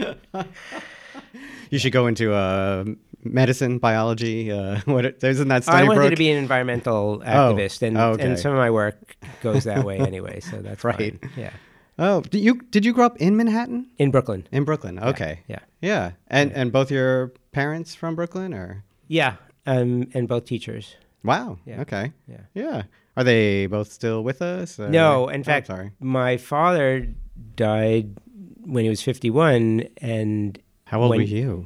You 1.71 1.77
should 1.77 1.91
go 1.91 2.07
into 2.07 2.33
uh, 2.33 2.83
medicine, 3.23 3.77
biology. 3.77 4.51
Uh, 4.51 4.79
what? 4.85 5.05
Isn't 5.23 5.49
that 5.49 5.63
Stony 5.63 5.77
I 5.77 5.83
wanted 5.83 5.99
Brook? 5.99 6.09
to 6.11 6.15
be 6.15 6.31
an 6.31 6.37
environmental 6.37 7.19
activist, 7.23 7.83
and 7.83 7.95
Oh, 7.95 8.11
okay. 8.13 8.23
and 8.23 8.39
some 8.39 8.51
of 8.53 8.57
my 8.57 8.71
work 8.71 9.15
goes 9.43 9.65
that 9.65 9.83
way 9.83 9.99
anyway. 9.99 10.39
So 10.39 10.57
that's 10.63 10.83
Right. 10.83 11.19
fine. 11.21 11.31
Yeah, 11.37 11.51
Oh, 11.99 12.21
did 12.21 12.39
you 12.41 12.55
did 12.71 12.85
you 12.85 12.93
grow 12.93 13.05
up 13.05 13.17
in 13.17 13.37
Manhattan? 13.37 13.85
in 13.99 14.09
Brooklyn. 14.09 14.47
In 14.51 14.63
Brooklyn. 14.63 14.97
Okay. 14.97 15.41
Yeah, 15.47 15.59
Yeah. 15.81 16.11
And 16.27 16.51
and 16.53 16.71
both 16.71 16.89
your 16.89 17.33
parents 17.51 17.93
from 17.93 18.15
Brooklyn 18.15 18.51
or? 18.53 18.83
Yeah, 19.09 19.35
um, 19.65 20.07
and 20.13 20.27
both 20.29 20.45
teachers. 20.45 20.95
Wow. 21.25 21.57
Yeah. 21.65 21.81
Okay. 21.81 22.13
Yeah. 22.29 22.41
Yeah. 22.53 22.83
Are 23.17 23.25
they 23.25 23.65
both 23.67 23.91
still 23.91 24.23
with 24.23 24.41
us? 24.41 24.79
or- 24.79 24.87
No, 24.89 25.27
in 25.27 25.41
Oh, 25.41 25.43
fact, 25.43 25.67
sorry. 25.67 25.91
my 25.99 26.37
father 26.37 27.05
died 27.57 28.15
when 28.63 28.85
he 28.85 28.89
was 28.89 29.01
51, 29.01 29.83
and 29.97 30.57
How 30.85 31.01
old 31.01 31.09
were 31.17 31.21
you? 31.21 31.65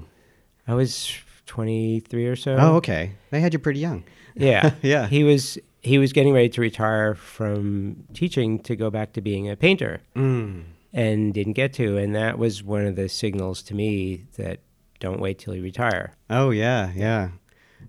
I 0.68 0.74
was 0.74 1.14
23 1.46 2.26
or 2.26 2.36
so. 2.36 2.56
Oh, 2.60 2.76
okay. 2.78 3.12
They 3.30 3.42
had 3.42 3.54
you 3.54 3.60
pretty 3.60 3.80
young. 3.80 4.04
yeah, 4.36 4.72
Yeah. 4.82 5.06
He 5.08 5.24
was 5.24 5.60
he 5.82 5.98
was 5.98 6.14
getting 6.14 6.34
ready 6.34 6.48
to 6.50 6.62
retire 6.62 7.14
from 7.14 8.06
teaching 8.14 8.58
to 8.60 8.74
go 8.76 8.90
back 8.90 9.12
to 9.14 9.22
being 9.22 9.50
a 9.50 9.56
painter, 9.58 10.00
Mm. 10.16 10.64
and 10.94 11.34
didn't 11.34 11.54
get 11.54 11.74
to, 11.74 11.98
and 11.98 12.16
that 12.16 12.40
was 12.40 12.64
one 12.64 12.86
of 12.88 12.96
the 12.96 13.10
signals 13.10 13.62
to 13.64 13.76
me 13.76 14.24
that 14.38 14.60
don't 15.04 15.20
wait 15.20 15.38
till 15.38 15.54
you 15.54 15.62
retire. 15.62 16.14
Oh 16.30 16.50
yeah, 16.50 16.92
yeah, 16.96 17.30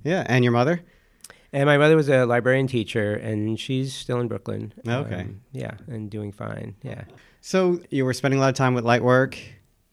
yeah. 0.03 0.25
And 0.27 0.45
your 0.45 0.53
mother? 0.53 0.81
And 1.53 1.67
my 1.67 1.79
mother 1.79 1.95
was 1.97 2.09
a 2.09 2.27
librarian 2.27 2.67
teacher, 2.67 3.15
and 3.15 3.59
she's 3.61 3.95
still 3.95 4.19
in 4.21 4.27
Brooklyn. 4.27 4.73
Okay. 4.87 5.21
Um, 5.21 5.41
yeah, 5.53 5.75
and 5.87 6.11
doing 6.11 6.33
fine. 6.33 6.75
Yeah. 6.83 7.05
So 7.41 7.81
you 7.91 8.05
were 8.05 8.13
spending 8.13 8.39
a 8.39 8.43
lot 8.43 8.49
of 8.49 8.57
time 8.57 8.75
with 8.75 8.85
light 8.85 9.05
work, 9.05 9.39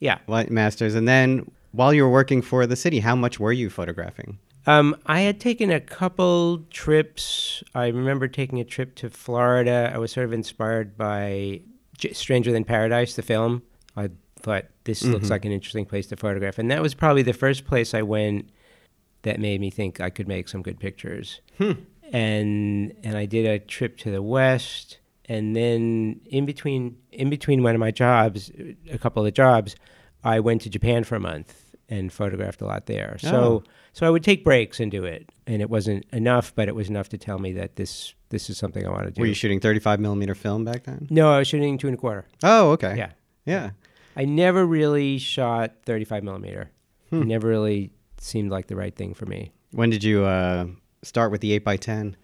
Yeah. 0.00 0.18
light 0.26 0.50
masters, 0.50 0.96
and 0.96 1.06
then 1.06 1.48
while 1.70 1.94
you 1.94 2.02
were 2.02 2.10
working 2.10 2.42
for 2.42 2.66
the 2.66 2.74
city, 2.76 2.98
how 2.98 3.14
much 3.14 3.38
were 3.38 3.52
you 3.52 3.70
photographing? 3.70 4.38
Um, 4.66 4.96
I 5.06 5.20
had 5.20 5.38
taken 5.38 5.70
a 5.70 5.80
couple 5.80 6.64
trips. 6.70 7.62
I 7.76 7.86
remember 7.86 8.26
taking 8.26 8.58
a 8.60 8.64
trip 8.64 8.94
to 8.96 9.08
Florida. 9.10 9.90
I 9.94 9.98
was 9.98 10.10
sort 10.12 10.26
of 10.26 10.32
inspired 10.32 10.96
by 10.98 11.60
J- 11.96 12.12
Stranger 12.12 12.50
Than 12.52 12.64
Paradise, 12.64 13.14
the 13.14 13.22
film. 13.22 13.62
I 13.96 14.10
thought 14.42 14.66
this 14.84 15.02
looks 15.04 15.26
Mhm. 15.28 15.30
like 15.30 15.44
an 15.44 15.52
interesting 15.52 15.86
place 15.86 16.06
to 16.08 16.16
photograph, 16.16 16.58
and 16.58 16.70
that 16.70 16.82
was 16.82 16.94
probably 16.94 17.22
the 17.22 17.32
first 17.32 17.64
place 17.64 17.94
I 17.94 18.02
went 18.02 18.50
that 19.22 19.38
made 19.40 19.60
me 19.60 19.70
think 19.70 20.00
I 20.00 20.10
could 20.10 20.26
make 20.28 20.48
some 20.48 20.62
good 20.62 20.78
pictures. 20.80 21.40
Hmm. 21.58 21.72
And 22.12 22.92
and 23.02 23.16
I 23.16 23.26
did 23.26 23.46
a 23.46 23.58
trip 23.58 23.96
to 23.98 24.10
the 24.10 24.22
west, 24.22 24.98
and 25.28 25.56
then 25.56 26.20
in 26.26 26.44
between 26.44 26.96
in 27.10 27.30
between 27.30 27.62
one 27.62 27.74
of 27.74 27.80
my 27.80 27.90
jobs, 27.90 28.50
a 28.90 28.98
couple 28.98 29.24
of 29.24 29.32
jobs, 29.34 29.76
I 30.22 30.38
went 30.40 30.60
to 30.62 30.70
Japan 30.70 31.04
for 31.04 31.16
a 31.16 31.20
month 31.20 31.74
and 31.88 32.12
photographed 32.12 32.60
a 32.60 32.66
lot 32.66 32.86
there. 32.86 33.16
So 33.18 33.34
Oh. 33.34 33.62
so 33.94 34.06
I 34.06 34.10
would 34.10 34.22
take 34.22 34.44
breaks 34.44 34.78
and 34.78 34.90
do 34.90 35.04
it, 35.04 35.30
and 35.46 35.62
it 35.62 35.70
wasn't 35.70 36.04
enough, 36.12 36.54
but 36.54 36.68
it 36.68 36.74
was 36.74 36.88
enough 36.90 37.08
to 37.10 37.18
tell 37.18 37.38
me 37.38 37.52
that 37.54 37.76
this 37.76 38.14
this 38.28 38.48
is 38.50 38.56
something 38.58 38.86
I 38.86 38.90
want 38.90 39.04
to 39.06 39.10
do. 39.10 39.20
Were 39.20 39.26
you 39.26 39.34
shooting 39.34 39.60
35 39.60 40.00
millimeter 40.00 40.34
film 40.34 40.64
back 40.64 40.84
then? 40.84 41.06
no, 41.10 41.30
I 41.32 41.38
was 41.38 41.48
shooting 41.48 41.76
two 41.78 41.86
and 41.88 41.94
a 41.96 42.00
quarter. 42.00 42.26
Oh, 42.42 42.70
okay. 42.72 42.94
Yeah, 42.96 43.10
Yeah. 43.46 43.70
I 44.16 44.24
never 44.24 44.64
really 44.66 45.18
shot 45.18 45.72
thirty-five 45.84 46.22
millimeter. 46.22 46.70
Hmm. 47.10 47.22
It 47.22 47.26
never 47.26 47.48
really 47.48 47.90
seemed 48.18 48.50
like 48.50 48.66
the 48.68 48.76
right 48.76 48.94
thing 48.94 49.14
for 49.14 49.26
me. 49.26 49.52
When 49.72 49.90
did 49.90 50.04
you 50.04 50.24
uh, 50.24 50.66
start 51.02 51.30
with 51.32 51.40
the 51.40 51.52
8 51.52 51.64
by 51.64 51.76
10 51.76 52.16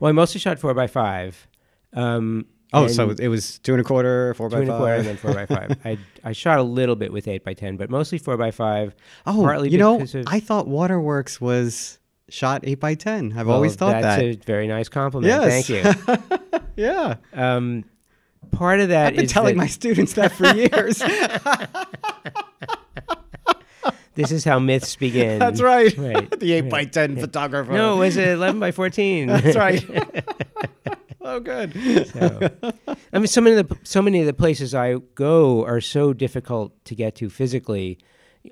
Well, 0.00 0.08
I 0.08 0.12
mostly 0.12 0.40
shot 0.40 0.58
four 0.58 0.74
by 0.74 0.86
five. 0.86 1.46
Um, 1.92 2.46
Oh, 2.74 2.86
so 2.86 3.10
it 3.10 3.28
was 3.28 3.58
two 3.58 3.72
and 3.74 3.82
a 3.82 3.84
quarter, 3.84 4.32
four 4.32 4.48
two 4.48 4.54
by 4.56 4.60
and 4.62 4.70
a 4.70 4.78
quarter, 4.78 4.94
and 4.94 5.06
then 5.06 5.16
four 5.18 5.34
by 5.34 5.44
five. 5.44 5.76
I 5.84 5.98
I 6.24 6.32
shot 6.32 6.58
a 6.58 6.62
little 6.62 6.96
bit 6.96 7.12
with 7.12 7.28
eight 7.28 7.44
by 7.44 7.52
ten, 7.52 7.76
but 7.76 7.90
mostly 7.90 8.16
four 8.16 8.38
by 8.38 8.50
five. 8.50 8.94
oh, 9.26 9.42
partly 9.42 9.68
you 9.68 9.76
know, 9.76 10.00
of- 10.00 10.14
I 10.26 10.40
thought 10.40 10.66
Waterworks 10.68 11.38
was 11.38 11.98
shot 12.30 12.62
8 12.64 12.76
by 12.80 12.94
10 12.94 13.34
I've 13.36 13.48
always 13.50 13.76
thought 13.76 14.00
that's 14.00 14.22
that. 14.22 14.24
a 14.24 14.36
very 14.46 14.66
nice 14.66 14.88
compliment. 14.88 15.28
yes. 15.30 15.66
Thank 15.66 16.18
you. 16.48 16.58
yeah. 16.76 17.16
Um, 17.34 17.84
part 18.52 18.80
of 18.80 18.90
that 18.90 19.08
I've 19.08 19.16
been 19.16 19.24
is 19.24 19.32
telling 19.32 19.56
my 19.56 19.66
students 19.66 20.12
that 20.14 20.32
for 20.32 20.46
years. 20.54 20.98
this 24.14 24.30
is 24.30 24.44
how 24.44 24.58
myths 24.58 24.96
begin. 24.96 25.38
That's 25.38 25.60
right. 25.60 25.96
Right. 25.96 26.30
the 26.38 26.52
8 26.52 26.62
right. 26.62 26.70
by 26.70 26.84
10 26.84 27.16
photographer. 27.16 27.72
No, 27.72 27.96
it 27.96 27.98
was 27.98 28.16
a 28.16 28.30
eleven 28.30 28.60
by 28.60 28.70
fourteen. 28.70 29.26
That's 29.28 29.56
right. 29.56 29.84
oh, 31.20 31.40
good. 31.40 31.72
So, 32.08 32.50
I 33.12 33.18
mean, 33.18 33.26
so 33.26 33.40
many 33.40 33.56
of 33.56 33.68
the 33.68 33.78
so 33.82 34.02
many 34.02 34.20
of 34.20 34.26
the 34.26 34.32
places 34.32 34.74
I 34.74 34.96
go 35.14 35.64
are 35.64 35.80
so 35.80 36.12
difficult 36.12 36.72
to 36.84 36.94
get 36.94 37.16
to 37.16 37.28
physically. 37.28 37.98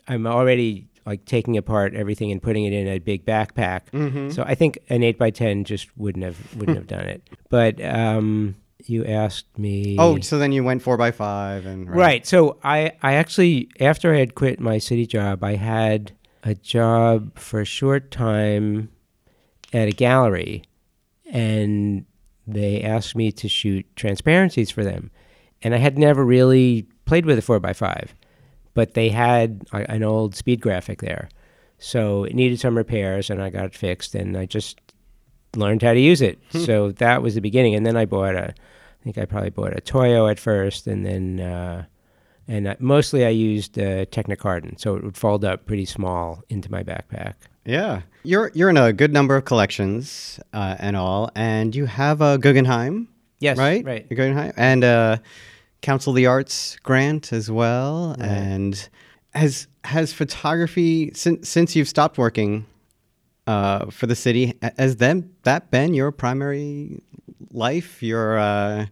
I'm 0.08 0.26
already 0.26 0.88
like 1.06 1.24
taking 1.24 1.56
apart 1.56 1.94
everything 1.94 2.30
and 2.30 2.42
putting 2.42 2.64
it 2.64 2.72
in 2.72 2.86
a 2.86 2.98
big 2.98 3.24
backpack. 3.24 3.82
Mm-hmm. 3.92 4.30
So 4.30 4.44
I 4.46 4.54
think 4.54 4.78
an 4.88 5.02
eight 5.02 5.18
by 5.18 5.30
ten 5.30 5.64
just 5.64 5.96
wouldn't 5.96 6.24
have 6.24 6.56
wouldn't 6.56 6.76
have 6.76 6.86
done 6.86 7.06
it. 7.06 7.28
But 7.48 7.82
um, 7.84 8.56
you 8.88 9.04
asked 9.04 9.46
me. 9.58 9.96
Oh, 9.98 10.18
so 10.20 10.38
then 10.38 10.52
you 10.52 10.62
went 10.64 10.82
four 10.82 10.96
by 10.96 11.10
five 11.10 11.66
and 11.66 11.90
right. 11.90 12.26
So 12.26 12.58
I 12.64 12.92
I 13.02 13.14
actually 13.14 13.68
after 13.80 14.14
I 14.14 14.18
had 14.18 14.34
quit 14.34 14.60
my 14.60 14.78
city 14.78 15.06
job, 15.06 15.42
I 15.44 15.56
had 15.56 16.12
a 16.44 16.54
job 16.54 17.38
for 17.38 17.60
a 17.60 17.64
short 17.64 18.10
time 18.10 18.88
at 19.72 19.88
a 19.88 19.92
gallery, 19.92 20.62
and 21.30 22.04
they 22.46 22.82
asked 22.82 23.14
me 23.14 23.30
to 23.32 23.48
shoot 23.48 23.86
transparencies 23.96 24.70
for 24.70 24.84
them, 24.84 25.10
and 25.62 25.74
I 25.74 25.78
had 25.78 25.98
never 25.98 26.24
really 26.24 26.86
played 27.04 27.26
with 27.26 27.38
a 27.38 27.42
four 27.42 27.60
by 27.60 27.72
five, 27.72 28.14
but 28.74 28.94
they 28.94 29.10
had 29.10 29.64
a- 29.72 29.90
an 29.90 30.02
old 30.02 30.34
speed 30.34 30.60
graphic 30.60 31.00
there, 31.02 31.28
so 31.78 32.24
it 32.24 32.34
needed 32.34 32.58
some 32.58 32.76
repairs, 32.76 33.30
and 33.30 33.42
I 33.42 33.50
got 33.50 33.66
it 33.66 33.74
fixed, 33.74 34.14
and 34.14 34.36
I 34.36 34.46
just 34.46 34.80
learned 35.56 35.82
how 35.82 35.92
to 35.94 36.00
use 36.00 36.22
it. 36.22 36.38
so 36.50 36.92
that 36.92 37.22
was 37.22 37.34
the 37.34 37.40
beginning, 37.40 37.74
and 37.74 37.84
then 37.84 37.96
I 37.96 38.04
bought 38.06 38.34
a, 38.34 38.50
I 38.50 39.04
think 39.04 39.18
I 39.18 39.24
probably 39.24 39.50
bought 39.50 39.76
a 39.76 39.80
Toyo 39.80 40.28
at 40.28 40.38
first, 40.38 40.86
and 40.86 41.04
then. 41.04 41.40
Uh, 41.40 41.84
and 42.48 42.66
uh, 42.66 42.74
mostly 42.80 43.24
I 43.24 43.28
used 43.28 43.78
uh, 43.78 44.06
Technikardan, 44.06 44.80
so 44.80 44.96
it 44.96 45.04
would 45.04 45.16
fold 45.16 45.44
up 45.44 45.66
pretty 45.66 45.84
small 45.84 46.42
into 46.48 46.68
my 46.68 46.82
backpack. 46.82 47.34
Yeah, 47.64 48.02
you're 48.24 48.50
you're 48.54 48.70
in 48.70 48.76
a 48.76 48.92
good 48.92 49.12
number 49.12 49.36
of 49.36 49.44
collections 49.44 50.40
uh, 50.52 50.74
and 50.80 50.96
all, 50.96 51.30
and 51.36 51.76
you 51.76 51.86
have 51.86 52.20
a 52.20 52.38
Guggenheim, 52.38 53.06
Yes, 53.38 53.56
right? 53.56 53.84
right. 53.84 54.04
A 54.10 54.14
Guggenheim 54.16 54.52
and 54.56 54.82
a 54.82 55.22
Council 55.80 56.10
of 56.10 56.16
the 56.16 56.26
Arts 56.26 56.76
grant 56.82 57.32
as 57.32 57.50
well. 57.52 58.16
Right. 58.18 58.28
And 58.28 58.88
has 59.32 59.68
has 59.84 60.12
photography 60.12 61.12
since 61.14 61.48
since 61.48 61.76
you've 61.76 61.88
stopped 61.88 62.18
working 62.18 62.66
uh, 63.50 63.90
for 63.90 64.06
the 64.06 64.14
city 64.16 64.42
ha- 64.62 64.70
has 64.78 64.92
then 64.96 65.16
that 65.42 65.62
been 65.70 65.90
your 65.94 66.10
primary 66.12 67.00
life, 67.52 68.02
your 68.02 68.38
uh, 68.38 68.86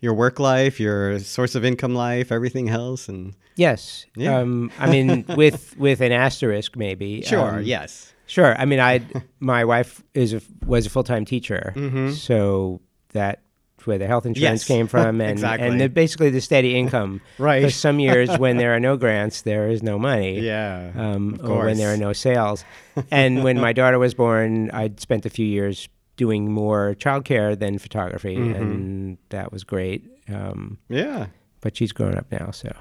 your 0.00 0.14
work 0.14 0.38
life, 0.38 0.74
your 0.86 1.18
source 1.18 1.54
of 1.58 1.64
income 1.64 1.94
life, 1.94 2.30
everything 2.38 2.68
else, 2.68 3.08
and 3.12 3.34
Yes. 3.58 4.04
Yeah. 4.16 4.38
Um, 4.40 4.70
I 4.78 4.86
mean, 4.94 5.24
with 5.36 5.74
with 5.78 6.00
an 6.00 6.12
asterisk, 6.12 6.76
maybe. 6.76 7.22
sure, 7.22 7.56
Um, 7.58 7.62
yes, 7.64 8.12
Sure. 8.28 8.52
I 8.58 8.64
mean, 8.66 8.80
I 8.80 9.00
my 9.40 9.64
wife 9.64 10.02
is 10.14 10.34
a, 10.34 10.40
was 10.66 10.86
a 10.86 10.90
full 10.90 11.04
time 11.04 11.24
teacher, 11.24 11.72
Mhm. 11.76 12.12
so 12.12 12.80
that's 13.12 13.40
where 13.86 13.98
the 13.98 14.06
health 14.06 14.26
insurance 14.26 14.62
Yes, 14.62 14.68
came 14.68 14.86
from, 14.94 15.20
and 15.20 15.30
exactly. 15.30 15.68
and 15.68 15.80
the, 15.80 15.88
basically 15.88 16.30
the 16.30 16.40
steady 16.40 16.76
income. 16.76 17.20
right, 17.38 17.60
Because 17.60 17.74
some 17.76 17.98
years 18.00 18.36
when 18.38 18.56
there 18.56 18.74
are 18.74 18.80
no 18.80 18.96
grants, 19.04 19.42
there 19.42 19.68
is 19.68 19.82
no 19.82 19.98
money. 19.98 20.40
yeah, 20.40 20.90
um, 20.96 21.34
Of 21.40 21.50
or 21.50 21.64
when 21.66 21.76
there 21.76 21.92
are 21.92 21.96
no 21.96 22.12
sales. 22.12 22.64
and 23.10 23.44
when 23.44 23.60
my 23.60 23.72
daughter 23.72 23.98
was 23.98 24.14
born, 24.14 24.70
I'd 24.72 25.00
spent 25.00 25.26
a 25.26 25.30
few 25.30 25.46
years 25.46 25.88
doing 26.16 26.50
more 26.50 26.94
childcare 26.98 27.58
than 27.58 27.78
photography, 27.78 28.36
Mhm. 28.36 28.56
and 28.56 29.18
that 29.28 29.52
was 29.52 29.64
great. 29.64 30.04
Um, 30.32 30.78
yeah. 30.88 31.26
but 31.60 31.76
she's 31.76 31.92
grown 31.92 32.16
up 32.16 32.26
now, 32.32 32.50
so 32.52 32.72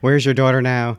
Where's 0.00 0.24
your 0.24 0.34
daughter 0.34 0.60
now? 0.62 0.96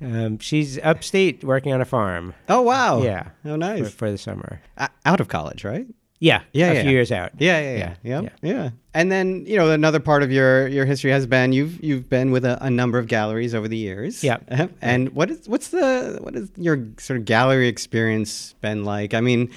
um, 0.00 0.38
she's 0.38 0.78
upstate 0.84 1.42
working 1.42 1.72
on 1.72 1.80
a 1.80 1.84
farm. 1.84 2.32
Oh 2.48 2.62
wow, 2.62 3.02
Yeah, 3.02 3.30
oh 3.44 3.56
nice. 3.56 3.90
for 3.92 4.10
the 4.10 4.18
summer. 4.18 4.60
O- 4.78 4.86
out 5.04 5.20
of 5.20 5.26
college, 5.28 5.64
right? 5.64 5.86
Yeah, 6.20 6.40
Yeah, 6.52 6.70
a 6.70 6.74
yeah. 6.74 6.82
few 6.82 6.90
years 6.90 7.12
out. 7.12 7.30
Yeah, 7.38 7.60
yeah, 7.60 7.76
yeah, 7.76 7.94
Yeah, 8.02 8.20
yeah, 8.22 8.30
yeah. 8.42 8.70
And 8.94 9.12
then 9.12 9.44
you 9.46 9.56
know 9.56 9.70
another 9.70 10.00
part 10.00 10.22
of 10.24 10.32
your 10.32 10.66
your 10.66 10.84
history 10.84 11.12
has 11.12 11.26
been 11.26 11.52
you've 11.52 11.82
you've 11.84 12.08
been 12.10 12.32
with 12.32 12.44
a, 12.44 12.58
a 12.64 12.70
number 12.70 12.98
of 12.98 13.06
galleries 13.06 13.54
over 13.54 13.68
the 13.68 13.76
years. 13.76 14.24
Yeah. 14.24 14.38
And 14.82 15.10
what 15.10 15.30
is 15.30 15.48
what's 15.48 15.68
the 15.68 16.18
what 16.20 16.34
is 16.34 16.50
your 16.56 16.88
sort 16.98 17.20
of 17.20 17.24
gallery 17.24 17.68
experience 17.68 18.54
been 18.60 18.84
like? 18.84 19.14
I 19.14 19.20
mean, 19.20 19.50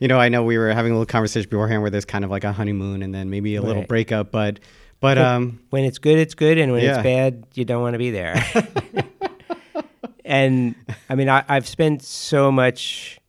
you 0.00 0.08
know, 0.08 0.18
I 0.18 0.28
know 0.28 0.42
we 0.42 0.58
were 0.58 0.72
having 0.72 0.90
a 0.90 0.94
little 0.96 1.06
conversation 1.06 1.48
beforehand 1.48 1.82
where 1.82 1.90
there's 1.90 2.04
kind 2.04 2.24
of 2.24 2.30
like 2.32 2.42
a 2.44 2.52
honeymoon 2.52 3.02
and 3.02 3.14
then 3.14 3.30
maybe 3.30 3.54
a 3.54 3.62
little 3.62 3.84
breakup, 3.84 4.32
but 4.32 4.58
but 5.00 5.18
um 5.18 5.60
When 5.70 5.84
it's 5.84 5.98
good, 5.98 6.18
it's 6.18 6.34
good, 6.34 6.58
and 6.58 6.72
when 6.72 6.82
Yeah. 6.82 6.94
it's 6.96 7.02
bad, 7.04 7.44
you 7.54 7.64
don't 7.64 7.82
want 7.82 7.94
to 7.94 7.98
be 7.98 8.10
there. 8.10 8.34
and 10.24 10.74
I 11.08 11.14
mean, 11.14 11.28
I, 11.28 11.44
I've 11.48 11.66
spent 11.68 12.02
so 12.02 12.50
much 12.50 13.20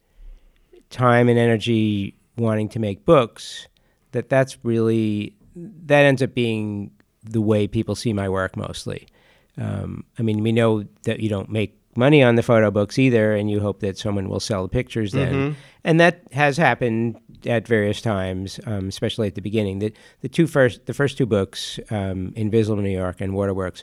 time 0.90 1.30
and 1.30 1.38
energy 1.38 2.16
wanting 2.40 2.70
to 2.70 2.80
make 2.80 3.06
books 3.06 3.68
that 4.12 4.30
that's 4.30 4.58
really 4.64 5.36
that 5.56 6.06
ends 6.06 6.22
up 6.24 6.34
being 6.34 6.92
the 7.24 7.42
way 7.42 7.68
people 7.68 7.96
see 7.96 8.14
my 8.14 8.30
work 8.30 8.56
mostly. 8.56 9.08
Um, 9.58 10.06
I 10.18 10.24
mean, 10.24 10.42
we 10.42 10.52
know 10.52 10.86
that 11.04 11.20
you 11.20 11.28
don't 11.30 11.50
make 11.50 11.76
money 11.96 12.24
on 12.24 12.36
the 12.36 12.44
photo 12.44 12.72
books 12.72 12.98
either, 12.98 13.36
and 13.36 13.52
you 13.52 13.60
hope 13.60 13.82
that 13.82 13.98
someone 13.98 14.30
will 14.30 14.40
sell 14.40 14.64
the 14.64 14.70
pictures 14.70 15.12
then, 15.12 15.34
Mhm. 15.34 15.56
and 15.84 16.00
that 16.00 16.22
has 16.32 16.56
happened 16.56 17.18
at 17.46 17.68
various 17.68 18.02
times, 18.02 18.60
um, 18.66 18.88
especially 18.88 19.28
at 19.28 19.36
the 19.36 19.42
beginning. 19.42 19.80
The 19.80 19.92
the 20.22 20.30
two 20.30 20.48
first 20.48 20.86
the 20.86 20.94
first 20.94 21.18
two 21.18 21.26
books, 21.26 21.80
um, 21.92 22.32
Invisible 22.36 22.82
New 22.82 22.90
York 22.98 23.20
and 23.20 23.34
Waterworks, 23.34 23.82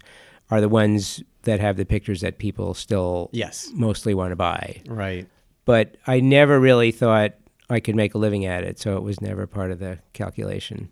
are 0.51 0.61
the 0.62 0.69
ones 0.69 1.23
that 1.42 1.61
have 1.61 1.77
the 1.77 1.85
pictures 1.85 2.21
that 2.23 2.38
people 2.38 2.73
still 2.75 3.29
yes, 3.33 3.71
mostly 3.75 4.14
want 4.14 4.33
to 4.33 4.37
buy. 4.37 4.81
right. 4.88 5.27
But 5.66 5.97
I 6.07 6.21
never 6.21 6.59
really 6.61 6.92
thought 6.92 7.35
I 7.68 7.81
could 7.81 7.96
make 7.96 8.14
a 8.14 8.18
living 8.18 8.44
at 8.44 8.64
it, 8.64 8.79
so 8.79 8.96
it 8.96 9.02
was 9.02 9.20
never 9.20 9.46
part 9.46 9.70
of 9.70 9.79
the 9.79 9.98
calculation. 10.12 10.90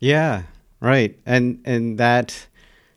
Yeah, 0.00 0.42
right. 0.80 1.18
And 1.24 1.60
and 1.64 1.98
that 1.98 2.46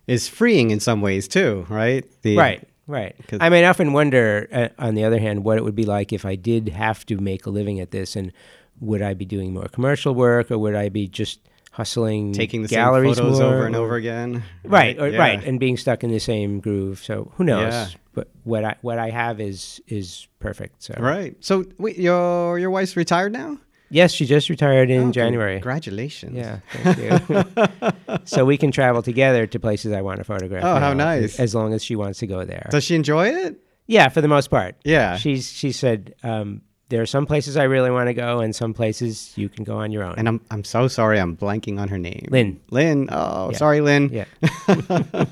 is 0.08 0.28
freeing 0.28 0.72
in 0.72 0.80
some 0.80 1.02
ways 1.02 1.28
too, 1.28 1.66
right? 1.70 2.06
The, 2.24 2.36
Right, 2.38 2.68
right. 2.88 3.16
I 3.40 3.50
mean, 3.50 3.64
I 3.64 3.68
often 3.68 3.94
wonder, 3.94 4.48
uh, 4.52 4.70
on 4.80 4.96
the 4.96 5.04
other 5.04 5.20
hand, 5.20 5.44
what 5.44 5.58
it 5.58 5.64
would 5.64 5.76
be 5.76 5.86
like 5.86 6.12
if 6.12 6.26
I 6.26 6.36
did 6.36 6.70
have 6.70 7.06
to 7.06 7.18
make 7.18 7.46
a 7.46 7.52
living 7.52 7.80
at 7.80 7.92
this, 7.92 8.16
and 8.16 8.34
would 8.80 9.02
I 9.02 9.14
be 9.14 9.26
doing 9.26 9.54
more 9.54 9.68
commercial 9.68 10.16
work, 10.16 10.50
or 10.50 10.58
would 10.58 10.76
I 10.76 10.90
be 10.90 11.08
just 11.08 11.40
hustling 11.80 12.34
Taking 12.34 12.62
the 12.64 12.68
galleries 12.68 13.16
same 13.16 13.26
photos 13.26 13.40
more, 13.40 13.54
over 13.54 13.66
and 13.66 13.76
over 13.76 13.96
again. 13.96 14.44
Right, 14.66 15.00
or, 15.00 15.08
Yeah. 15.10 15.18
right, 15.20 15.44
and 15.44 15.60
being 15.60 15.78
stuck 15.78 16.04
in 16.04 16.12
the 16.12 16.20
same 16.20 16.60
groove. 16.60 17.00
So 17.04 17.32
who 17.36 17.44
knows? 17.46 17.72
Yeah. 17.74 17.88
But 18.14 18.28
what 18.44 18.64
I 18.66 18.76
what 18.82 19.00
I 19.00 19.10
have 19.12 19.40
is 19.40 19.82
is 19.88 20.28
perfect. 20.40 20.84
So 20.84 20.94
Right. 21.00 21.36
So 21.40 21.64
wait, 21.78 21.98
your 21.98 22.60
your 22.60 22.70
wife's 22.70 22.98
retired 22.98 23.32
now? 23.32 23.58
yes, 23.92 24.12
she 24.12 24.26
just 24.26 24.50
retired 24.50 24.90
in 24.92 25.08
Oh, 25.10 25.12
January. 25.12 25.56
Congratulations. 25.56 26.36
Yeah, 26.36 26.60
thank 26.84 26.98
you. 27.00 28.20
so 28.26 28.46
we 28.46 28.58
can 28.58 28.72
travel 28.72 29.02
together 29.02 29.48
to 29.48 29.60
places 29.60 29.94
I 29.94 30.02
want 30.02 30.18
to 30.18 30.24
photograph. 30.26 30.64
Oh, 30.64 30.76
how 30.80 30.94
nice. 30.94 31.40
As 31.40 31.56
long 31.56 31.74
as 31.74 31.84
she 31.84 31.96
wants 31.96 32.20
to 32.20 32.28
go 32.28 32.44
there. 32.46 32.68
Does 32.72 32.84
she 32.84 32.96
enjoy 32.96 33.30
it? 33.30 33.56
yeah, 33.88 34.10
for 34.10 34.22
the 34.22 34.28
most 34.28 34.50
part. 34.52 34.76
Yeah. 34.84 35.16
She's 35.18 35.50
she 35.52 35.72
said 35.72 36.14
um, 36.24 36.62
there 36.90 37.02
are 37.02 37.06
some 37.06 37.26
places 37.26 37.56
I 37.58 37.64
really 37.64 37.92
want 37.92 38.08
to 38.08 38.14
go, 38.14 38.40
and 38.40 38.56
some 38.56 38.74
places 38.74 39.32
you 39.36 39.48
can 39.50 39.64
go 39.64 39.78
on 39.78 39.92
your 39.92 40.04
own. 40.04 40.16
and 40.18 40.28
I'm 40.28 40.42
I'm 40.52 40.64
so 40.64 40.88
sorry. 40.88 41.20
I'm 41.20 41.38
blanking 41.38 41.80
on 41.80 41.88
her 41.90 41.98
name. 41.98 42.26
Lynn. 42.30 42.60
Lynn. 42.72 43.08
Oh, 43.12 43.52
Yeah. 43.52 43.58
sorry, 43.58 43.82
Lynn. 43.82 44.10
Yeah. 44.12 44.26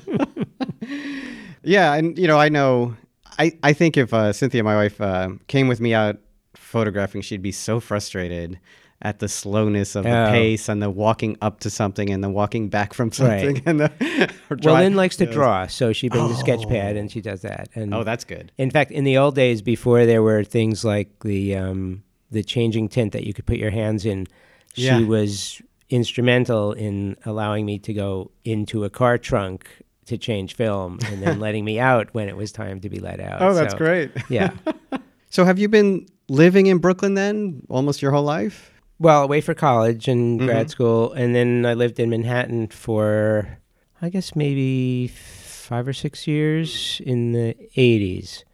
Yeah, 1.64 1.94
and 1.94 2.16
you 2.18 2.26
know, 2.26 2.38
I 2.38 2.48
know. 2.48 2.96
I 3.38 3.52
I 3.62 3.72
think 3.72 3.96
if 3.96 4.14
uh, 4.14 4.32
Cynthia, 4.32 4.62
my 4.64 4.74
wife, 4.76 5.00
uh, 5.00 5.30
came 5.48 5.68
with 5.68 5.80
me 5.80 5.92
out 5.92 6.16
photographing, 6.54 7.20
she'd 7.20 7.42
be 7.42 7.52
so 7.52 7.80
frustrated 7.80 8.58
at 9.00 9.20
the 9.20 9.28
slowness 9.28 9.94
of 9.94 10.02
the 10.04 10.26
Oh. 10.26 10.30
pace 10.30 10.68
and 10.68 10.82
the 10.82 10.90
walking 10.90 11.36
up 11.40 11.60
to 11.60 11.70
something 11.70 12.10
and 12.10 12.22
the 12.24 12.28
walking 12.28 12.68
back 12.68 12.92
from 12.94 13.12
something 13.12 13.54
Right. 13.54 13.62
and 13.66 13.80
the 13.80 14.32
Well, 14.64 14.74
Lynn 14.74 14.96
likes 14.96 15.16
to 15.18 15.26
draw, 15.26 15.66
so 15.68 15.92
she 15.92 16.08
brings 16.08 16.32
a 16.32 16.36
sketch 16.36 16.64
Oh. 16.66 16.68
pad 16.68 16.96
and 16.96 17.10
she 17.10 17.20
does 17.20 17.42
that. 17.42 17.68
And 17.76 17.94
Oh, 17.94 18.02
that's 18.02 18.24
good. 18.24 18.50
in 18.58 18.70
fact, 18.70 18.90
in 18.90 19.04
the 19.04 19.16
old 19.18 19.34
days, 19.36 19.62
before 19.62 20.04
there 20.04 20.22
were 20.22 20.42
things 20.42 20.84
like 20.84 21.10
the 21.24 21.54
um, 21.54 22.02
the 22.30 22.42
changing 22.42 22.88
tint 22.88 23.12
that 23.12 23.24
you 23.26 23.32
could 23.32 23.46
put 23.46 23.56
your 23.56 23.70
hands 23.70 24.04
in, 24.04 24.26
she 24.74 24.82
Yeah. 24.86 25.00
was 25.00 25.62
instrumental 25.90 26.72
in 26.72 27.16
allowing 27.24 27.64
me 27.66 27.78
to 27.78 27.92
go 27.94 28.30
into 28.44 28.84
a 28.84 28.90
car 28.90 29.16
trunk 29.18 29.66
to 30.06 30.18
change 30.18 30.54
film, 30.54 30.98
and 31.06 31.22
then 31.22 31.38
letting 31.46 31.64
me 31.64 31.78
out 31.78 32.08
when 32.14 32.28
it 32.28 32.36
was 32.36 32.50
time 32.52 32.80
to 32.80 32.88
be 32.88 32.98
let 32.98 33.20
out. 33.20 33.40
Oh, 33.42 33.54
that's 33.54 33.72
So, 33.72 33.78
great. 33.78 34.10
Yeah. 34.28 34.50
So, 35.30 35.44
have 35.44 35.58
you 35.58 35.68
been 35.68 36.06
living 36.30 36.68
in 36.68 36.78
Brooklyn 36.78 37.12
then 37.12 37.60
almost 37.68 38.00
your 38.00 38.12
whole 38.12 38.22
life? 38.24 38.72
Well, 38.98 39.22
away 39.22 39.40
for 39.40 39.54
college 39.54 40.08
and 40.08 40.40
Mhm. 40.40 40.46
grad 40.46 40.70
school, 40.70 41.12
and 41.12 41.34
then 41.34 41.64
I 41.64 41.74
lived 41.74 42.00
in 42.00 42.10
Manhattan 42.10 42.68
for, 42.68 43.58
I 44.02 44.08
guess 44.08 44.34
maybe 44.34 45.06
five 45.08 45.86
or 45.86 45.92
six 45.92 46.26
years 46.26 47.00
in 47.04 47.32
the 47.32 47.54
'80s. 47.76 48.44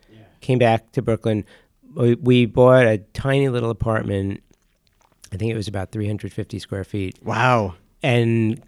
Came 0.40 0.58
back 0.58 0.92
to 0.92 1.00
Brooklyn. 1.02 1.44
We, 1.94 2.14
we 2.16 2.44
bought 2.46 2.86
a 2.86 2.98
tiny 3.14 3.48
little 3.48 3.70
apartment. 3.70 4.42
I 5.32 5.36
think 5.36 5.50
it 5.50 5.56
was 5.56 5.68
about 5.68 5.92
350 5.92 6.58
square 6.58 6.84
feet, 6.84 7.18
Wow. 7.24 7.74
and 8.02 8.60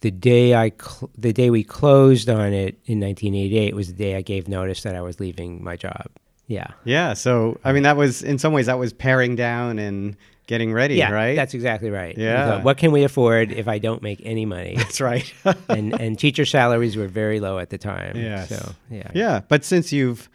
the 0.00 0.10
day 0.10 0.54
I 0.54 0.70
cl- 0.70 1.10
the 1.18 1.32
day 1.32 1.50
we 1.50 1.62
closed 1.64 2.28
on 2.30 2.52
it 2.52 2.78
in 2.86 3.00
1988 3.00 3.74
was 3.74 3.88
the 3.88 3.92
day 3.94 4.16
I 4.16 4.22
gave 4.22 4.48
notice 4.48 4.82
that 4.84 4.94
I 4.94 5.02
was 5.02 5.20
leaving 5.20 5.62
my 5.62 5.76
job. 5.76 6.06
Yeah. 6.46 6.68
Yeah. 6.84 7.12
So, 7.14 7.58
I 7.64 7.72
mean, 7.72 7.82
that 7.82 7.96
was 7.96 8.22
in 8.22 8.38
some 8.38 8.52
ways 8.54 8.66
that 8.66 8.78
was 8.78 8.92
paring 8.94 9.36
down 9.36 9.78
and 9.78 10.16
getting 10.48 10.72
ready, 10.72 10.96
yeah, 10.96 11.12
right? 11.12 11.36
that's 11.36 11.54
exactly 11.54 11.90
right. 11.90 12.18
Yeah. 12.18 12.46
thought, 12.48 12.64
what 12.64 12.78
can 12.78 12.90
we 12.90 13.04
afford 13.04 13.52
if 13.52 13.68
I 13.68 13.78
don't 13.78 14.02
make 14.02 14.20
any 14.24 14.46
money? 14.46 14.74
That's 14.76 15.00
right. 15.00 15.32
and 15.68 15.92
and 16.00 16.18
teacher 16.18 16.44
salaries 16.44 16.96
were 16.96 17.06
very 17.06 17.38
low 17.38 17.58
at 17.60 17.70
the 17.70 17.78
time. 17.78 18.16
Yes. 18.16 18.48
So 18.48 18.72
yeah. 18.90 19.10
yeah, 19.14 19.40
but 19.46 19.64
since 19.64 19.92
you've 19.92 20.28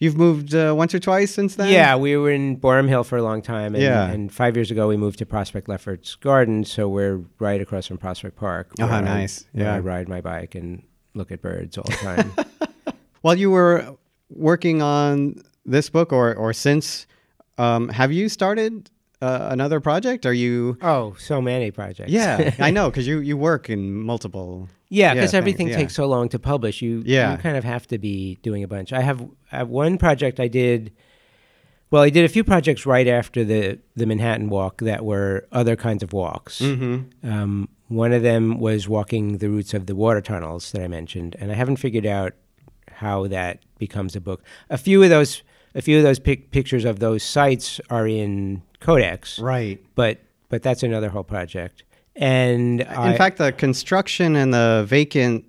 you've 0.00 0.16
moved 0.16 0.54
uh, 0.54 0.74
once 0.76 0.94
or 0.94 0.98
twice 0.98 1.30
since 1.32 1.56
then. 1.56 1.72
Yeah, 1.72 1.96
we 1.96 2.16
were 2.16 2.30
in 2.30 2.56
Borum 2.56 2.88
Hill 2.88 3.04
for 3.04 3.18
a 3.18 3.22
long 3.22 3.42
time, 3.42 3.74
and, 3.74 3.82
Yeah. 3.84 4.08
and 4.08 4.32
five 4.32 4.56
years 4.56 4.70
ago 4.70 4.88
we 4.88 4.96
moved 4.96 5.18
to 5.18 5.26
Prospect 5.26 5.68
Lefferts 5.68 6.14
Garden, 6.16 6.64
so 6.64 6.88
we're 6.88 7.20
right 7.38 7.60
across 7.60 7.86
from 7.86 7.98
Prospect 7.98 8.36
Park. 8.36 8.72
Oh, 8.80 8.86
nice. 8.86 9.44
where 9.52 9.66
Yeah. 9.66 9.74
I 9.74 9.78
ride 9.80 10.08
my 10.08 10.20
bike 10.20 10.54
and 10.54 10.82
look 11.14 11.30
at 11.30 11.42
birds 11.42 11.76
all 11.78 11.84
the 11.84 11.92
time. 11.96 12.32
While 13.22 13.36
you 13.36 13.50
were 13.50 13.96
working 14.30 14.80
on 14.82 15.42
this 15.66 15.90
book, 15.90 16.12
or 16.12 16.34
or 16.34 16.52
since, 16.52 17.06
um, 17.58 17.88
have 17.88 18.12
you 18.12 18.28
started 18.28 18.88
uh, 19.20 19.48
another 19.50 19.80
project? 19.80 20.26
Are 20.26 20.32
you? 20.32 20.76
oh, 20.82 21.14
so 21.18 21.40
many 21.40 21.70
projects. 21.70 22.10
Yeah, 22.10 22.54
I 22.58 22.70
know 22.70 22.90
because 22.90 23.06
you 23.06 23.18
you 23.20 23.36
work 23.36 23.68
in 23.70 24.02
multiple. 24.02 24.68
Yeah, 24.90 25.08
Yeah, 25.08 25.14
because 25.14 25.30
things, 25.32 25.38
everything 25.38 25.68
yeah. 25.68 25.76
takes 25.76 25.94
so 25.94 26.06
long 26.06 26.28
to 26.30 26.38
publish. 26.38 26.80
You 26.82 27.02
Yeah. 27.04 27.32
you 27.32 27.38
kind 27.38 27.56
of 27.56 27.64
have 27.64 27.86
to 27.88 27.98
be 27.98 28.38
doing 28.42 28.62
a 28.62 28.68
bunch. 28.68 28.92
I 28.92 29.00
have 29.02 29.20
I 29.52 29.56
have 29.58 29.68
one 29.68 29.98
project 29.98 30.40
I 30.40 30.48
did. 30.48 30.92
Well, 31.90 32.02
I 32.02 32.10
did 32.10 32.24
a 32.24 32.28
few 32.28 32.44
projects 32.44 32.86
right 32.86 33.06
after 33.08 33.44
the 33.44 33.78
the 33.96 34.06
Manhattan 34.06 34.48
Walk 34.50 34.78
that 34.82 35.04
were 35.04 35.46
other 35.52 35.74
kinds 35.76 36.02
of 36.02 36.12
walks. 36.12 36.60
Mm-hmm. 36.60 37.30
Um, 37.30 37.68
one 37.88 38.12
of 38.12 38.22
them 38.22 38.58
was 38.60 38.88
walking 38.88 39.38
the 39.38 39.48
routes 39.48 39.72
of 39.74 39.86
the 39.86 39.94
water 39.96 40.20
tunnels 40.20 40.70
that 40.72 40.82
I 40.82 40.88
mentioned, 40.88 41.34
and 41.40 41.50
I 41.50 41.54
haven't 41.54 41.76
figured 41.76 42.04
out 42.06 42.32
how 42.92 43.26
that 43.28 43.60
becomes 43.78 44.14
a 44.16 44.20
book. 44.20 44.42
A 44.70 44.76
few 44.76 45.02
of 45.02 45.08
those, 45.08 45.42
a 45.74 45.80
few 45.80 45.96
of 45.96 46.02
those 46.02 46.18
pic- 46.18 46.50
pictures 46.50 46.84
of 46.84 46.98
those 46.98 47.22
sites 47.22 47.80
are 47.88 48.06
in 48.06 48.62
Codex, 48.80 49.38
Right. 49.38 49.80
but 49.94 50.18
but 50.48 50.62
that's 50.62 50.82
another 50.82 51.08
whole 51.10 51.24
project. 51.24 51.82
And 52.16 52.80
In 52.80 53.16
fact, 53.16 53.38
the 53.38 53.52
construction 53.52 54.34
and 54.34 54.52
the 54.52 54.84
vacant 54.88 55.44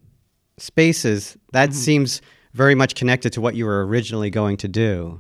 spaces 0.58 1.38
that 1.54 1.70
Mm-hmm. 1.70 1.78
seems 1.78 2.22
very 2.54 2.76
much 2.76 2.96
connected 2.96 3.32
to 3.34 3.42
what 3.42 3.56
you 3.56 3.66
were 3.66 3.86
originally 3.86 4.30
going 4.30 4.58
to 4.58 4.68
do. 4.68 5.20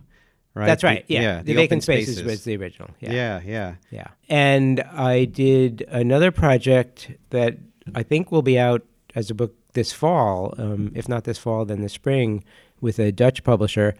Right. 0.56 0.66
that's 0.66 0.82
The- 0.82 0.88
right. 0.88 1.06
Yeah, 1.08 1.42
the, 1.42 1.54
open 1.54 1.56
vacant 1.56 1.84
spaces. 1.84 2.24
was 2.24 2.44
the 2.44 2.58
original. 2.58 2.90
Yeah. 3.00 3.14
yeah, 3.14 3.42
yeah. 3.46 3.76
Yeah. 3.92 4.08
And 4.28 4.82
I 4.82 5.26
did 5.26 5.86
another 5.90 6.32
project 6.32 7.12
that 7.30 7.58
I 7.96 8.04
think 8.04 8.32
will 8.32 8.42
be 8.42 8.60
out 8.60 8.84
as 9.16 9.30
a 9.30 9.34
book 9.36 9.56
this 9.74 9.94
fall, 9.94 10.54
um, 10.58 10.92
if 10.96 11.08
not 11.08 11.24
this 11.24 11.38
fall, 11.38 11.64
then 11.66 11.82
the 11.82 11.90
spring, 11.90 12.44
with 12.82 13.00
a 13.00 13.12
Dutch 13.12 13.44
publisher. 13.44 13.96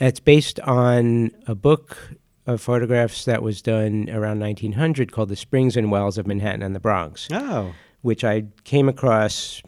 It's 0.00 0.20
based 0.20 0.58
on 0.60 1.30
a 1.46 1.54
book 1.54 2.14
of 2.52 2.60
photographs 2.60 3.24
that 3.24 3.42
was 3.42 3.62
done 3.62 4.08
around 4.10 4.40
1900 4.40 5.12
called 5.12 5.28
The 5.28 5.36
Springs 5.36 5.76
and 5.76 5.90
Wells 5.90 6.18
of 6.18 6.26
Manhattan 6.26 6.62
and 6.62 6.74
the 6.74 6.80
Bronx, 6.80 7.28
Oh, 7.32 7.72
which 8.02 8.24
I 8.24 8.44
came 8.64 8.88
across 8.88 9.62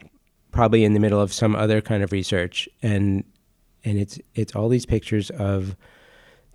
probably 0.51 0.85
in 0.85 0.92
the 0.95 1.01
middle 1.01 1.21
of 1.21 1.33
some 1.33 1.55
other 1.57 1.81
kind 1.81 2.03
of 2.03 2.12
research. 2.12 2.68
And 2.83 3.25
and 3.85 3.99
it's 3.99 4.18
it's 4.35 4.55
all 4.55 4.68
these 4.68 4.87
pictures 4.87 5.31
of 5.31 5.77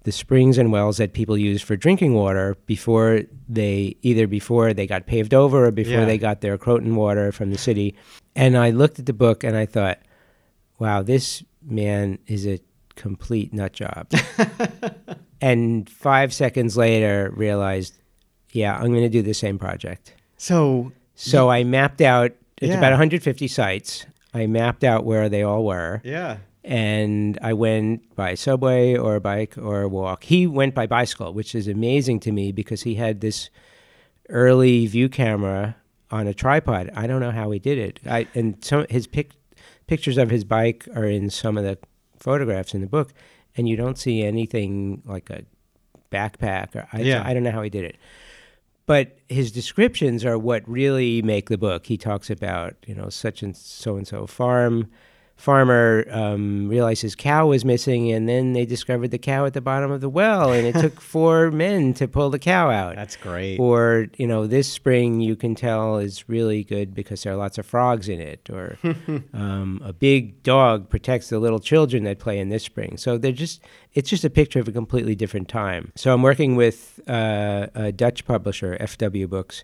the 0.03 0.11
springs 0.13 0.57
and 0.57 0.71
wells 0.71 0.97
that 0.97 1.11
people 1.13 1.37
use 1.37 1.61
for 1.61 1.75
drinking 1.75 2.13
water 2.13 2.55
before 2.65 3.23
they 3.49 3.95
either 4.03 4.25
before 4.25 4.73
they 4.73 4.87
got 4.87 5.05
paved 5.05 5.33
over 5.33 5.65
or 5.65 5.71
before 5.71 5.91
Yeah. 5.93 6.05
they 6.05 6.17
got 6.17 6.39
their 6.41 6.57
Croton 6.57 6.95
water 6.95 7.31
from 7.33 7.51
the 7.51 7.57
city. 7.57 7.93
And 8.35 8.57
I 8.57 8.69
looked 8.69 8.99
at 8.99 9.05
the 9.05 9.13
book 9.13 9.43
and 9.43 9.57
I 9.57 9.65
thought, 9.65 9.99
wow, 10.79 11.01
this 11.01 11.43
man 11.61 12.19
is 12.27 12.47
a 12.47 12.59
complete 12.97 13.53
nut 13.53 13.71
job. 13.73 14.11
and 15.41 15.89
five 15.89 16.33
seconds 16.33 16.75
later 16.75 17.31
realized, 17.35 17.93
yeah, 18.51 18.75
I'm 18.75 18.89
going 18.89 19.03
to 19.03 19.09
do 19.09 19.21
the 19.21 19.33
same 19.33 19.57
project. 19.57 20.13
so 20.37 20.91
So 21.15 21.49
I 21.49 21.63
mapped 21.63 22.01
out, 22.01 22.31
it's 22.61 22.71
Yeah. 22.71 22.77
about 22.77 22.91
150 22.91 23.47
sites. 23.47 24.05
I 24.33 24.45
mapped 24.47 24.83
out 24.83 25.05
where 25.05 25.29
they 25.29 25.41
all 25.43 25.63
were 25.65 26.01
yeah. 26.03 26.37
and 26.63 27.39
I 27.41 27.53
went 27.53 28.13
by 28.15 28.35
subway 28.35 28.95
or 28.95 29.15
a 29.15 29.21
bike 29.21 29.57
or 29.57 29.81
a 29.81 29.87
walk. 29.87 30.25
He 30.25 30.45
went 30.45 30.75
by 30.75 30.85
bicycle, 30.85 31.33
which 31.33 31.55
is 31.55 31.67
amazing 31.67 32.19
to 32.21 32.31
me 32.31 32.51
because 32.51 32.83
he 32.83 32.95
had 32.95 33.21
this 33.21 33.49
early 34.29 34.85
view 34.87 35.09
camera 35.09 35.75
on 36.11 36.27
a 36.27 36.33
tripod. 36.33 36.89
I 36.95 37.07
don't 37.07 37.21
know 37.21 37.31
how 37.31 37.49
he 37.51 37.59
did 37.59 37.77
it. 37.77 37.99
I, 38.05 38.27
and 38.35 38.63
some 38.63 38.85
his 38.89 39.07
pic, 39.07 39.31
pictures 39.87 40.17
of 40.17 40.29
his 40.29 40.43
bike 40.43 40.87
are 40.95 41.05
in 41.05 41.29
some 41.29 41.57
of 41.57 41.63
the 41.63 41.77
photographs 42.19 42.73
in 42.73 42.81
the 42.81 42.87
book, 42.87 43.13
and 43.55 43.67
you 43.67 43.75
don't 43.75 43.97
see 43.97 44.23
anything 44.23 45.01
like 45.05 45.29
a 45.29 45.43
backpack. 46.11 46.75
Or 46.75 46.87
I, 46.93 47.01
Yeah. 47.01 47.23
I 47.25 47.33
don't 47.33 47.43
know 47.43 47.51
how 47.51 47.61
he 47.61 47.69
did 47.69 47.85
it. 47.85 47.97
But 48.85 49.17
his 49.27 49.51
descriptions 49.51 50.23
are 50.23 50.37
what 50.37 50.67
really 50.67 51.21
make 51.21 51.49
the 51.49 51.57
book. 51.57 51.87
He 51.87 51.97
talks 51.97 52.29
about, 52.29 52.75
you 52.85 52.95
know, 52.95 53.09
such 53.09 53.43
and 53.43 53.55
so 53.55 53.97
and 53.97 54.07
so 54.07 54.25
farm 54.25 54.89
farmer 55.37 56.03
um, 56.09 56.67
realized 56.67 57.03
his 57.03 57.15
cow 57.15 57.47
was 57.47 57.63
missing, 57.63 58.11
and 58.11 58.27
then 58.27 58.53
they 58.53 58.65
discovered 58.65 59.11
the 59.11 59.19
cow 59.19 59.45
at 59.45 59.53
the 59.53 59.61
bottom 59.61 59.91
of 59.91 60.01
the 60.01 60.09
well, 60.09 60.51
and 60.51 60.65
it 60.65 60.75
took 60.81 60.99
four 60.99 61.51
men 61.51 61.93
to 61.93 62.07
pull 62.07 62.31
the 62.31 62.39
cow 62.39 62.71
out. 62.71 62.95
That's 62.95 63.15
great. 63.15 63.59
Or, 63.59 64.07
you 64.17 64.25
know, 64.25 64.47
this 64.47 64.67
spring 64.67 65.21
you 65.21 65.35
can 65.35 65.53
tell 65.53 65.99
is 65.99 66.27
really 66.27 66.63
good 66.63 66.93
because 66.93 67.23
there 67.23 67.33
are 67.33 67.37
lots 67.37 67.59
of 67.59 67.65
frogs 67.65 68.09
in 68.09 68.19
it. 68.19 68.49
Or 68.49 68.77
um, 69.33 69.79
a 69.85 69.93
big 69.93 70.41
dog 70.41 70.89
protects 70.89 71.29
the 71.29 71.39
little 71.39 71.59
children 71.59 72.03
that 72.03 72.17
play 72.17 72.39
in 72.39 72.49
this 72.49 72.63
spring. 72.63 72.97
So 72.97 73.17
they're 73.17 73.31
just, 73.31 73.61
it's 73.93 74.09
just 74.09 74.25
a 74.25 74.31
picture 74.31 74.59
of 74.59 74.67
a 74.67 74.71
completely 74.71 75.15
different 75.15 75.47
time. 75.47 75.91
So 75.95 76.13
I'm 76.13 76.23
working 76.23 76.55
with 76.55 76.99
uh, 77.07 77.67
a 77.75 77.91
Dutch 77.91 78.25
publisher, 78.25 78.75
FW 78.81 79.29
Books, 79.29 79.63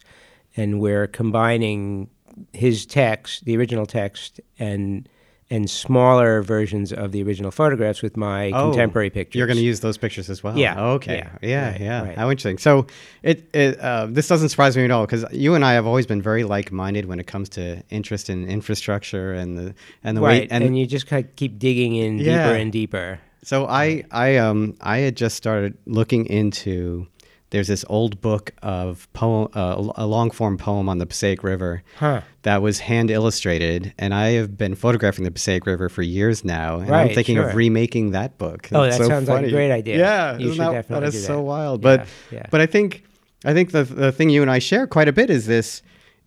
and 0.55 0.79
we're 0.79 1.07
combining 1.07 2.11
his 2.53 2.85
text, 2.85 3.45
the 3.45 3.57
original 3.57 3.87
text, 3.87 4.39
and 4.59 5.09
and 5.53 5.69
smaller 5.69 6.41
versions 6.41 6.91
of 6.91 7.11
the 7.11 7.21
original 7.21 7.51
photographs 7.51 8.01
with 8.01 8.17
my 8.17 8.49
Oh, 8.51 8.71
contemporary 8.71 9.09
pictures. 9.11 9.37
You're 9.37 9.45
going 9.47 9.57
to 9.57 9.63
use 9.63 9.81
those 9.81 9.97
pictures 9.97 10.27
as 10.29 10.43
well. 10.43 10.57
Yeah, 10.57 10.81
Okay. 10.95 11.17
yeah, 11.17 11.37
Yeah. 11.41 11.71
right, 11.71 11.81
Yeah. 11.81 12.03
right. 12.07 12.17
How 12.17 12.29
interesting. 12.31 12.57
So 12.57 12.87
it, 13.21 13.37
it 13.53 13.79
uh, 13.79 14.07
this 14.09 14.27
doesn't 14.27 14.49
surprise 14.49 14.75
me 14.75 14.83
at 14.83 14.91
all 14.91 15.05
because 15.05 15.25
you 15.31 15.53
and 15.55 15.63
I 15.63 15.73
have 15.73 15.85
always 15.85 16.07
been 16.07 16.21
very 16.21 16.43
like-minded 16.43 17.05
when 17.05 17.19
it 17.19 17.27
comes 17.27 17.49
to 17.49 17.83
interest 17.91 18.29
in 18.29 18.47
infrastructure 18.47 19.33
and 19.33 19.57
the 19.57 19.75
and 20.03 20.17
the 20.17 20.21
right, 20.21 20.49
way 20.51 20.65
and, 20.65 20.77
you 20.77 20.87
just 20.87 21.05
kind 21.07 21.23
of 21.25 21.35
keep 21.35 21.59
digging 21.59 21.95
in 21.95 22.17
Yeah. 22.17 22.43
deeper 22.43 22.55
and 22.55 22.71
deeper. 22.71 23.19
So 23.43 23.67
I 23.67 24.03
I 24.09 24.37
um 24.37 24.75
I 24.81 24.97
had 24.99 25.15
just 25.15 25.35
started 25.35 25.77
looking 25.85 26.25
into 26.25 27.07
there's 27.53 27.67
this 27.67 27.85
old 27.87 28.19
book 28.19 28.51
of 28.63 29.07
poem 29.13 29.47
uh, 29.53 29.75
a 29.95 30.05
long 30.07 30.31
form 30.31 30.57
poem 30.57 30.89
on 30.89 30.97
the 30.97 31.05
Passaic 31.05 31.43
River 31.43 31.83
Huh. 31.97 32.21
that 32.41 32.61
was 32.61 32.79
hand 32.79 33.09
illustrated 33.11 33.93
and 33.97 34.13
I 34.13 34.31
have 34.31 34.57
been 34.57 34.73
photographing 34.75 35.23
the 35.23 35.31
Passaic 35.31 35.65
River 35.65 35.87
for 35.87 36.01
years 36.01 36.43
now 36.43 36.79
and 36.79 36.93
I'm 36.93 37.09
thinking 37.13 37.35
sure. 37.37 37.49
of 37.49 37.55
remaking 37.55 38.11
that 38.11 38.37
book. 38.37 38.67
Oh, 38.71 38.81
That's 38.83 38.97
that 38.97 39.03
so 39.03 39.09
sounds 39.09 39.29
like 39.29 39.45
a 39.45 39.51
great 39.51 39.71
idea. 39.71 39.97
Yeah, 39.99 40.37
You 40.37 40.49
should 40.51 40.59
that, 40.61 40.71
definitely 40.71 41.05
that 41.05 41.11
do 41.11 41.17
is 41.19 41.25
so 41.25 41.35
that. 41.37 41.41
wild. 41.43 41.83
Yeah, 41.83 41.97
But 41.97 42.07
yeah. 42.31 42.45
but 42.51 42.59
I 42.59 42.65
think 42.65 43.03
I 43.45 43.53
think 43.53 43.71
the 43.71 43.83
the 43.83 44.11
thing 44.11 44.29
you 44.29 44.41
and 44.41 44.49
I 44.51 44.59
share 44.59 44.87
quite 44.87 45.07
a 45.07 45.13
bit 45.13 45.29
is 45.29 45.45
this 45.45 45.81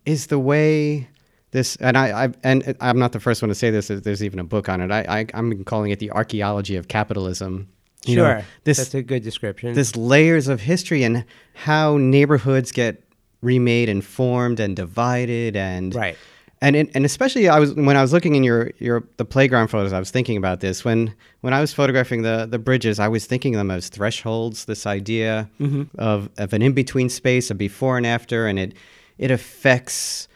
is 0.05 0.27
the 0.27 0.39
way 0.39 1.09
this 1.51 1.75
and 1.77 1.97
I, 1.97 2.25
I 2.25 2.29
and 2.43 2.75
I'm 2.79 2.99
not 2.99 3.11
the 3.11 3.19
first 3.19 3.41
one 3.41 3.49
to 3.49 3.55
say 3.55 3.69
this. 3.71 3.87
There's 3.89 4.23
even 4.23 4.39
a 4.39 4.43
book 4.45 4.69
on 4.69 4.79
it. 4.81 4.91
I, 4.91 5.19
I 5.19 5.25
I'm 5.33 5.63
calling 5.65 5.91
it 5.91 5.99
the 5.99 6.11
archaeology 6.11 6.75
of 6.77 6.87
capitalism. 6.87 7.67
You 8.05 8.15
know, 8.17 8.23
sure, 8.25 8.45
this 8.63 8.77
that's 8.77 8.93
a 8.95 9.01
good 9.01 9.23
description. 9.23 9.73
this 9.73 9.95
layers 9.95 10.47
of 10.47 10.61
history 10.61 11.03
and 11.03 11.25
how 11.53 11.97
neighborhoods 11.97 12.71
get 12.71 13.03
remade 13.41 13.89
and 13.89 14.03
formed 14.05 14.59
and 14.59 14.75
divided 14.75 15.55
and 15.55 15.93
Right. 15.93 16.15
and 16.61 16.75
it, 16.75 16.89
and 16.95 17.05
especially 17.05 17.49
I 17.49 17.59
was 17.59 17.73
when 17.73 17.97
I 17.97 18.01
was 18.01 18.13
looking 18.13 18.35
in 18.35 18.43
your 18.43 18.71
your 18.79 19.03
the 19.17 19.25
playground 19.25 19.67
photos 19.67 19.93
I 19.93 19.99
was 19.99 20.09
thinking 20.11 20.37
about 20.37 20.59
this 20.59 20.85
when 20.85 21.13
when 21.41 21.53
I 21.53 21.59
was 21.61 21.73
photographing 21.73 22.21
the 22.21 22.47
the 22.49 22.59
bridges 22.59 22.99
I 22.99 23.07
was 23.09 23.25
thinking 23.25 23.55
of 23.55 23.59
them 23.59 23.71
as 23.71 23.89
thresholds 23.89 24.65
this 24.65 24.85
idea 24.87 25.49
Mm-hmm. 25.59 25.83
of 25.99 26.29
of 26.37 26.53
an 26.53 26.61
in 26.61 26.73
between 26.73 27.09
space 27.09 27.51
a 27.51 27.55
before 27.55 27.97
and 27.97 28.05
after 28.07 28.47
and 28.47 28.57
it 28.59 28.73
it 29.17 29.31
affects 29.31 30.27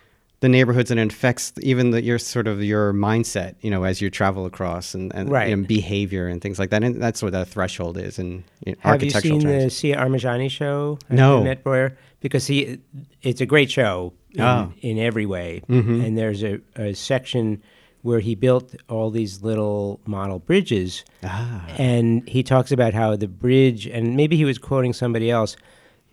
the 0.41 0.49
neighborhoods 0.49 0.91
and 0.91 0.99
it 0.99 1.11
affects 1.13 1.53
even 1.61 1.91
the, 1.91 2.01
your 2.03 2.19
sort 2.19 2.47
of 2.47 2.61
your 2.63 2.93
mindset 2.93 3.55
you 3.61 3.69
know 3.71 3.83
as 3.83 4.01
you 4.01 4.09
travel 4.09 4.45
across 4.45 4.93
and, 4.93 5.13
and 5.15 5.29
Right. 5.31 5.67
behavior 5.67 6.27
and 6.27 6.41
things 6.41 6.59
like 6.59 6.69
that 6.71 6.83
and 6.83 7.01
that's 7.01 7.21
what 7.23 7.33
a 7.33 7.45
threshold 7.45 7.97
is 7.97 8.19
in, 8.19 8.43
in 8.65 8.75
Have 8.79 9.01
you 9.03 9.11
seen 9.11 9.41
terms. 9.41 9.63
the 9.63 9.69
Siah 9.93 9.97
Armajani 9.97 10.49
show? 10.51 10.97
No. 11.09 11.43
Met 11.43 11.63
Breuer? 11.63 11.95
Because 12.19 12.45
he, 12.47 12.79
it's 13.21 13.39
a 13.41 13.45
great 13.45 13.71
show 13.71 14.13
in, 14.31 14.41
Oh. 14.41 14.73
in 14.81 14.97
every 14.99 15.25
way. 15.25 15.61
Mhm. 15.69 16.05
And 16.05 16.17
there's 16.17 16.43
a, 16.43 16.59
a 16.75 16.93
section 16.93 17.61
where 18.03 18.19
he 18.19 18.33
built 18.35 18.75
all 18.89 19.11
these 19.11 19.43
little 19.43 19.99
model 20.07 20.39
bridges. 20.39 21.03
ah. 21.23 21.65
And 21.77 22.27
he 22.27 22.41
talks 22.43 22.71
about 22.71 22.93
how 22.95 23.15
the 23.15 23.27
bridge, 23.27 23.85
and 23.87 24.15
maybe 24.15 24.35
he 24.37 24.45
was 24.45 24.57
quoting 24.57 24.91
somebody 24.93 25.29
else, 25.29 25.55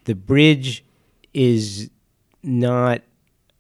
the 0.05 0.15
bridge 0.15 0.85
is 1.35 1.91
not 2.43 3.01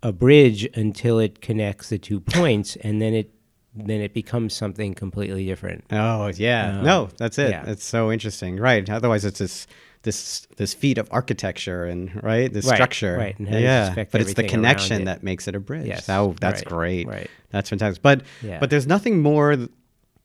a 0.03 0.13
bridge 0.13 0.65
until 0.75 1.19
it 1.19 1.41
connects 1.41 1.89
the 1.89 1.99
two 1.99 2.21
points, 2.21 2.77
and 2.77 3.01
then 3.03 3.15
it 3.15 3.33
then 3.75 4.01
it 4.01 4.13
becomes 4.15 4.55
something 4.55 4.95
completely 4.95 5.45
different. 5.45 5.85
Oh 5.91 6.29
yeah, 6.35 6.79
Uh, 6.79 6.83
no, 6.83 7.09
that's 7.17 7.39
it. 7.39 7.51
yeah. 7.51 7.65
It's 7.67 7.85
so 7.85 8.11
interesting, 8.11 8.57
right? 8.57 8.89
Otherwise, 8.89 9.25
it's 9.25 9.39
this 9.39 9.67
this 10.03 10.47
this 10.57 10.75
feat 10.75 10.97
of 10.99 11.09
architecture 11.11 11.85
and 11.85 12.23
right 12.23 12.53
the 12.53 12.61
Right, 12.61 12.75
structure 12.77 13.17
right, 13.17 13.39
and 13.39 13.49
how 13.49 13.57
yeah 13.57 13.95
but 14.13 14.21
it's 14.21 14.35
the 14.35 14.45
connection 14.45 15.03
it. 15.03 15.05
that 15.07 15.23
makes 15.25 15.49
it 15.49 15.57
a 15.57 15.61
bridge 15.61 15.87
Yes, 15.89 16.09
oh 16.09 16.37
that's 16.41 16.61
right, 16.61 16.65
great 16.67 17.09
right. 17.09 17.31
that's 17.51 17.69
fantastic 17.69 18.01
but 18.01 18.23
Yeah. 18.41 18.61
but 18.61 18.71
there's 18.71 18.87
nothing 18.87 19.21
more 19.21 19.57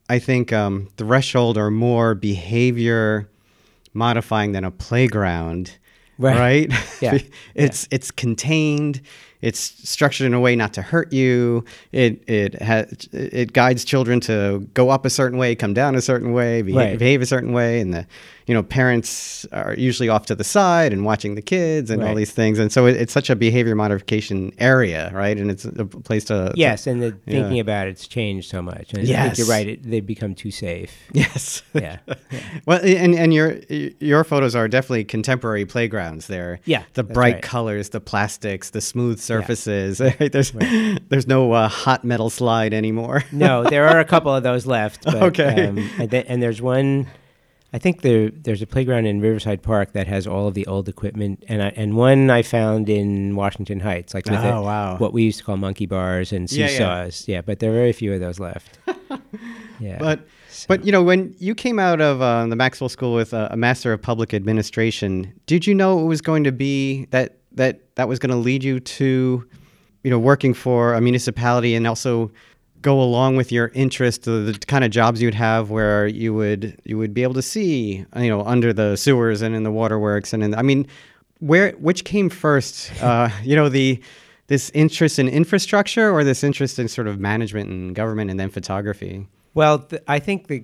i 0.09 0.19
think 0.19 0.53
um, 0.53 0.89
threshold 0.95 1.57
or 1.57 1.71
more 1.71 2.13
behavior 2.13 3.27
modifying 3.95 4.51
than 4.51 4.63
a 4.63 4.71
playground 4.71 5.77
Right. 6.19 6.69
right 6.69 6.79
Yeah, 7.01 7.17
it's 7.55 7.87
it's 7.89 8.11
contained 8.11 9.01
it's 9.43 9.59
structured 9.87 10.25
in 10.25 10.33
a 10.33 10.39
way 10.39 10.55
not 10.55 10.73
to 10.73 10.81
hurt 10.81 11.11
you 11.13 11.63
it 11.91 12.23
it 12.27 12.59
has 12.61 12.85
it 13.11 13.53
guides 13.53 13.83
children 13.85 14.19
to 14.21 14.67
go 14.73 14.89
up 14.89 15.05
a 15.05 15.09
certain 15.09 15.37
way 15.37 15.53
come 15.55 15.73
down 15.73 15.95
a 15.95 16.01
certain 16.01 16.31
way 16.33 16.61
behave, 16.61 16.77
Right. 16.77 16.97
behave 16.99 17.21
a 17.21 17.25
certain 17.25 17.51
way 17.53 17.79
and 17.81 17.93
the 17.93 18.07
you 18.47 18.53
know 18.53 18.63
parents 18.63 19.45
are 19.53 19.73
usually 19.77 20.09
off 20.09 20.25
to 20.25 20.35
the 20.35 20.43
side 20.43 20.91
and 20.93 21.05
watching 21.05 21.35
the 21.35 21.41
kids 21.41 21.89
and 21.91 22.03
all 22.03 22.15
these 22.15 22.31
things 22.31 22.57
and 22.59 22.71
so 22.71 22.85
it, 22.87 22.95
it's 22.97 23.13
such 23.13 23.29
a 23.29 23.35
behavior 23.35 23.75
modification 23.75 24.51
area 24.57 25.11
right 25.13 25.37
and 25.37 25.51
it's 25.51 25.65
a 25.65 25.85
place 25.85 26.25
to 26.25 26.33
to- 26.33 26.53
Yes, 26.55 26.87
and 26.87 27.01
the 27.01 27.15
Yeah. 27.27 27.41
thinking 27.43 27.59
about 27.59 27.87
it's 27.87 28.07
changed 28.07 28.49
so 28.49 28.61
much. 28.61 28.91
And 28.93 28.99
I 28.99 29.03
Yes. 29.03 29.25
think 29.25 29.37
you're 29.37 29.47
right. 29.55 29.67
It, 29.67 29.83
they 29.89 29.99
become 29.99 30.33
too 30.33 30.49
safe. 30.51 30.91
yes 31.13 31.61
Yeah. 31.73 31.97
well 32.65 32.79
and 32.83 33.13
and 33.13 33.33
your 33.33 33.57
your 33.99 34.23
photos 34.23 34.55
are 34.55 34.67
definitely 34.67 35.03
contemporary 35.03 35.65
playgrounds 35.65 36.27
there 36.27 36.59
Yeah, 36.65 36.83
the 36.93 37.03
bright 37.03 37.33
right. 37.35 37.41
colors 37.43 37.89
the 37.89 37.99
plastics 38.01 38.69
the 38.71 38.81
smooth 38.81 39.19
surfaces 39.19 39.32
right? 40.19 40.31
there's 40.31 40.51
there's 41.09 41.27
no 41.27 41.51
uh, 41.51 41.67
hot 41.67 42.03
metal 42.03 42.29
slide 42.29 42.73
anymore 42.73 43.23
no, 43.31 43.63
there 43.63 43.87
are 43.87 43.99
a 43.99 44.05
couple 44.05 44.33
of 44.33 44.43
those 44.43 44.65
left. 44.65 45.03
But, 45.05 45.23
Okay. 45.23 45.67
Um, 45.67 45.77
and, 45.99 46.11
th- 46.11 46.25
and 46.27 46.41
there's 46.41 46.61
one. 46.61 47.07
I 47.75 47.79
think 47.79 48.01
there 48.01 48.29
there's 48.29 48.61
a 48.61 48.67
playground 48.67 49.07
in 49.07 49.19
Riverside 49.19 49.63
Park 49.63 49.93
that 49.93 50.05
has 50.07 50.27
all 50.27 50.47
of 50.47 50.53
the 50.53 50.67
old 50.67 50.87
equipment, 50.87 51.43
and 51.47 51.63
I, 51.63 51.69
and 51.75 51.95
one 51.97 52.29
I 52.29 52.43
found 52.43 52.87
in 52.87 53.35
Washington 53.35 53.79
Heights, 53.79 54.13
like 54.13 54.25
with 54.25 54.39
Oh, 54.39 54.59
it- 54.59 54.63
wow. 54.63 54.97
what 54.97 55.11
we 55.11 55.23
used 55.23 55.39
to 55.39 55.43
call 55.43 55.57
monkey 55.57 55.87
bars 55.87 56.31
and 56.31 56.51
Yeah, 56.51 56.69
yeah. 56.69 57.09
Yeah, 57.25 57.41
but 57.41 57.57
there 57.59 57.71
are 57.71 57.73
very 57.73 57.93
few 57.93 58.13
of 58.13 58.19
those 58.19 58.39
left. 58.39 58.77
yeah, 59.79 59.97
But 59.99 60.27
but 60.67 60.85
you 60.85 60.91
know 60.91 61.03
when 61.03 61.35
you 61.39 61.55
came 61.55 61.79
out 61.79 62.01
of 62.01 62.21
uh, 62.21 62.45
the 62.47 62.55
Maxwell 62.55 62.89
School 62.89 63.13
with 63.13 63.33
a, 63.33 63.49
a 63.51 63.57
Master 63.57 63.93
of 63.93 64.01
Public 64.01 64.33
Administration, 64.33 65.33
did 65.45 65.67
you 65.67 65.75
know 65.75 65.99
it 65.99 66.05
was 66.05 66.21
going 66.21 66.43
to 66.43 66.51
be 66.51 67.05
that 67.11 67.37
that 67.53 67.95
that 67.95 68.07
was 68.07 68.19
going 68.19 68.31
to 68.31 68.35
lead 68.35 68.63
you 68.63 68.79
to 68.79 69.47
you 70.03 70.09
know 70.09 70.19
working 70.19 70.53
for 70.53 70.93
a 70.93 71.01
municipality 71.01 71.75
and 71.75 71.87
also 71.87 72.31
go 72.81 73.01
along 73.01 73.37
with 73.37 73.51
your 73.51 73.71
interest 73.73 74.23
the, 74.23 74.31
the 74.31 74.53
kind 74.67 74.83
of 74.83 74.91
jobs 74.91 75.21
you'd 75.21 75.33
have 75.33 75.69
where 75.69 76.05
you 76.05 76.33
would 76.33 76.79
you 76.83 76.97
would 76.97 77.13
be 77.13 77.23
able 77.23 77.33
to 77.33 77.41
see 77.41 78.05
you 78.17 78.29
know 78.29 78.43
under 78.43 78.73
the 78.73 78.95
sewers 78.97 79.41
and 79.41 79.55
in 79.55 79.63
the 79.63 79.71
waterworks 79.71 80.33
and 80.33 80.43
in 80.43 80.53
I 80.53 80.61
mean 80.61 80.85
where 81.39 81.71
which 81.73 82.03
came 82.03 82.29
first 82.29 82.91
uh, 83.01 83.29
you 83.43 83.55
know 83.55 83.69
the 83.69 84.01
this 84.47 84.69
interest 84.71 85.19
in 85.19 85.29
infrastructure 85.29 86.11
or 86.11 86.23
this 86.23 86.43
interest 86.43 86.77
in 86.77 86.89
sort 86.89 87.07
of 87.07 87.19
management 87.19 87.69
and 87.69 87.95
government 87.95 88.29
and 88.29 88.39
then 88.39 88.49
photography 88.49 89.27
Well, 89.53 89.79
th- 89.79 90.03
I 90.07 90.19
think 90.19 90.47
the 90.47 90.63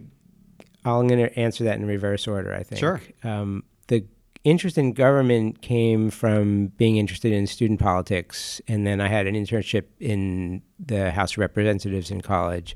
I'm 0.86 1.08
going 1.08 1.20
to 1.20 1.40
answer 1.40 1.64
that 1.66 1.78
in 1.78 1.86
reverse 1.86 2.28
order. 2.28 2.54
I 2.54 2.64
think. 2.64 2.80
Sure. 2.80 3.02
Um, 3.24 3.64
the 3.88 4.06
interest 4.44 4.78
in 4.78 4.94
government 4.94 5.62
came 5.62 6.10
from 6.10 6.68
being 6.78 6.98
interested 6.98 7.34
in 7.34 7.48
student 7.48 7.80
politics, 7.80 8.62
and 8.68 8.88
then 8.88 9.02
I 9.02 9.08
had 9.08 9.28
an 9.28 9.36
internship 9.36 9.86
in 10.00 10.62
the 10.80 11.12
House 11.12 11.34
of 11.34 11.40
Representatives 11.40 12.12
in 12.12 12.22
college, 12.22 12.76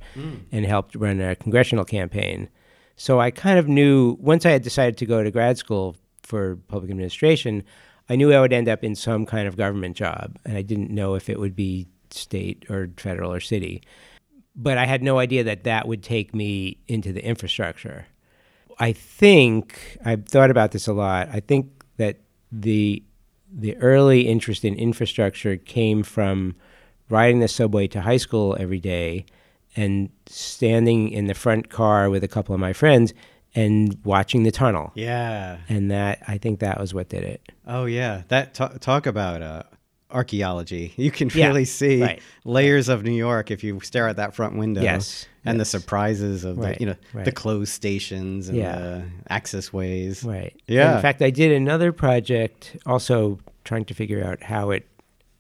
and 0.52 0.66
helped 0.66 0.96
run 0.96 1.22
a 1.22 1.36
congressional 1.36 1.86
campaign. 1.86 2.50
So 2.96 3.20
I 3.20 3.32
kind 3.32 3.58
of 3.58 3.68
knew 3.68 4.18
once 4.20 4.46
I 4.46 4.52
had 4.52 4.62
decided 4.62 4.98
to 4.98 5.06
go 5.06 5.24
to 5.24 5.32
grad 5.32 5.58
school 5.58 5.96
for 6.22 6.58
public 6.68 6.92
administration, 6.92 7.64
I 8.10 8.16
knew 8.16 8.34
I 8.34 8.40
would 8.40 8.54
end 8.54 8.70
up 8.70 8.84
in 8.84 8.96
some 8.96 9.26
kind 9.26 9.48
of 9.48 9.58
government 9.58 9.96
job, 9.96 10.38
and 10.46 10.58
I 10.58 10.62
didn't 10.62 10.92
know 10.92 11.16
if 11.16 11.30
it 11.30 11.40
would 11.40 11.56
be 11.56 11.88
state 12.12 12.66
or 12.70 12.90
federal 12.98 13.34
or 13.34 13.40
city 13.40 13.82
but 14.56 14.78
I 14.78 14.86
had 14.86 15.02
no 15.02 15.20
idea 15.20 15.44
that 15.44 15.64
that 15.64 15.88
would 15.88 16.04
take 16.04 16.34
me 16.34 16.78
into 16.88 17.12
the 17.12 17.26
infrastructure. 17.26 18.08
I 18.80 18.92
think 18.94 19.98
I've 20.04 20.26
thought 20.26 20.52
about 20.52 20.72
this 20.72 20.88
a 20.88 20.94
lot. 20.94 21.30
I 21.32 21.40
think 21.40 21.84
that 21.98 22.18
the 22.52 23.04
the 23.56 23.78
early 23.78 24.22
interest 24.22 24.66
in 24.66 24.74
infrastructure 24.76 25.58
came 25.58 26.02
from 26.02 26.56
riding 27.10 27.40
the 27.40 27.48
subway 27.48 27.88
to 27.88 28.02
high 28.02 28.18
school 28.18 28.58
every 28.60 28.80
day 28.80 29.26
and 29.76 30.10
standing 30.26 31.10
in 31.10 31.28
the 31.28 31.34
front 31.34 31.70
car 31.70 32.10
with 32.10 32.24
a 32.24 32.28
couple 32.28 32.56
of 32.56 32.60
my 32.60 32.74
friends 32.74 33.14
and 33.56 33.98
watching 34.04 34.44
the 34.44 34.52
tunnel. 34.52 34.92
Yeah. 34.96 35.58
And 35.70 35.92
that 35.92 36.24
I 36.28 36.38
think 36.38 36.60
that 36.60 36.80
was 36.80 36.94
what 36.94 37.10
did 37.10 37.24
it. 37.24 37.42
Oh 37.68 37.86
yeah. 37.86 38.24
That 38.30 38.54
ta- 38.54 38.76
talk 38.80 39.06
about 39.06 39.42
uh, 39.42 39.64
archaeology. 40.14 40.94
You 40.98 41.12
can 41.12 41.30
Yeah, 41.34 41.48
really 41.48 41.66
see 41.66 42.02
right. 42.02 42.22
layers 42.46 42.88
of 42.90 43.04
New 43.04 43.12
York 43.12 43.52
if 43.52 43.64
you 43.64 43.80
stare 43.82 44.08
at 44.08 44.16
that 44.18 44.34
front 44.36 44.56
window. 44.58 44.82
Yes, 44.82 45.26
And 45.46 45.60
the 45.60 45.66
surprises 45.66 46.46
of 46.46 46.58
Right, 46.58 46.76
the 46.78 46.80
you 46.80 46.86
know 46.86 47.24
the 47.24 47.32
closed 47.32 47.72
stations 47.74 48.48
and 48.48 48.58
Yeah. 48.58 48.76
the 48.80 49.04
access 49.30 49.74
ways. 49.74 50.24
Right. 50.24 50.56
Yeah. 50.68 50.88
And 50.90 50.96
in 50.98 51.02
fact, 51.02 51.22
I 51.22 51.30
did 51.32 51.52
another 51.52 51.92
project 51.92 52.78
also 52.86 53.40
trying 53.66 53.86
to 53.86 53.94
figure 53.94 54.24
out 54.24 54.44
how 54.44 54.72
it 54.72 54.86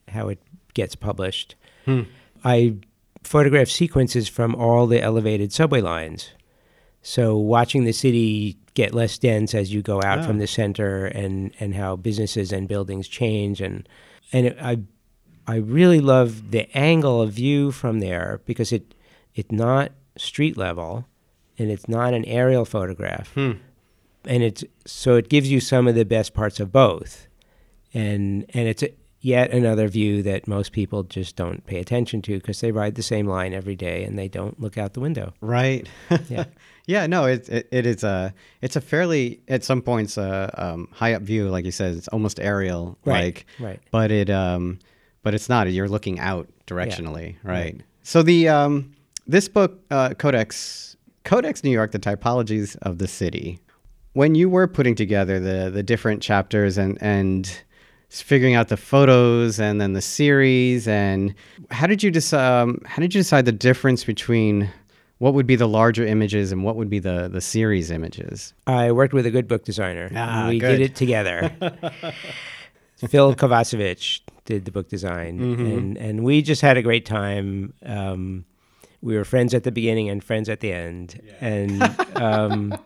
how 0.10 0.28
it 0.30 0.40
gets 0.74 0.96
published. 0.96 1.56
Hmm. 1.86 2.02
I 2.44 2.76
photographed 3.24 3.72
sequences 3.72 4.28
from 4.28 4.54
all 4.56 4.86
the 4.88 5.02
elevated 5.02 5.54
subway 5.54 5.80
lines. 5.82 6.32
So 7.02 7.38
watching 7.38 7.84
the 7.86 7.94
city 7.94 8.58
get 8.76 8.94
less 8.94 9.18
dense 9.18 9.54
as 9.54 9.74
you 9.74 9.82
go 9.82 10.02
out 10.04 10.20
Oh. 10.20 10.24
from 10.24 10.40
the 10.40 10.48
center 10.48 11.06
and 11.06 11.52
and 11.60 11.76
how 11.76 11.96
businesses 11.96 12.52
and 12.52 12.68
buildings 12.68 13.08
change 13.08 13.62
and 13.62 13.88
and 14.32 14.48
it, 14.48 14.58
I 14.62 14.80
I 15.46 15.56
really 15.58 16.00
love 16.00 16.52
the 16.52 16.70
angle 16.78 17.22
of 17.22 17.32
view 17.34 17.72
from 17.72 18.00
there 18.00 18.42
because 18.46 18.72
it 18.72 18.94
it's 19.36 19.52
not 19.52 19.92
street 20.18 20.58
level 20.58 21.06
and 21.58 21.70
it's 21.70 21.88
not 21.88 22.14
an 22.14 22.24
aerial 22.26 22.66
photograph 22.66 23.32
Hmm. 23.34 23.54
and 24.26 24.44
it's 24.44 24.64
so 24.86 25.16
it 25.16 25.28
gives 25.30 25.52
you 25.52 25.60
some 25.60 25.88
of 25.88 25.96
the 25.96 26.06
best 26.06 26.34
parts 26.34 26.60
of 26.60 26.72
both 26.72 27.28
and 27.94 28.46
and 28.54 28.68
it's 28.68 28.84
a, 28.84 28.90
yet 29.22 29.52
another 29.52 29.88
view 29.88 30.22
that 30.24 30.48
most 30.48 30.72
people 30.72 31.04
just 31.04 31.36
don't 31.36 31.66
pay 31.66 31.80
attention 31.80 32.22
to 32.24 32.34
because 32.38 32.60
they 32.62 32.72
ride 32.72 32.96
the 32.96 33.04
same 33.04 33.26
line 33.28 33.54
every 33.54 33.76
day 33.76 34.04
and 34.04 34.18
they 34.20 34.28
don't 34.28 34.60
look 34.60 34.78
out 34.78 34.94
the 34.94 35.00
window 35.00 35.34
Right. 35.42 35.88
Yeah. 36.30 36.46
Yeah. 36.86 37.08
No. 37.08 37.26
It, 37.26 37.48
it 37.50 37.68
it 37.72 37.86
is 37.86 38.04
a 38.04 38.34
it's 38.62 38.76
a 38.76 38.82
fairly 38.82 39.40
at 39.48 39.64
some 39.64 39.82
points 39.82 40.18
uh, 40.18 40.50
um, 40.58 40.88
high 40.92 41.14
up 41.14 41.22
view, 41.22 41.50
like 41.50 41.66
you 41.66 41.72
said. 41.72 41.96
It's 41.96 42.08
almost 42.10 42.40
aerial, 42.40 42.98
Right, 43.06 43.24
like. 43.24 43.46
right. 43.60 43.80
But 43.92 44.12
it 44.12 44.30
um, 44.30 44.80
but 45.22 45.34
it's 45.34 45.50
not. 45.50 45.72
You're 45.72 45.90
looking 45.90 46.20
out 46.20 46.48
directionally, 46.68 47.36
right? 47.44 47.74
right. 47.76 47.82
So 48.04 48.22
the 48.24 48.50
um, 48.50 48.92
this 49.28 49.48
book, 49.48 49.80
uh, 49.92 50.14
Codex 50.16 50.98
Codex 51.24 51.64
New 51.64 51.72
York: 51.72 51.92
The 51.92 52.00
Typologies 52.00 52.76
of 52.82 52.98
the 52.98 53.08
City. 53.08 53.60
When 54.14 54.36
you 54.36 54.48
were 54.50 54.68
putting 54.68 54.94
together 54.96 55.40
the 55.40 55.70
the 55.72 55.82
different 55.84 56.22
chapters 56.22 56.78
and 56.78 56.98
and 57.02 57.50
figuring 58.10 58.54
out 58.54 58.68
the 58.68 58.78
photos 58.78 59.60
and 59.60 59.82
then 59.82 59.94
the 59.94 60.02
series 60.02 60.88
and 60.88 61.34
how 61.72 61.88
did 61.88 62.04
you 62.04 62.12
decide 62.12 62.62
um, 62.62 62.80
how 62.86 63.02
did 63.02 63.16
you 63.16 63.20
decide 63.22 63.44
the 63.46 63.52
difference 63.52 64.04
between 64.04 64.70
what 65.24 65.34
would 65.34 65.48
be 65.48 65.56
the 65.56 65.68
larger 65.80 66.06
images 66.06 66.52
and 66.52 66.64
what 66.66 66.76
would 66.76 66.90
be 66.90 67.00
the 67.00 67.30
the 67.32 67.40
series 67.42 67.90
images 67.92 68.54
I 68.68 68.92
worked 68.92 69.14
with 69.14 69.26
a 69.26 69.32
good 69.32 69.48
book 69.48 69.64
designer. 69.64 70.12
Ah, 70.16 70.48
we 70.50 70.60
good. 70.60 70.78
did 70.78 70.82
it 70.82 70.96
together. 70.96 71.38
Phil 73.08 73.34
Kovacevic 73.36 74.20
did 74.46 74.66
the 74.66 74.72
book 74.72 74.88
design, 74.90 75.40
Mm-hmm. 75.40 75.66
and 75.66 75.98
and 75.98 76.24
we 76.24 76.42
just 76.42 76.62
had 76.62 76.76
a 76.78 76.82
great 76.82 77.06
time. 77.06 77.74
Um, 77.86 78.46
we 79.02 79.16
were 79.18 79.26
friends 79.26 79.54
at 79.54 79.64
the 79.64 79.72
beginning 79.72 80.10
and 80.10 80.24
friends 80.24 80.48
at 80.50 80.60
the 80.60 80.72
end, 80.72 81.20
and 81.42 81.82
um, 82.16 82.78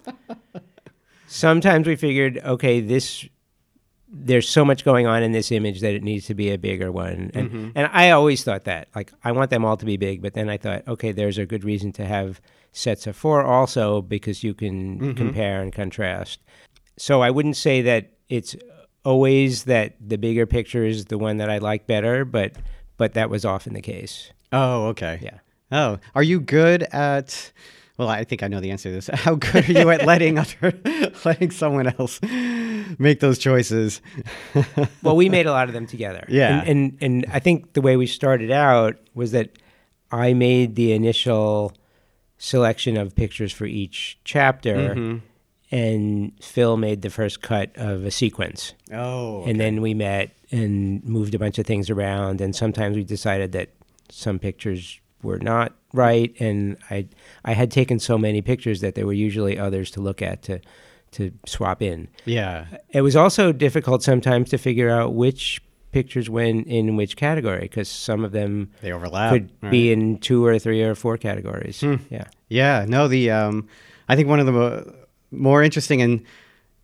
sometimes 1.27 1.87
we 1.87 1.95
figured, 1.95 2.39
okay, 2.43 2.81
this 2.81 3.25
there's 4.09 4.47
so 4.47 4.63
much 4.63 4.85
going 4.85 5.05
on 5.05 5.21
in 5.23 5.31
this 5.33 5.51
image 5.51 5.81
that 5.81 5.93
it 5.93 6.03
needs 6.03 6.25
to 6.27 6.33
be 6.33 6.49
a 6.51 6.57
bigger 6.57 6.91
one, 6.91 7.31
and 7.33 7.49
Mm-hmm. 7.49 7.69
and 7.75 7.89
I 7.91 8.11
always 8.11 8.43
thought 8.43 8.63
that, 8.65 8.87
like, 8.95 9.11
I 9.23 9.31
want 9.33 9.49
them 9.49 9.65
all 9.65 9.77
to 9.77 9.85
be 9.85 9.97
big, 9.97 10.21
but 10.21 10.33
then 10.33 10.49
I 10.49 10.57
thought, 10.57 10.87
okay, 10.87 11.11
there's 11.11 11.37
a 11.37 11.45
good 11.45 11.63
reason 11.63 11.91
to 11.93 12.05
have 12.05 12.39
sets 12.71 13.07
of 13.07 13.15
four 13.15 13.43
also 13.43 14.01
because 14.01 14.43
you 14.43 14.53
can 14.53 14.99
Mm-hmm. 14.99 15.13
compare 15.13 15.61
and 15.61 15.73
contrast. 15.73 16.39
So 16.97 17.21
I 17.21 17.29
wouldn't 17.31 17.57
say 17.57 17.81
that 17.83 18.13
it's 18.29 18.55
always 19.03 19.63
that 19.65 19.95
the 20.05 20.17
bigger 20.17 20.45
picture 20.45 20.83
is 20.85 21.05
the 21.05 21.17
one 21.17 21.37
that 21.37 21.49
I 21.49 21.57
like 21.59 21.87
better, 21.87 22.25
but 22.25 22.53
but 22.97 23.13
that 23.13 23.29
was 23.29 23.45
often 23.45 23.73
the 23.73 23.81
case. 23.81 24.31
oh 24.51 24.87
okay 24.87 25.19
Yeah. 25.21 25.39
oh 25.71 25.99
are 26.15 26.23
you 26.23 26.39
good 26.39 26.83
at 26.91 27.51
well 27.97 28.07
i 28.09 28.23
think 28.23 28.43
i 28.43 28.47
know 28.47 28.59
the 28.59 28.71
answer 28.71 28.89
to 28.89 28.95
this 28.95 29.07
how 29.13 29.35
good 29.35 29.67
are 29.69 29.73
you 29.73 29.89
at 29.89 30.05
letting 30.05 30.37
other 30.43 30.73
letting 31.25 31.51
someone 31.51 31.87
else 31.99 32.19
make 32.99 33.19
those 33.19 33.37
choices 33.37 34.01
Well, 35.03 35.15
we 35.15 35.29
made 35.29 35.45
a 35.45 35.51
lot 35.51 35.67
of 35.67 35.73
them 35.73 35.85
together. 35.87 36.25
Yeah. 36.27 36.61
And, 36.65 36.97
and 37.01 37.25
and 37.25 37.25
I 37.33 37.39
think 37.39 37.73
the 37.73 37.81
way 37.81 37.95
we 37.97 38.07
started 38.07 38.49
out 38.51 38.95
was 39.13 39.31
that 39.31 39.49
I 40.11 40.33
made 40.33 40.75
the 40.75 40.93
initial 40.93 41.73
selection 42.37 42.97
of 42.97 43.15
pictures 43.15 43.51
for 43.53 43.65
each 43.65 44.17
chapter, 44.23 44.75
Mm-hmm. 44.95 45.17
and 45.71 46.31
Phil 46.41 46.77
made 46.77 47.01
the 47.01 47.09
first 47.09 47.41
cut 47.41 47.71
of 47.75 48.05
a 48.05 48.11
sequence. 48.11 48.73
Oh. 48.91 49.43
And 49.45 49.59
then 49.59 49.81
we 49.81 49.93
met 49.93 50.31
and 50.51 51.03
moved 51.03 51.35
a 51.35 51.39
bunch 51.39 51.57
of 51.59 51.65
things 51.65 51.89
around. 51.89 52.39
And 52.41 52.55
sometimes 52.55 52.95
we 52.95 53.03
decided 53.03 53.51
that 53.51 53.69
some 54.09 54.39
pictures 54.39 54.99
were 55.23 55.39
not 55.39 55.73
right. 55.93 56.33
And 56.39 56.77
I, 56.89 57.07
I 57.45 57.53
had 57.53 57.71
taken 57.71 57.99
so 57.99 58.17
many 58.17 58.41
pictures 58.41 58.81
that 58.81 58.95
there 58.95 59.05
were 59.05 59.13
usually 59.13 59.57
others 59.57 59.89
to 59.91 60.01
look 60.01 60.21
at 60.21 60.43
to, 60.43 60.59
to 61.11 61.31
swap 61.45 61.81
in. 61.81 62.07
Yeah. 62.25 62.65
It 62.89 63.01
was 63.01 63.15
also 63.15 63.51
difficult 63.51 64.03
sometimes 64.03 64.49
to 64.51 64.57
figure 64.57 64.89
out 64.89 65.13
which 65.13 65.61
pictures 65.91 66.29
went 66.29 66.67
in 66.67 66.95
which 66.97 67.15
category 67.15 67.61
because 67.61 67.89
some 67.89 68.23
of 68.25 68.31
them 68.31 68.69
They 68.81 68.91
overlap. 68.91 69.31
could 69.31 69.49
right? 69.61 69.71
be 69.71 69.91
in 69.91 70.19
two 70.19 70.45
or 70.45 70.59
three 70.59 70.83
or 70.83 70.93
four 70.95 71.17
categories. 71.17 71.81
Yeah. 72.09 72.25
Yeah, 72.49 72.85
no, 72.87 73.07
the 73.07 73.31
um, 73.31 73.67
I 74.09 74.15
think 74.15 74.27
one 74.27 74.39
of 74.39 74.45
the 74.45 74.51
mo- 74.51 74.93
more 75.31 75.63
interesting 75.63 76.01
and 76.01 76.23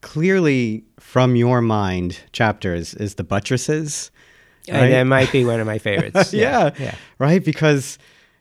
clearly 0.02 0.84
from 1.00 1.36
your 1.36 1.62
mind 1.62 2.20
chapters 2.32 2.94
is 2.96 3.16
the 3.16 3.24
buttresses. 3.24 4.12
right? 4.70 4.78
And 4.84 4.94
that 4.94 5.04
might 5.04 5.32
be 5.32 5.46
one 5.54 5.60
of 5.60 5.68
my 5.68 5.78
favorites. 5.78 6.34
yeah, 6.34 6.72
Yeah. 6.80 6.96
right. 7.20 7.44
Because 7.44 7.98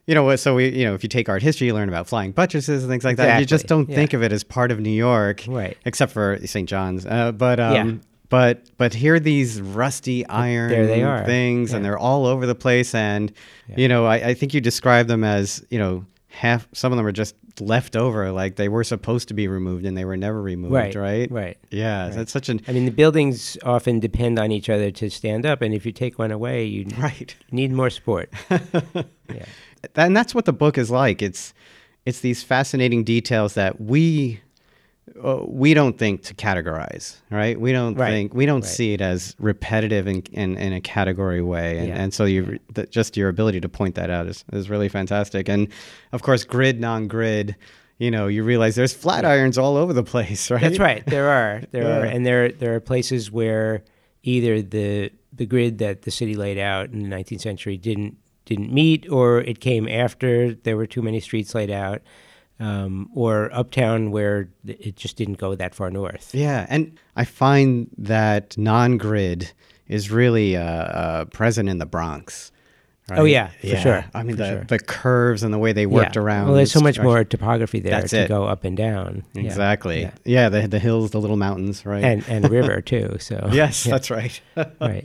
you 0.06 0.14
know, 0.14 0.34
so 0.36 0.56
we, 0.56 0.68
you 0.68 0.84
know, 0.84 0.94
if 0.94 1.02
you 1.02 1.08
take 1.08 1.28
art 1.28 1.42
history, 1.42 1.68
you 1.68 1.74
learn 1.74 1.88
about 1.88 2.08
flying 2.08 2.32
buttresses 2.32 2.82
and 2.82 2.90
things 2.90 3.04
like 3.04 3.16
that. 3.18 3.38
You 3.38 3.46
just 3.46 3.66
don't 3.66 3.88
yeah. 3.88 3.94
think 3.94 4.12
of 4.14 4.22
it 4.22 4.32
as 4.32 4.42
part 4.42 4.72
of 4.72 4.80
New 4.80 4.90
York, 4.90 5.44
Right. 5.46 5.76
Except 5.84 6.12
for 6.12 6.38
St. 6.44 6.68
John's. 6.68 7.06
Uh, 7.06 7.32
but 7.32 7.60
um, 7.60 7.74
Yeah. 7.74 7.94
but 8.28 8.66
but 8.78 8.94
here 8.94 9.14
are 9.14 9.20
these 9.20 9.60
rusty 9.60 10.26
iron 10.26 10.70
there 10.70 10.86
they 10.86 11.02
are. 11.02 11.24
things, 11.24 11.72
and 11.72 11.84
they're 11.84 11.98
all 11.98 12.26
over 12.26 12.46
the 12.46 12.54
place. 12.56 12.94
And 12.94 13.32
you 13.76 13.86
know, 13.88 14.06
I, 14.06 14.16
I 14.30 14.34
think 14.34 14.54
you 14.54 14.60
describe 14.60 15.06
them 15.06 15.22
as 15.22 15.64
you 15.70 15.78
know 15.78 16.04
half. 16.28 16.66
Some 16.72 16.92
of 16.92 16.96
them 16.96 17.06
are 17.06 17.12
just 17.12 17.36
left 17.60 17.94
over, 17.94 18.32
like 18.32 18.56
they 18.56 18.68
were 18.68 18.82
supposed 18.82 19.28
to 19.28 19.34
be 19.34 19.46
removed 19.46 19.84
and 19.84 19.96
they 19.96 20.06
were 20.06 20.16
never 20.16 20.40
removed. 20.42 20.72
Right. 20.74 20.94
Right. 20.94 21.30
Right. 21.30 21.58
Yeah, 21.70 22.08
that's 22.08 22.32
such 22.32 22.48
an 22.48 22.60
I 22.66 22.72
mean, 22.72 22.86
the 22.86 22.90
buildings 22.90 23.56
often 23.62 24.00
depend 24.00 24.38
on 24.38 24.50
each 24.50 24.68
other 24.70 24.90
to 24.90 25.10
stand 25.10 25.46
up, 25.46 25.62
and 25.62 25.72
if 25.74 25.86
you 25.86 25.92
take 25.92 26.18
one 26.18 26.32
away, 26.32 26.64
you 26.64 26.86
right. 26.98 27.36
need 27.52 27.70
more 27.72 27.90
support. 27.90 28.32
yeah. 28.50 29.44
And 29.96 30.16
that's 30.16 30.34
what 30.34 30.44
the 30.44 30.52
book 30.52 30.78
is 30.78 30.90
like. 30.90 31.22
It's 31.22 31.54
it's 32.06 32.20
these 32.20 32.42
fascinating 32.42 33.04
details 33.04 33.54
that 33.54 33.80
we 33.80 34.40
uh, 35.22 35.40
we 35.46 35.74
don't 35.74 35.98
think 35.98 36.22
to 36.22 36.34
categorize, 36.34 37.16
right? 37.30 37.60
We 37.60 37.72
don't 37.72 37.94
Right, 37.96 38.10
think 38.10 38.34
we 38.34 38.46
don't 38.46 38.60
right. 38.62 38.70
see 38.70 38.92
it 38.94 39.00
as 39.00 39.34
repetitive 39.38 40.06
in 40.06 40.22
in, 40.32 40.56
in 40.56 40.72
a 40.72 40.80
category 40.80 41.42
way, 41.42 41.78
and, 41.78 41.88
Yeah, 41.88 42.02
and 42.02 42.14
so 42.14 42.24
you 42.24 42.58
that 42.74 42.90
just 42.90 43.16
your 43.16 43.28
ability 43.28 43.60
to 43.60 43.68
point 43.68 43.94
that 43.96 44.10
out 44.10 44.26
is 44.26 44.44
is 44.52 44.70
really 44.70 44.88
fantastic. 44.88 45.48
And 45.48 45.68
of 46.12 46.22
course, 46.22 46.44
grid 46.44 46.80
non-grid. 46.80 47.56
You 47.98 48.10
know, 48.10 48.26
you 48.26 48.42
realize 48.42 48.74
there's 48.74 48.92
flat 48.94 49.24
irons 49.24 49.56
all 49.58 49.76
over 49.76 49.92
the 49.92 50.02
place, 50.02 50.50
right? 50.50 50.60
That's 50.60 50.78
right. 50.80 51.04
There 51.06 51.28
are 51.28 51.62
there 51.70 52.00
are, 52.00 52.04
and 52.04 52.26
there 52.26 52.50
there 52.50 52.74
are 52.74 52.80
places 52.80 53.30
where 53.30 53.84
either 54.24 54.60
the 54.62 55.10
the 55.32 55.46
grid 55.46 55.78
that 55.78 56.02
the 56.02 56.10
city 56.10 56.34
laid 56.34 56.58
out 56.58 56.90
in 56.90 57.08
the 57.08 57.14
19th 57.16 57.40
century 57.40 57.76
didn't 57.76 58.16
didn't 58.44 58.72
meet, 58.72 59.08
or 59.10 59.40
it 59.40 59.60
came 59.60 59.88
after 59.88 60.54
there 60.54 60.76
were 60.76 60.86
too 60.86 61.02
many 61.02 61.20
streets 61.20 61.54
laid 61.54 61.70
out, 61.70 62.02
um, 62.60 63.08
or 63.14 63.50
uptown 63.52 64.10
where 64.10 64.48
it 64.66 64.96
just 64.96 65.16
didn't 65.16 65.38
go 65.38 65.54
that 65.54 65.74
far 65.74 65.90
north. 65.90 66.34
Yeah, 66.34 66.66
and 66.68 66.98
I 67.16 67.24
find 67.24 67.88
that 67.98 68.56
non-grid 68.58 69.52
is 69.88 70.10
really 70.10 70.56
uh, 70.56 70.62
uh, 70.62 71.24
present 71.26 71.68
in 71.68 71.78
the 71.78 71.86
Bronx. 71.86 72.50
Right? 73.10 73.18
Oh, 73.18 73.24
yeah, 73.24 73.50
for 73.60 73.76
sure, 73.76 74.04
I 74.14 74.22
mean 74.22 74.36
the 74.36 74.46
sure. 74.48 74.64
the 74.64 74.78
curves 74.78 75.42
and 75.42 75.52
the 75.52 75.58
way 75.58 75.72
they 75.72 75.86
worked 75.86 76.14
Yeah. 76.14 76.22
around. 76.22 76.46
Well, 76.46 76.54
there's 76.54 76.70
so 76.72 76.80
much 76.80 77.00
more 77.00 77.24
topography 77.24 77.80
there 77.80 77.90
That's 78.00 78.10
to 78.10 78.20
it. 78.22 78.28
go 78.28 78.44
up 78.44 78.62
and 78.64 78.76
down. 78.76 79.24
Exactly. 79.34 80.02
yeah. 80.02 80.12
Yeah, 80.24 80.48
the 80.48 80.68
the 80.68 80.78
hills, 80.78 81.10
the 81.10 81.20
little 81.20 81.36
mountains, 81.36 81.84
right? 81.84 82.04
And 82.04 82.24
and 82.28 82.48
river 82.48 82.80
too. 82.80 83.16
So 83.18 83.48
yes, 83.52 83.82
that's 83.82 84.08
right. 84.08 84.40
right. 84.80 85.04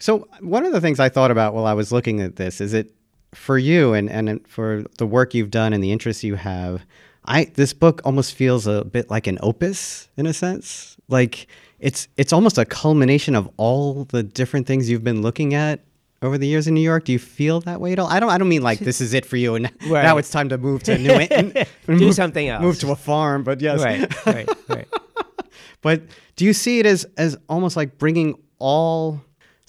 So 0.00 0.26
one 0.40 0.64
of 0.66 0.72
the 0.72 0.80
things 0.80 0.98
I 0.98 1.08
thought 1.08 1.30
about 1.30 1.54
while 1.54 1.66
I 1.66 1.74
was 1.74 1.92
looking 1.92 2.20
at 2.20 2.36
this 2.36 2.60
is 2.60 2.72
it 2.74 2.92
for 3.34 3.56
you 3.58 3.92
and 3.94 4.10
and 4.10 4.46
for 4.48 4.84
the 4.98 5.06
work 5.06 5.34
you've 5.34 5.50
done 5.50 5.72
and 5.72 5.82
the 5.84 5.92
interests 5.92 6.24
you 6.24 6.34
have. 6.34 6.82
I 7.26 7.44
this 7.54 7.72
book 7.72 8.00
almost 8.04 8.34
feels 8.34 8.66
a 8.66 8.84
bit 8.84 9.10
like 9.10 9.26
an 9.26 9.38
opus 9.42 10.08
in 10.16 10.26
a 10.26 10.32
sense. 10.32 10.96
Like 11.08 11.46
it's 11.78 12.08
it's 12.16 12.32
almost 12.32 12.58
a 12.58 12.64
culmination 12.64 13.34
of 13.36 13.48
all 13.56 14.04
the 14.06 14.22
different 14.22 14.66
things 14.66 14.88
you've 14.90 15.04
been 15.04 15.22
looking 15.22 15.54
at 15.54 15.80
over 16.22 16.36
the 16.38 16.46
years 16.46 16.66
in 16.66 16.74
New 16.74 16.80
York. 16.80 17.04
Do 17.04 17.12
you 17.12 17.18
feel 17.18 17.60
that 17.60 17.80
way 17.80 17.92
at 17.92 17.98
all? 17.98 18.06
I 18.08 18.20
don't. 18.20 18.30
I 18.30 18.38
don't 18.38 18.48
mean 18.48 18.62
like 18.62 18.78
this 18.78 19.00
is 19.02 19.12
it 19.14 19.26
for 19.26 19.36
you, 19.36 19.54
and 19.54 19.70
Right. 19.86 20.02
now 20.02 20.16
it's 20.16 20.30
time 20.30 20.48
to 20.48 20.58
move 20.58 20.82
to 20.84 20.96
New 20.98 21.12
England, 21.20 21.66
Do 21.86 22.12
something 22.12 22.48
else. 22.48 22.62
move 22.62 22.78
to 22.80 22.90
a 22.90 22.96
farm. 22.96 23.42
But 23.44 23.60
yes, 23.60 23.80
Right. 23.82 24.26
Right. 24.26 24.48
Right. 24.68 24.88
but 25.82 26.02
do 26.36 26.44
you 26.46 26.52
see 26.54 26.78
it 26.80 26.86
as 26.86 27.06
as 27.18 27.36
almost 27.50 27.76
like 27.76 27.98
bringing 27.98 28.34
all 28.58 29.20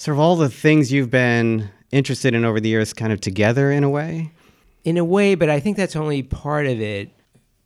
sort 0.02 0.16
of 0.16 0.20
all 0.20 0.36
the 0.36 0.50
things 0.50 0.92
you've 0.92 1.12
been 1.12 1.70
interested 1.92 2.34
in 2.34 2.46
over 2.46 2.60
the 2.60 2.70
years 2.70 2.94
kind 2.94 3.14
of 3.14 3.22
together 3.22 3.72
in 3.72 3.84
a 3.84 3.90
way? 3.90 4.32
in 4.84 4.98
a 4.98 5.06
way, 5.06 5.36
but 5.36 5.50
I 5.50 5.60
think 5.60 5.78
that's 5.78 5.96
only 5.96 6.24
part 6.24 6.66
of 6.66 6.82
it 6.82 7.12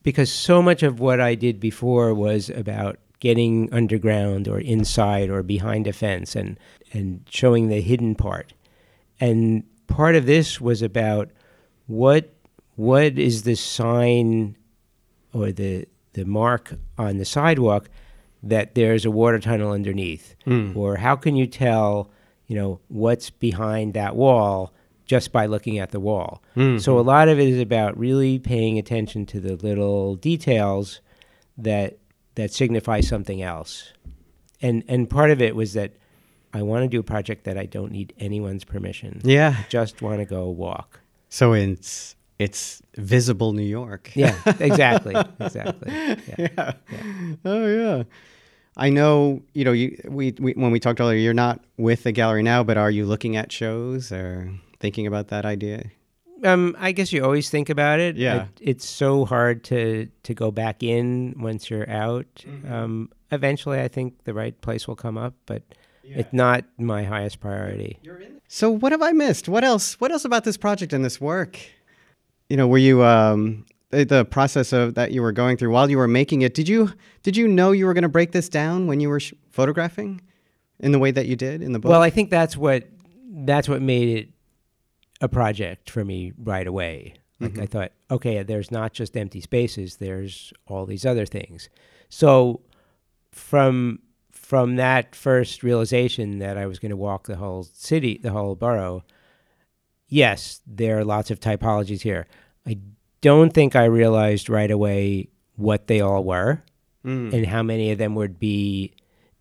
because 0.03 0.31
so 0.31 0.61
much 0.61 0.83
of 0.83 0.99
what 0.99 1.19
I 1.19 1.35
did 1.35 1.59
before 1.59 2.13
was 2.13 2.49
about 2.49 2.99
getting 3.19 3.71
underground 3.73 4.47
or 4.47 4.59
inside 4.59 5.29
or 5.29 5.41
behind 5.41 5.87
a 5.87 5.93
fence 5.93 6.35
and 6.35 6.59
and 6.93 7.21
showing 7.29 7.69
the 7.69 7.81
hidden 7.81 8.15
part. 8.15 8.53
And 9.19 9.63
part 9.87 10.15
of 10.15 10.25
this 10.25 10.61
was 10.61 10.81
about 10.81 11.29
what 11.87 12.33
what 12.75 13.17
is 13.17 13.43
the 13.43 13.55
sign 13.55 14.57
or 15.33 15.51
the 15.51 15.87
the 16.13 16.25
mark 16.25 16.73
on 16.97 17.17
the 17.17 17.25
sidewalk 17.25 17.89
that 18.43 18.75
there's 18.75 19.05
a 19.05 19.11
water 19.11 19.39
tunnel 19.39 19.71
underneath 19.71 20.35
hmm. 20.45 20.71
or 20.75 20.97
how 20.97 21.15
can 21.15 21.35
you 21.35 21.47
tell 21.47 22.11
you 22.47 22.55
know 22.55 22.79
what's 22.87 23.29
behind 23.29 23.93
that 23.93 24.15
wall 24.15 24.73
just 25.05 25.31
by 25.31 25.45
looking 25.45 25.77
at 25.79 25.91
the 25.91 25.99
wall 25.99 26.41
hmm. 26.55 26.77
so 26.77 26.97
a 26.99 27.01
lot 27.01 27.27
of 27.27 27.39
it 27.39 27.47
is 27.47 27.59
about 27.59 27.97
really 27.97 28.39
paying 28.39 28.77
attention 28.79 29.25
to 29.25 29.39
the 29.39 29.55
little 29.55 30.15
details 30.15 30.99
that 31.57 31.97
that 32.35 32.51
signify 32.53 33.01
something 33.01 33.41
else 33.41 33.93
and 34.61 34.83
and 34.87 35.09
part 35.09 35.31
of 35.31 35.41
it 35.41 35.55
was 35.55 35.73
that 35.73 35.91
i 36.53 36.61
want 36.61 36.83
to 36.83 36.87
do 36.87 36.99
a 36.99 37.03
project 37.03 37.43
that 37.45 37.57
i 37.57 37.65
don't 37.65 37.91
need 37.91 38.13
anyone's 38.19 38.63
permission 38.63 39.21
Yeah. 39.23 39.63
just 39.69 40.01
want 40.01 40.19
to 40.19 40.25
go 40.25 40.49
walk 40.49 40.99
So 41.29 41.53
it's 41.53 42.15
it's 42.37 42.81
visible 42.97 43.53
New 43.53 43.63
York. 43.63 44.11
yeah 44.13 44.35
exactly 44.59 45.15
exactly 45.39 45.91
yeah. 45.93 46.15
yeah. 46.37 46.71
Oh 47.45 47.65
yeah. 47.67 48.03
I 48.77 48.89
know, 48.89 49.41
you 49.53 49.63
know, 49.63 49.71
you 49.71 49.97
we, 50.07 50.33
we 50.39 50.53
when 50.53 50.71
we 50.71 50.79
talked 50.79 50.99
earlier, 50.99 51.17
you're 51.17 51.33
not 51.33 51.63
with 51.77 52.03
the 52.03 52.11
gallery 52.11 52.43
now, 52.43 52.63
but 52.63 52.77
are 52.77 52.91
you 52.91 53.05
looking 53.05 53.35
at 53.37 53.51
shows 53.51 54.11
or 54.11 54.51
thinking 54.79 55.07
about 55.07 55.29
that 55.29 55.45
idea? 55.45 55.85
Um, 56.43 56.75
I 56.77 56.91
guess 56.91 57.13
you 57.13 57.23
always 57.23 57.49
think 57.49 57.69
about 57.69 57.99
it. 57.99 58.17
Yeah. 58.17 58.43
It- 58.43 58.49
it's 58.61 58.87
so 58.89 59.25
hard 59.25 59.63
to 59.65 60.07
to 60.23 60.33
go 60.33 60.51
back 60.51 60.83
in 60.83 61.35
once 61.39 61.69
you're 61.69 61.89
out. 61.89 62.25
Mm-hmm. 62.45 62.71
Um, 62.71 63.09
eventually, 63.31 63.79
I 63.79 63.87
think 63.87 64.23
the 64.25 64.33
right 64.33 64.59
place 64.61 64.87
will 64.87 64.97
come 64.97 65.17
up, 65.17 65.33
but 65.45 65.63
it's 66.03 66.33
not 66.33 66.65
my 66.77 67.03
highest 67.03 67.39
priority. 67.39 67.97
So 68.47 68.69
what 68.69 68.91
have 68.91 69.01
I 69.01 69.11
missed? 69.11 69.49
What 69.49 69.63
else? 69.63 69.99
What 69.99 70.11
else 70.11 70.23
about 70.25 70.43
this 70.43 70.57
project 70.57 70.93
and 70.93 71.03
this 71.03 71.19
work? 71.19 71.57
You 72.49 72.57
know, 72.57 72.67
were 72.67 72.77
you 72.77 73.03
um 73.03 73.65
the, 73.89 74.25
process 74.25 74.73
of 74.73 74.95
that 74.95 75.11
you 75.11 75.21
were 75.21 75.31
going 75.31 75.57
through 75.57 75.71
while 75.71 75.89
you 75.89 75.97
were 75.97 76.07
making 76.07 76.41
it? 76.41 76.53
Did 76.53 76.67
you 76.67 76.91
did 77.23 77.37
you 77.37 77.47
know 77.47 77.71
you 77.71 77.85
were 77.85 77.93
going 77.93 78.03
to 78.03 78.09
break 78.09 78.31
this 78.31 78.49
down 78.49 78.87
when 78.87 78.99
you 78.99 79.09
were 79.09 79.19
sh- 79.19 79.33
photographing 79.51 80.21
in 80.79 80.91
the 80.91 80.99
way 80.99 81.11
that 81.11 81.25
you 81.27 81.35
did 81.35 81.61
in 81.61 81.71
the 81.71 81.79
book? 81.79 81.89
Well, 81.89 82.01
I 82.01 82.09
think 82.09 82.29
that's 82.29 82.57
what 82.57 82.87
that's 83.29 83.69
what 83.69 83.81
made 83.81 84.17
it 84.17 84.29
a 85.21 85.29
project 85.29 85.89
for 85.89 86.03
me 86.03 86.33
right 86.37 86.67
away. 86.67 87.15
Like 87.39 87.51
Mm-hmm. 87.51 87.61
I 87.61 87.65
thought, 87.65 87.91
okay, 88.09 88.43
there's 88.43 88.71
not 88.71 88.93
just 88.93 89.17
empty 89.17 89.41
spaces. 89.41 89.97
There's 89.97 90.53
all 90.67 90.85
these 90.85 91.05
other 91.05 91.25
things. 91.25 91.69
So 92.09 92.61
from 93.31 93.99
from 94.31 94.75
that 94.75 95.15
first 95.15 95.63
realization 95.63 96.39
that 96.39 96.57
I 96.57 96.65
was 96.65 96.79
going 96.79 96.91
to 96.91 96.97
walk 96.97 97.27
the 97.27 97.35
whole 97.35 97.63
city, 97.63 98.19
the 98.21 98.31
whole 98.31 98.55
borough, 98.55 99.03
yes, 100.07 100.61
there 100.67 100.99
are 100.99 101.03
lots 101.03 101.31
of 101.31 101.39
typologies 101.39 102.01
here. 102.01 102.27
I 102.65 102.77
don't 103.29 103.51
think 103.53 103.75
I 103.75 103.85
realized 103.85 104.49
right 104.49 104.69
away 104.69 105.29
what 105.55 105.87
they 105.87 105.99
all 106.01 106.23
were 106.23 106.61
Mm. 107.03 107.33
and 107.33 107.45
how 107.45 107.61
many 107.61 107.91
of 107.91 107.99
them 107.99 108.15
would 108.15 108.39
be 108.39 108.91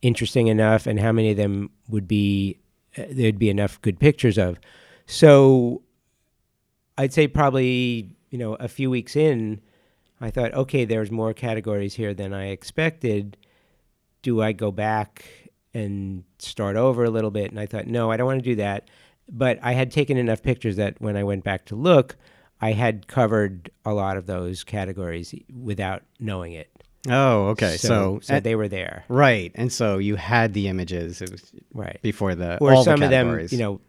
interesting 0.03 0.49
enough 0.49 0.87
and 0.87 1.01
how 1.01 1.13
many 1.13 1.31
of 1.31 1.39
them 1.39 1.71
would 1.89 2.07
be 2.07 2.59
uh, 2.99 3.05
there'd 3.11 3.39
be 3.39 3.49
enough 3.49 3.81
good 3.81 3.99
pictures 3.99 4.37
of. 4.37 4.59
So 5.07 5.81
I'd 6.99 7.13
say 7.13 7.27
probably, 7.27 8.11
you 8.31 8.39
know, 8.39 8.55
a 8.57 8.69
few 8.69 8.91
weeks 8.91 9.17
in, 9.17 9.61
I 10.21 10.31
thought, 10.31 10.53
okay, 10.55 10.85
there's 10.85 11.11
more 11.11 11.33
categories 11.33 11.95
here 11.95 12.13
than 12.15 12.33
I 12.35 12.49
expected. 12.49 13.37
Do 14.23 14.43
I 14.43 14.53
go 14.53 14.71
back 14.71 15.25
and 15.73 16.25
start 16.39 16.77
over 16.77 17.03
a 17.05 17.11
little 17.11 17.31
bit? 17.33 17.51
And 17.51 17.59
I 17.59 17.67
thought, 17.67 17.87
no, 17.87 18.11
I 18.11 18.17
don't 18.17 18.27
want 18.27 18.45
to 18.45 18.51
do 18.51 18.57
that. 18.57 18.89
But 19.29 19.59
I 19.63 19.73
had 19.73 19.91
taken 19.91 20.17
enough 20.19 20.43
pictures 20.43 20.77
that 20.77 21.01
when 21.01 21.17
I 21.17 21.25
went 21.25 21.45
back 21.45 21.65
to 21.67 21.75
look, 21.77 22.17
I 22.65 22.73
had 22.73 23.07
covered 23.07 23.71
a 23.85 23.93
lot 23.93 24.17
of 24.17 24.25
those 24.27 24.65
categories 24.65 25.35
without 25.53 26.03
knowing 26.19 26.53
it. 26.53 26.69
Oh, 27.09 27.49
okay. 27.49 27.77
So, 27.77 28.21
so, 28.23 28.35
and- 28.37 28.45
they 28.45 28.55
were 28.57 28.69
there, 28.69 29.05
right, 29.09 29.53
and 29.55 29.71
so 29.71 29.99
you 29.99 30.17
had 30.17 30.55
the 30.55 30.69
images. 30.69 31.21
It 31.21 31.31
was 31.31 31.53
right? 31.75 31.99
before 32.03 32.35
the 32.35 32.57
Or 32.59 32.73
all 32.73 32.85
some 32.85 33.01
the 33.01 33.07
of 33.07 33.11
them, 33.11 33.47
you 33.51 33.59
know, 33.59 33.81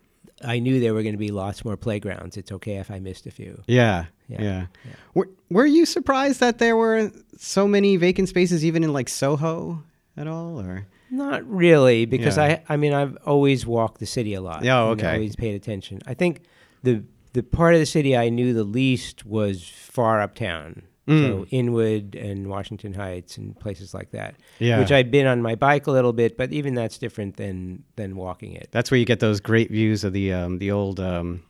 I 0.43 0.59
knew 0.59 0.81
there 0.81 0.93
were 0.93 1.01
going 1.03 1.13
to 1.13 1.25
be 1.29 1.31
lots 1.31 1.63
more 1.63 1.77
playgrounds. 1.77 2.35
It's 2.35 2.51
okay 2.51 2.75
if 2.75 2.91
I 2.91 2.99
missed 2.99 3.25
a 3.25 3.31
few. 3.31 3.63
Yeah, 3.67 4.05
yeah. 4.27 4.41
Yeah, 4.41 4.65
Were 5.13 5.29
Were 5.49 5.65
you 5.65 5.85
surprised 5.85 6.41
that 6.41 6.57
there 6.57 6.75
were 6.75 7.09
so 7.37 7.67
many 7.69 7.95
vacant 7.95 8.27
spaces, 8.27 8.65
even 8.65 8.83
in 8.83 8.91
like 8.91 9.07
Soho, 9.07 9.81
at 10.17 10.27
all? 10.27 10.59
Or 10.59 10.85
Not 11.09 11.49
really, 11.49 12.05
because 12.05 12.35
Yeah. 12.35 12.59
I 12.67 12.73
I 12.73 12.75
mean 12.75 12.91
I've 12.93 13.17
always 13.25 13.65
walked 13.65 13.99
the 14.01 14.05
city 14.05 14.33
a 14.33 14.41
lot. 14.41 14.65
Yeah, 14.65 14.81
and 14.91 14.99
okay. 14.99 15.13
Always 15.13 15.37
paid 15.37 15.55
attention. 15.55 16.01
I 16.05 16.15
think 16.15 16.41
the 16.83 17.03
the 17.35 17.43
part 17.43 17.73
of 17.73 17.79
the 17.79 17.85
city 17.85 18.15
I 18.17 18.29
knew 18.29 18.53
the 18.53 18.63
least 18.63 19.25
was 19.25 19.67
far 19.67 20.21
uptown. 20.21 20.83
Mm. 21.07 21.27
So 21.27 21.45
Inwood 21.51 22.15
and 22.15 22.47
Washington 22.49 22.93
Heights 22.93 23.37
and 23.37 23.57
places 23.59 23.93
like 23.93 24.09
that. 24.11 24.33
Yeah. 24.57 24.79
Which 24.79 24.91
I'd 24.91 25.11
been 25.11 25.27
on 25.27 25.39
my 25.41 25.53
bike 25.53 25.85
a 25.85 25.91
little 25.91 26.13
bit, 26.13 26.35
but 26.35 26.51
even 26.51 26.73
that's 26.73 26.97
different 26.97 27.37
than 27.37 27.83
than 27.95 28.15
walking 28.15 28.53
it. 28.53 28.69
that's 28.71 28.89
where 28.89 28.97
you 28.99 29.05
get 29.05 29.19
those 29.19 29.39
great 29.39 29.69
views 29.69 30.03
of 30.03 30.13
the 30.13 30.33
um, 30.33 30.57
the 30.57 30.71
old 30.71 30.99
um, 30.99 31.43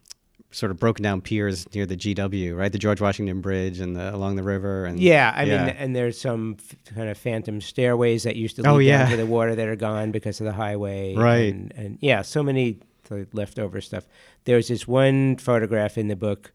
sort 0.52 0.72
of 0.72 0.78
broken 0.80 1.04
down 1.04 1.22
piers 1.22 1.66
near 1.74 1.86
the 1.86 1.96
GW, 1.96 2.54
right? 2.58 2.72
The 2.72 2.78
George 2.80 3.00
Washington 3.00 3.40
Bridge 3.42 3.80
and 3.80 3.96
the 3.96 4.14
along 4.14 4.36
the 4.36 4.44
river. 4.44 4.86
And 4.86 5.00
Yeah, 5.00 5.34
I 5.34 5.44
Yeah. 5.44 5.66
mean, 5.68 5.76
and 5.78 5.96
there's 5.96 6.20
some 6.20 6.58
f- 6.60 6.94
kind 6.96 7.08
of 7.10 7.18
phantom 7.18 7.62
stairways 7.62 8.24
that 8.24 8.36
used 8.36 8.58
to 8.58 8.62
lead 8.62 8.70
Oh, 8.70 8.74
down 8.80 8.84
yeah. 8.84 9.10
to 9.10 9.16
the 9.18 9.26
water 9.26 9.54
that 9.56 9.68
are 9.68 9.76
gone 9.78 10.12
because 10.12 10.42
of 10.42 10.46
the 10.46 10.54
highway. 10.54 11.14
Right. 11.16 11.54
And, 11.54 11.74
and 11.78 11.98
yeah, 12.02 12.22
so 12.24 12.42
many 12.44 12.80
like, 13.12 13.28
leftover 13.34 13.82
stuff. 13.82 14.08
There's 14.46 14.68
this 14.68 14.88
one 14.88 15.38
photograph 15.38 15.98
in 15.98 16.08
the 16.08 16.16
book 16.16 16.52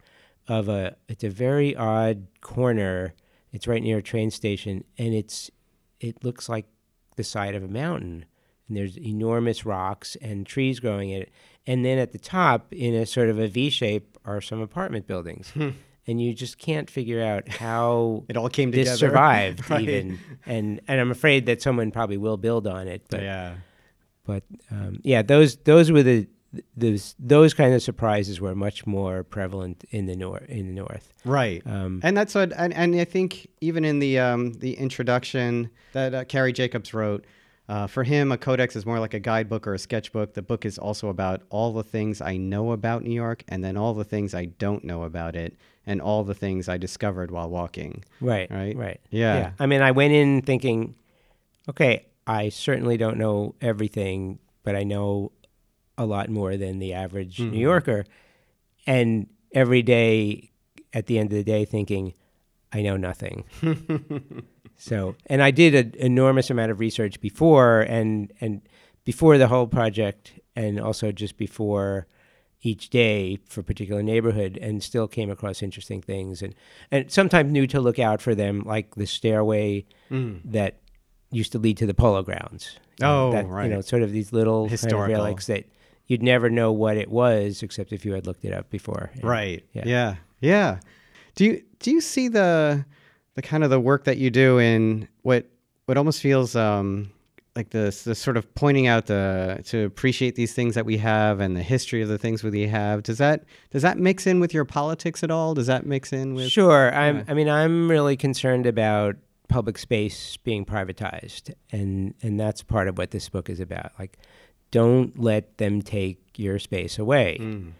of 0.49 0.69
a. 0.69 0.97
It's 1.09 1.25
a 1.25 1.31
very 1.31 1.77
odd 1.77 2.27
corner. 2.41 3.15
It's 3.53 3.67
right 3.67 3.83
near 3.83 3.99
a 3.99 4.03
train 4.03 4.31
station, 4.31 4.85
and 4.99 5.15
it's 5.15 5.51
it 6.01 6.25
looks 6.25 6.49
like 6.49 6.67
the 7.17 7.25
side 7.25 7.55
of 7.55 7.63
a 7.63 7.69
mountain. 7.69 8.25
And 8.69 8.77
there's 8.77 8.97
enormous 8.97 9.67
rocks 9.67 10.17
and 10.23 10.47
trees 10.47 10.79
growing 10.79 11.11
in 11.11 11.23
it. 11.23 11.33
And 11.67 11.85
then 11.85 11.99
at 11.99 12.13
the 12.13 12.19
top, 12.19 12.73
in 12.73 12.95
a 12.95 13.05
sort 13.05 13.29
of 13.29 13.39
a 13.39 13.49
V 13.49 13.69
shape, 13.69 14.17
are 14.25 14.41
some 14.41 14.61
apartment 14.61 15.07
buildings. 15.09 15.53
and 16.07 16.21
you 16.23 16.33
just 16.33 16.57
can't 16.59 16.89
figure 16.89 17.21
out 17.23 17.49
how 17.49 18.25
it 18.29 18.37
all 18.37 18.49
came 18.49 18.71
this 18.71 18.87
together. 18.87 18.97
survived 18.97 19.71
Right. 19.71 19.83
even 19.83 20.19
and 20.47 20.81
and 20.89 21.01
i'm 21.01 21.11
afraid 21.11 21.47
that 21.47 21.61
someone 21.63 21.91
probably 21.91 22.17
will 22.17 22.37
build 22.39 22.67
on 22.67 22.89
it 22.89 23.03
but 23.11 23.23
yeah. 23.23 23.55
but 24.25 24.43
um, 24.71 25.01
yeah 25.05 25.23
those 25.23 25.57
those 25.59 25.91
were 25.93 26.03
the 26.03 26.27
those 26.77 27.15
those 27.19 27.55
kind 27.55 27.73
of 27.75 27.83
surprises 27.83 28.41
were 28.41 28.55
much 28.55 28.87
more 28.87 29.23
prevalent 29.23 29.85
in 29.91 30.07
the 30.07 30.17
north 30.17 30.49
in 30.49 30.67
the 30.67 30.73
north 30.75 31.13
Right. 31.25 31.63
um, 31.67 32.01
And 32.03 32.17
that's 32.17 32.35
what, 32.35 32.53
and, 32.57 32.73
and 32.73 32.97
I 32.97 33.05
think 33.05 33.47
even 33.61 33.85
in 33.85 33.99
the 33.99 34.19
um, 34.19 34.55
the 34.55 34.75
introduction 34.75 35.71
that 35.93 36.15
uh, 36.15 36.25
Karrie 36.25 36.55
Jacobs 36.55 36.93
wrote, 36.95 37.25
uh, 37.69 37.87
for 37.87 38.03
him, 38.05 38.33
a 38.33 38.39
codex 38.39 38.75
is 38.75 38.85
more 38.87 38.99
like 38.99 39.15
a 39.15 39.21
guidebook 39.21 39.67
or 39.67 39.75
a 39.75 39.79
sketchbook. 39.79 40.33
The 40.35 40.43
book 40.43 40.65
is 40.65 40.77
also 40.79 41.09
about 41.09 41.43
all 41.51 41.73
the 41.73 41.85
things 41.85 42.21
I 42.21 42.37
know 42.37 42.73
about 42.73 43.05
New 43.05 43.13
York, 43.15 43.45
and 43.49 43.63
then 43.63 43.77
all 43.77 43.95
the 43.95 44.03
things 44.05 44.35
I 44.35 44.47
don't 44.47 44.83
know 44.83 45.05
about 45.05 45.37
it, 45.37 45.55
and 45.87 46.01
all 46.01 46.25
the 46.25 46.35
things 46.35 46.69
I 46.69 46.79
discovered 46.79 47.31
while 47.31 47.49
walking. 47.51 48.03
right 48.21 48.51
Right. 48.51 48.77
right 48.77 49.01
Yeah. 49.11 49.53
i 49.61 49.67
mean 49.67 49.83
i 49.83 49.91
went 49.93 50.13
in 50.15 50.43
thinking 50.43 50.95
okay 51.69 52.07
i 52.27 52.49
certainly 52.49 52.97
don't 52.97 53.19
know 53.19 53.55
everything 53.61 54.39
but 54.65 54.75
i 54.75 54.83
know 54.85 55.31
a 56.01 56.07
lot 56.15 56.29
more 56.31 56.57
than 56.57 56.79
the 56.79 56.93
average 57.05 57.37
Mm-hmm. 57.39 57.53
new 57.55 57.61
yorker 57.71 58.05
and 58.87 59.27
every 59.53 59.83
day 59.83 60.51
at 60.93 61.05
the 61.07 61.19
end 61.21 61.29
of 61.33 61.37
the 61.37 61.45
day 61.45 61.65
thinking 61.65 62.15
i 62.73 62.81
know 62.83 62.97
nothing 62.97 63.45
So, 64.83 65.15
and 65.27 65.43
I 65.43 65.51
did 65.51 65.75
an 65.75 65.93
enormous 65.99 66.49
amount 66.49 66.71
of 66.73 66.81
research 66.81 67.21
before, 67.21 67.83
and 67.83 68.33
and 68.41 68.63
before 69.05 69.37
the 69.37 69.47
whole 69.49 69.67
project, 69.67 70.33
and 70.57 70.81
also 70.81 71.13
just 71.13 71.37
before 71.37 72.07
each 72.63 72.89
day 72.89 73.39
for 73.47 73.61
a 73.61 73.65
particular 73.65 74.03
neighborhood, 74.03 74.59
and 74.63 74.83
still 74.83 75.07
came 75.07 75.31
across 75.31 75.63
interesting 75.63 76.01
things, 76.01 76.41
and 76.41 76.55
and 76.91 77.11
sometimes 77.11 77.53
knew 77.53 77.67
to 77.67 77.79
look 77.79 77.99
out 77.99 78.23
for 78.23 78.35
them, 78.35 78.63
like 78.65 78.95
the 78.95 79.07
stairway 79.07 79.85
that 80.47 80.77
used 81.31 81.53
to 81.53 81.59
lead 81.59 81.77
to 81.77 81.85
the 81.87 81.93
polo 81.93 82.23
grounds. 82.23 82.79
Know, 83.01 83.29
Oh, 83.29 83.33
that, 83.33 83.47
right. 83.47 83.65
You 83.69 83.75
know, 83.75 83.81
sort 83.83 84.03
of 84.03 84.13
these 84.13 84.33
little 84.33 84.67
kind 84.67 84.73
of 84.95 84.99
relics 85.19 85.47
that 85.49 85.67
you'd 86.11 86.23
never 86.25 86.51
know 86.51 86.73
what 86.73 86.97
it 86.97 87.09
was 87.09 87.63
except 87.63 87.93
if 87.93 88.05
you 88.05 88.13
had 88.15 88.27
looked 88.27 88.45
it 88.45 88.53
up 88.53 88.69
before. 88.69 89.11
And- 89.15 89.23
Right. 89.25 89.65
Yeah. 89.73 89.83
Yeah. 89.87 90.15
yeah. 90.41 90.81
Do 91.37 91.45
you 91.45 91.63
do 91.79 91.93
you 91.93 92.01
see 92.01 92.27
the 92.27 92.85
the 93.37 93.43
kind 93.43 93.63
of 93.63 93.71
the 93.71 93.79
work 93.79 94.05
that 94.05 94.19
you 94.19 94.29
do 94.31 94.59
in 94.59 95.07
what 95.23 95.47
what 95.87 95.97
almost 95.97 96.21
feels 96.21 96.57
um 96.57 97.13
like 97.55 97.71
the 97.71 97.97
the 98.05 98.15
sort 98.17 98.37
of 98.37 98.53
pointing 98.57 98.89
out 98.89 99.07
the 99.07 99.61
to 99.67 99.85
appreciate 99.85 100.35
these 100.35 100.53
things 100.53 100.75
that 100.75 100.85
we 100.85 100.97
have 100.99 101.39
and 101.39 101.57
the 101.57 101.63
history 101.63 102.03
of 102.03 102.09
the 102.09 102.19
things 102.19 102.43
we 102.43 102.67
have. 102.67 103.05
Does 103.05 103.19
that 103.19 103.45
does 103.71 103.83
that 103.83 103.97
mix 103.97 104.27
in 104.27 104.41
with 104.41 104.53
your 104.53 104.65
politics 104.65 105.23
at 105.23 105.31
all? 105.31 105.55
Does 105.55 105.69
that 105.69 105.87
mix 105.87 106.13
in 106.13 106.35
with 106.35 106.49
Sure. 106.49 106.93
I'm, 106.93 107.25
I 107.29 107.35
mean, 107.35 107.49
I'm 107.49 107.89
really 107.89 108.17
concerned 108.17 108.67
about 108.67 109.15
public 109.49 109.79
space 109.79 110.37
being 110.39 110.65
privatized, 110.65 111.53
and 111.73 112.15
and 112.23 112.39
that's 112.39 112.63
part 112.63 112.89
of 112.89 112.99
what 112.99 113.11
this 113.13 113.29
book 113.29 113.49
is 113.51 113.61
about. 113.61 113.93
Like, 113.99 114.19
don't 114.71 115.19
let 115.19 115.59
them 115.59 115.83
take 115.83 116.21
your 116.37 116.59
space 116.59 116.99
away. 116.99 117.39
Mm. 117.41 117.73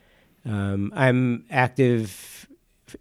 Um, 0.45 0.93
I'm 0.95 1.45
active 1.51 2.49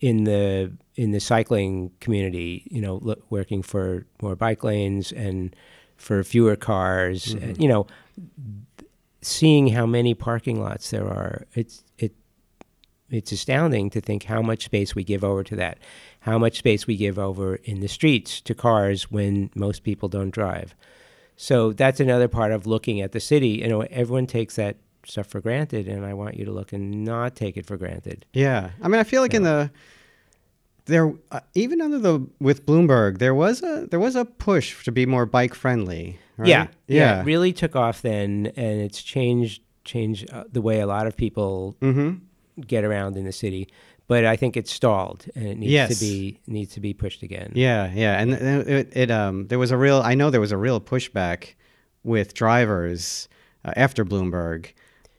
in 0.02 0.26
the 0.26 0.72
in 0.96 1.12
the 1.12 1.20
cycling 1.20 1.92
community. 2.00 2.68
You 2.70 2.82
know, 2.82 3.00
lo- 3.02 3.22
working 3.30 3.62
for 3.62 4.06
more 4.22 4.36
bike 4.36 4.64
lanes 4.64 5.12
and 5.12 5.56
for 5.98 6.24
fewer 6.24 6.56
cars. 6.56 7.26
Mm-hmm. 7.26 7.44
and, 7.44 7.62
you 7.62 7.68
know, 7.68 7.88
seeing 9.22 9.68
how 9.70 9.86
many 9.86 10.14
parking 10.14 10.62
lots 10.62 10.92
there 10.92 11.08
are, 11.08 11.46
it's 11.54 11.84
it 11.98 12.14
it's 13.10 13.32
astounding 13.32 13.90
to 13.90 14.02
think 14.02 14.24
how 14.24 14.42
much 14.42 14.66
space 14.66 14.94
we 14.94 15.04
give 15.04 15.24
over 15.24 15.44
to 15.44 15.56
that, 15.56 15.80
how 16.22 16.38
much 16.38 16.58
space 16.58 16.86
we 16.86 16.96
give 16.96 17.18
over 17.18 17.56
in 17.56 17.80
the 17.80 17.88
streets 17.88 18.40
to 18.42 18.54
cars 18.54 19.10
when 19.12 19.50
most 19.56 19.84
people 19.84 20.10
don't 20.10 20.30
drive. 20.32 20.76
So 21.42 21.72
that's 21.72 22.02
another 22.02 22.28
part 22.28 22.52
of 22.52 22.68
looking 22.68 23.00
at 23.00 23.14
the 23.14 23.22
city. 23.22 23.62
You 23.62 23.70
know, 23.70 23.82
everyone 23.84 24.28
takes 24.28 24.58
that 24.58 24.76
stuff 25.06 25.28
for 25.28 25.40
granted, 25.40 25.88
and 25.88 26.06
I 26.06 26.14
want 26.14 26.36
you 26.36 26.44
to 26.44 26.52
look 26.52 26.74
and 26.74 27.06
not 27.06 27.34
take 27.34 27.56
it 27.56 27.66
for 27.66 27.78
granted. 27.78 28.26
Yeah, 28.34 28.72
I 28.82 28.90
mean, 28.90 29.00
I 29.00 29.06
feel 29.06 29.22
like 29.22 29.34
in 29.34 29.44
the 29.44 29.72
there 30.84 31.14
uh, 31.32 31.40
even 31.56 31.80
under 31.80 31.98
the 31.98 32.28
with 32.42 32.66
Bloomberg 32.66 33.20
there 33.20 33.34
was 33.34 33.64
a 33.64 33.88
there 33.90 34.02
was 34.02 34.18
a 34.18 34.26
push 34.26 34.84
to 34.84 34.92
be 34.92 35.06
more 35.06 35.26
bike 35.26 35.56
friendly. 35.56 36.20
Right? 36.36 36.50
Yeah, 36.50 36.68
yeah, 36.88 37.22
it 37.22 37.26
really 37.26 37.54
took 37.54 37.74
off 37.74 38.02
then, 38.02 38.52
and 38.58 38.82
it's 38.82 39.02
changed 39.02 39.62
changed 39.86 40.30
uh, 40.34 40.44
the 40.52 40.62
way 40.62 40.82
a 40.82 40.88
lot 40.88 41.08
of 41.08 41.16
people 41.16 41.78
mm-hmm. 41.82 42.18
get 42.60 42.84
around 42.84 43.16
in 43.16 43.24
the 43.24 43.32
city. 43.32 43.70
But 44.10 44.26
I 44.26 44.36
think 44.36 44.57
it's 44.57 44.72
stalled, 44.74 45.26
and 45.36 45.45
it 45.47 45.57
needs 45.60 45.72
Yes. 45.72 45.97
to 45.99 46.03
be 46.05 46.39
needs 46.47 46.74
to 46.74 46.80
be 46.82 46.93
pushed 46.93 47.22
again. 47.24 47.51
Yeah, 47.55 47.89
yeah, 47.93 48.20
and 48.20 48.34
it, 48.34 48.89
it, 48.97 49.12
um 49.12 49.47
there 49.47 49.60
was 49.60 49.72
a 49.72 49.78
real 49.78 50.01
I 50.03 50.16
know 50.16 50.30
there 50.32 50.41
was 50.41 50.51
a 50.51 50.57
real 50.57 50.82
pushback 50.82 51.53
with 52.03 52.34
drivers 52.34 53.30
uh, 53.64 53.72
after 53.76 54.03
Bloomberg 54.03 54.74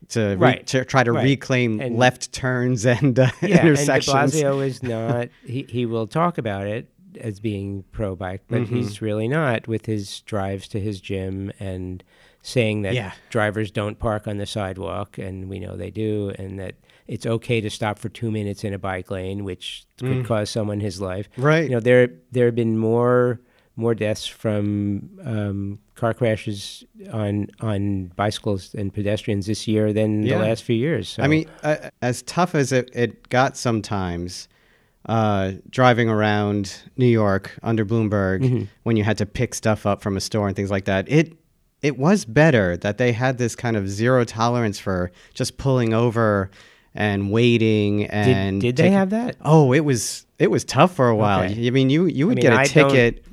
to 0.09 0.21
re- 0.31 0.35
Right, 0.37 0.67
to 0.67 0.85
try 0.85 1.05
to 1.05 1.13
right. 1.13 1.23
reclaim 1.25 1.81
And- 1.81 1.97
left 1.97 2.33
turns 2.33 2.85
and 2.85 3.17
uh, 3.19 3.31
yeah, 3.43 3.65
and 3.67 3.77
De 3.77 4.01
Blasio 4.01 4.67
is 4.67 4.83
not. 4.83 5.29
he 5.47 5.67
he 5.69 5.87
will 5.87 6.07
talk 6.09 6.37
about 6.37 6.67
it 6.67 6.89
as 7.21 7.39
being 7.41 7.85
pro 7.93 8.17
bike, 8.17 8.43
but 8.49 8.63
Mm-hmm. 8.63 8.75
he's 8.77 9.01
really 9.03 9.29
not 9.29 9.69
with 9.69 9.87
his 9.87 10.21
drives 10.23 10.67
to 10.69 10.81
his 10.81 11.01
gym 11.01 11.53
and 11.61 12.03
saying 12.43 12.83
that 12.83 12.95
Yeah. 12.95 13.13
drivers 13.29 13.71
don't 13.71 13.99
park 13.99 14.27
on 14.27 14.39
the 14.39 14.47
sidewalk, 14.47 15.17
and 15.19 15.49
we 15.49 15.59
know 15.61 15.77
they 15.77 15.91
do, 15.91 16.33
and 16.39 16.59
that 16.59 16.75
it's 17.15 17.27
okay 17.27 17.61
to 17.61 17.69
stop 17.69 17.99
for 17.99 18.09
two 18.09 18.31
minutes 18.31 18.63
in 18.65 18.73
a 18.73 18.79
bike 18.79 19.11
lane, 19.11 19.43
which 19.45 19.85
could 19.99 20.25
cause 20.25 20.49
someone 20.49 20.79
his 20.81 21.01
life. 21.01 21.29
Mm. 21.37 21.45
Right. 21.45 21.65
You 21.65 21.71
know, 21.77 21.81
there 21.81 22.09
there 22.33 22.47
have 22.47 22.55
been 22.55 22.79
more 22.79 23.41
more 23.77 23.95
deaths 23.95 24.27
from 24.27 25.11
um, 25.25 25.79
car 25.95 26.13
crashes 26.15 26.85
on 27.13 27.49
on 27.61 28.13
bicycles 28.17 28.75
and 28.75 28.93
pedestrians 28.95 29.47
this 29.47 29.67
year 29.67 29.93
than 29.93 30.23
Yeah. 30.23 30.39
the 30.39 30.45
last 30.45 30.63
few 30.65 30.77
years. 30.77 31.09
So. 31.09 31.23
I 31.23 31.27
mean, 31.29 31.47
uh, 31.63 31.91
as 32.03 32.23
tough 32.23 32.55
as 32.55 32.73
it, 32.73 32.91
it 32.95 33.29
got 33.31 33.57
sometimes, 33.57 34.49
uh, 35.07 35.53
driving 35.71 36.09
around 36.11 36.77
New 36.97 37.07
York 37.07 37.59
under 37.63 37.85
Bloomberg 37.87 38.41
Mm-hmm. 38.43 38.65
when 38.85 38.97
you 38.97 39.05
had 39.05 39.19
to 39.19 39.27
pick 39.27 39.55
stuff 39.55 39.87
up 39.87 40.03
from 40.03 40.17
a 40.17 40.21
store 40.21 40.47
and 40.47 40.55
things 40.57 40.71
like 40.71 40.85
that, 40.85 41.09
it 41.11 41.33
it 41.83 41.97
was 41.99 42.27
better 42.27 42.77
that 42.77 42.99
they 42.99 43.13
had 43.13 43.39
this 43.39 43.57
kind 43.57 43.77
of 43.77 43.89
zero 43.89 44.23
tolerance 44.25 44.79
for 44.79 45.11
just 45.33 45.57
pulling 45.57 45.95
over 45.95 46.51
and 46.95 47.31
waiting 47.31 48.07
and 48.07 48.61
did 48.61 48.77
they 48.77 48.91
have 48.91 49.11
that? 49.11 49.37
Oh, 49.45 49.73
it 49.73 49.81
was 49.81 50.27
it 50.39 50.51
was 50.51 50.65
tough 50.65 50.95
for 50.95 51.09
a 51.09 51.17
while. 51.17 51.43
Okay. 51.45 51.67
I 51.67 51.71
mean, 51.71 51.91
you 51.91 52.07
you 52.07 52.27
would 52.27 52.35
I 52.35 52.37
mean, 52.37 52.43
get 52.43 52.53
a 52.53 52.61
I 52.61 52.65
ticket. 52.67 53.25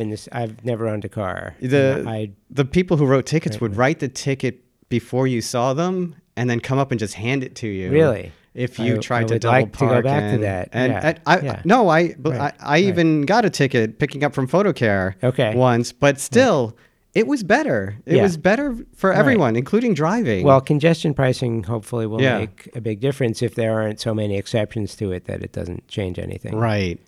In 0.00 0.08
this. 0.08 0.26
I've 0.32 0.64
never 0.64 0.88
owned 0.88 1.04
a 1.04 1.08
car. 1.10 1.54
The 1.60 2.02
I 2.06 2.30
the 2.50 2.64
people 2.64 2.96
who 2.96 3.04
wrote 3.04 3.26
tickets 3.26 3.56
Right, 3.56 3.60
would 3.62 3.70
right. 3.72 3.78
write 3.78 3.98
the 3.98 4.08
ticket 4.08 4.64
before 4.88 5.26
you 5.26 5.42
saw 5.42 5.74
them 5.74 6.14
and 6.34 6.48
then 6.48 6.60
come 6.60 6.78
up 6.78 6.92
and 6.92 6.98
just 6.98 7.12
hand 7.12 7.44
it 7.44 7.54
to 7.56 7.68
you. 7.68 7.90
really. 7.90 8.32
if 8.54 8.78
you 8.78 8.94
I- 8.94 8.98
tried 8.98 9.24
I 9.24 9.26
to 9.34 9.38
double 9.38 9.52
like 9.60 9.72
to 9.72 9.78
go 9.80 9.86
park 9.88 10.04
back 10.04 10.32
to 10.32 10.38
that. 10.38 10.70
And, 10.72 10.92
Yeah, 10.92 11.00
and 11.04 11.20
I 11.26 11.40
yeah. 11.40 11.62
no, 11.66 11.90
I 11.90 12.14
Right, 12.18 12.40
I, 12.40 12.52
I 12.60 12.78
even 12.78 13.22
got 13.26 13.44
a 13.44 13.50
ticket 13.50 13.98
picking 13.98 14.24
up 14.24 14.32
from 14.34 14.48
PhotoCare 14.48 15.14
Okay. 15.22 15.54
once, 15.54 15.92
but 15.92 16.18
still, 16.20 16.74
it 17.16 17.26
was 17.26 17.42
better. 17.42 17.96
It 18.04 18.16
Yeah. 18.16 18.22
was 18.22 18.36
better 18.36 18.76
for 18.94 19.12
everyone, 19.12 19.56
including 19.56 19.94
driving. 19.94 20.44
Well, 20.44 20.60
congestion 20.60 21.14
pricing 21.14 21.62
hopefully 21.64 22.06
will 22.06 22.20
Yeah. 22.20 22.38
make 22.40 22.68
a 22.74 22.80
big 22.80 23.00
difference 23.00 23.42
if 23.42 23.54
there 23.54 23.72
aren't 23.80 24.00
so 24.00 24.14
many 24.14 24.36
exceptions 24.36 24.94
to 24.96 25.12
it 25.12 25.24
that 25.24 25.42
it 25.42 25.52
doesn't 25.52 25.88
change 25.88 26.18
anything. 26.18 26.54
right. 26.56 26.98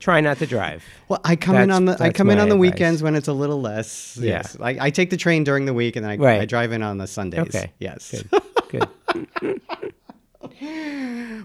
Try 0.00 0.20
not 0.20 0.38
to 0.38 0.46
drive. 0.46 0.82
Well, 1.08 1.20
I 1.24 1.36
come 1.36 1.54
in 1.54 1.70
on 1.70 1.84
the 1.84 1.96
I 2.00 2.10
come 2.10 2.28
in 2.28 2.40
on 2.40 2.48
the 2.48 2.56
advice. 2.56 2.72
weekends 2.72 3.02
when 3.04 3.14
it's 3.14 3.28
a 3.28 3.32
little 3.32 3.60
less. 3.60 4.18
Yeah. 4.20 4.30
Yes, 4.38 4.56
I, 4.60 4.76
I 4.80 4.90
take 4.90 5.10
the 5.10 5.16
train 5.16 5.44
during 5.44 5.64
the 5.64 5.72
week 5.74 5.94
and 5.94 6.04
then 6.04 6.10
I, 6.10 6.16
Right. 6.16 6.40
I 6.40 6.44
drive 6.44 6.72
in 6.72 6.82
on 6.82 6.98
the 6.98 7.06
Sundays. 7.06 7.40
Okay. 7.42 7.70
Yes. 7.78 8.12
Good. 8.70 8.88
Good. 9.40 9.60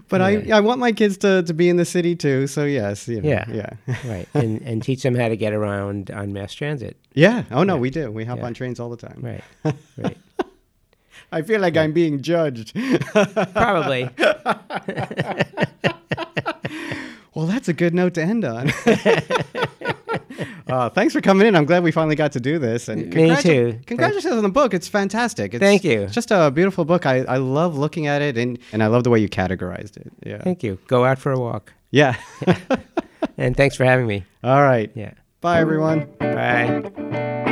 But 0.08 0.20
I, 0.20 0.48
I 0.52 0.60
want 0.60 0.80
my 0.80 0.92
kids 0.92 1.16
to, 1.18 1.42
to 1.42 1.54
be 1.54 1.68
in 1.68 1.76
the 1.76 1.84
city 1.84 2.14
too. 2.16 2.46
So 2.46 2.64
yes, 2.64 3.08
you 3.08 3.20
know, 3.20 3.28
Yeah. 3.28 3.44
yeah, 3.48 3.96
right. 4.04 4.28
And 4.34 4.60
and 4.62 4.82
teach 4.82 5.02
them 5.02 5.14
how 5.14 5.28
to 5.28 5.36
get 5.36 5.52
around 5.52 6.10
on 6.10 6.32
mass 6.32 6.52
transit. 6.54 6.96
yeah. 7.14 7.44
Oh 7.50 7.62
no, 7.62 7.76
we 7.76 7.90
do. 7.90 8.10
We 8.10 8.24
hop 8.24 8.38
Yeah. 8.38 8.46
on 8.46 8.54
trains 8.54 8.78
all 8.80 8.90
the 8.90 8.96
time. 8.96 9.20
Right. 9.22 9.74
Right. 9.96 10.18
I 11.32 11.40
feel 11.42 11.60
like 11.60 11.76
I'm 11.78 11.92
being 11.92 12.20
judged. 12.20 12.74
Probably. 13.54 14.10
well, 17.34 17.46
that's 17.46 17.68
a 17.68 17.72
good 17.72 17.94
note 17.94 18.14
to 18.14 18.22
end 18.22 18.44
on. 18.44 18.70
uh, 20.68 20.88
thanks 20.90 21.12
for 21.12 21.20
coming 21.20 21.46
in. 21.46 21.54
I'm 21.56 21.64
glad 21.64 21.82
we 21.82 21.90
finally 21.92 22.16
got 22.16 22.32
to 22.32 22.40
do 22.40 22.58
this. 22.58 22.88
And 22.88 23.12
Me 23.12 23.28
congratu- 23.28 23.42
too. 23.42 23.80
Congratulations 23.86 24.34
on 24.34 24.42
the 24.42 24.48
book. 24.48 24.74
It's 24.74 24.88
fantastic. 24.88 25.54
It's, 25.54 25.60
Thank 25.62 25.84
you. 25.84 26.02
It's 26.02 26.14
just 26.14 26.30
a 26.30 26.50
beautiful 26.50 26.84
book. 26.84 27.06
I, 27.06 27.18
I 27.24 27.36
love 27.38 27.76
looking 27.76 28.06
at 28.06 28.22
it 28.22 28.36
and, 28.38 28.58
and 28.72 28.82
I 28.82 28.86
love 28.88 29.04
the 29.04 29.10
way 29.10 29.18
you 29.18 29.28
categorized 29.28 29.96
it. 29.96 30.12
Yeah. 30.24 30.42
Thank 30.42 30.62
you. 30.62 30.78
Go 30.86 31.04
out 31.04 31.18
for 31.18 31.32
a 31.32 31.38
walk. 31.38 31.72
Yeah. 31.90 32.16
And 33.38 33.56
thanks 33.56 33.76
for 33.76 33.84
having 33.84 34.06
me. 34.06 34.24
all 34.42 34.62
right. 34.62 34.90
Yeah. 34.94 35.14
Bye, 35.40 35.60
everyone. 35.60 36.08
Bye. 36.18 37.48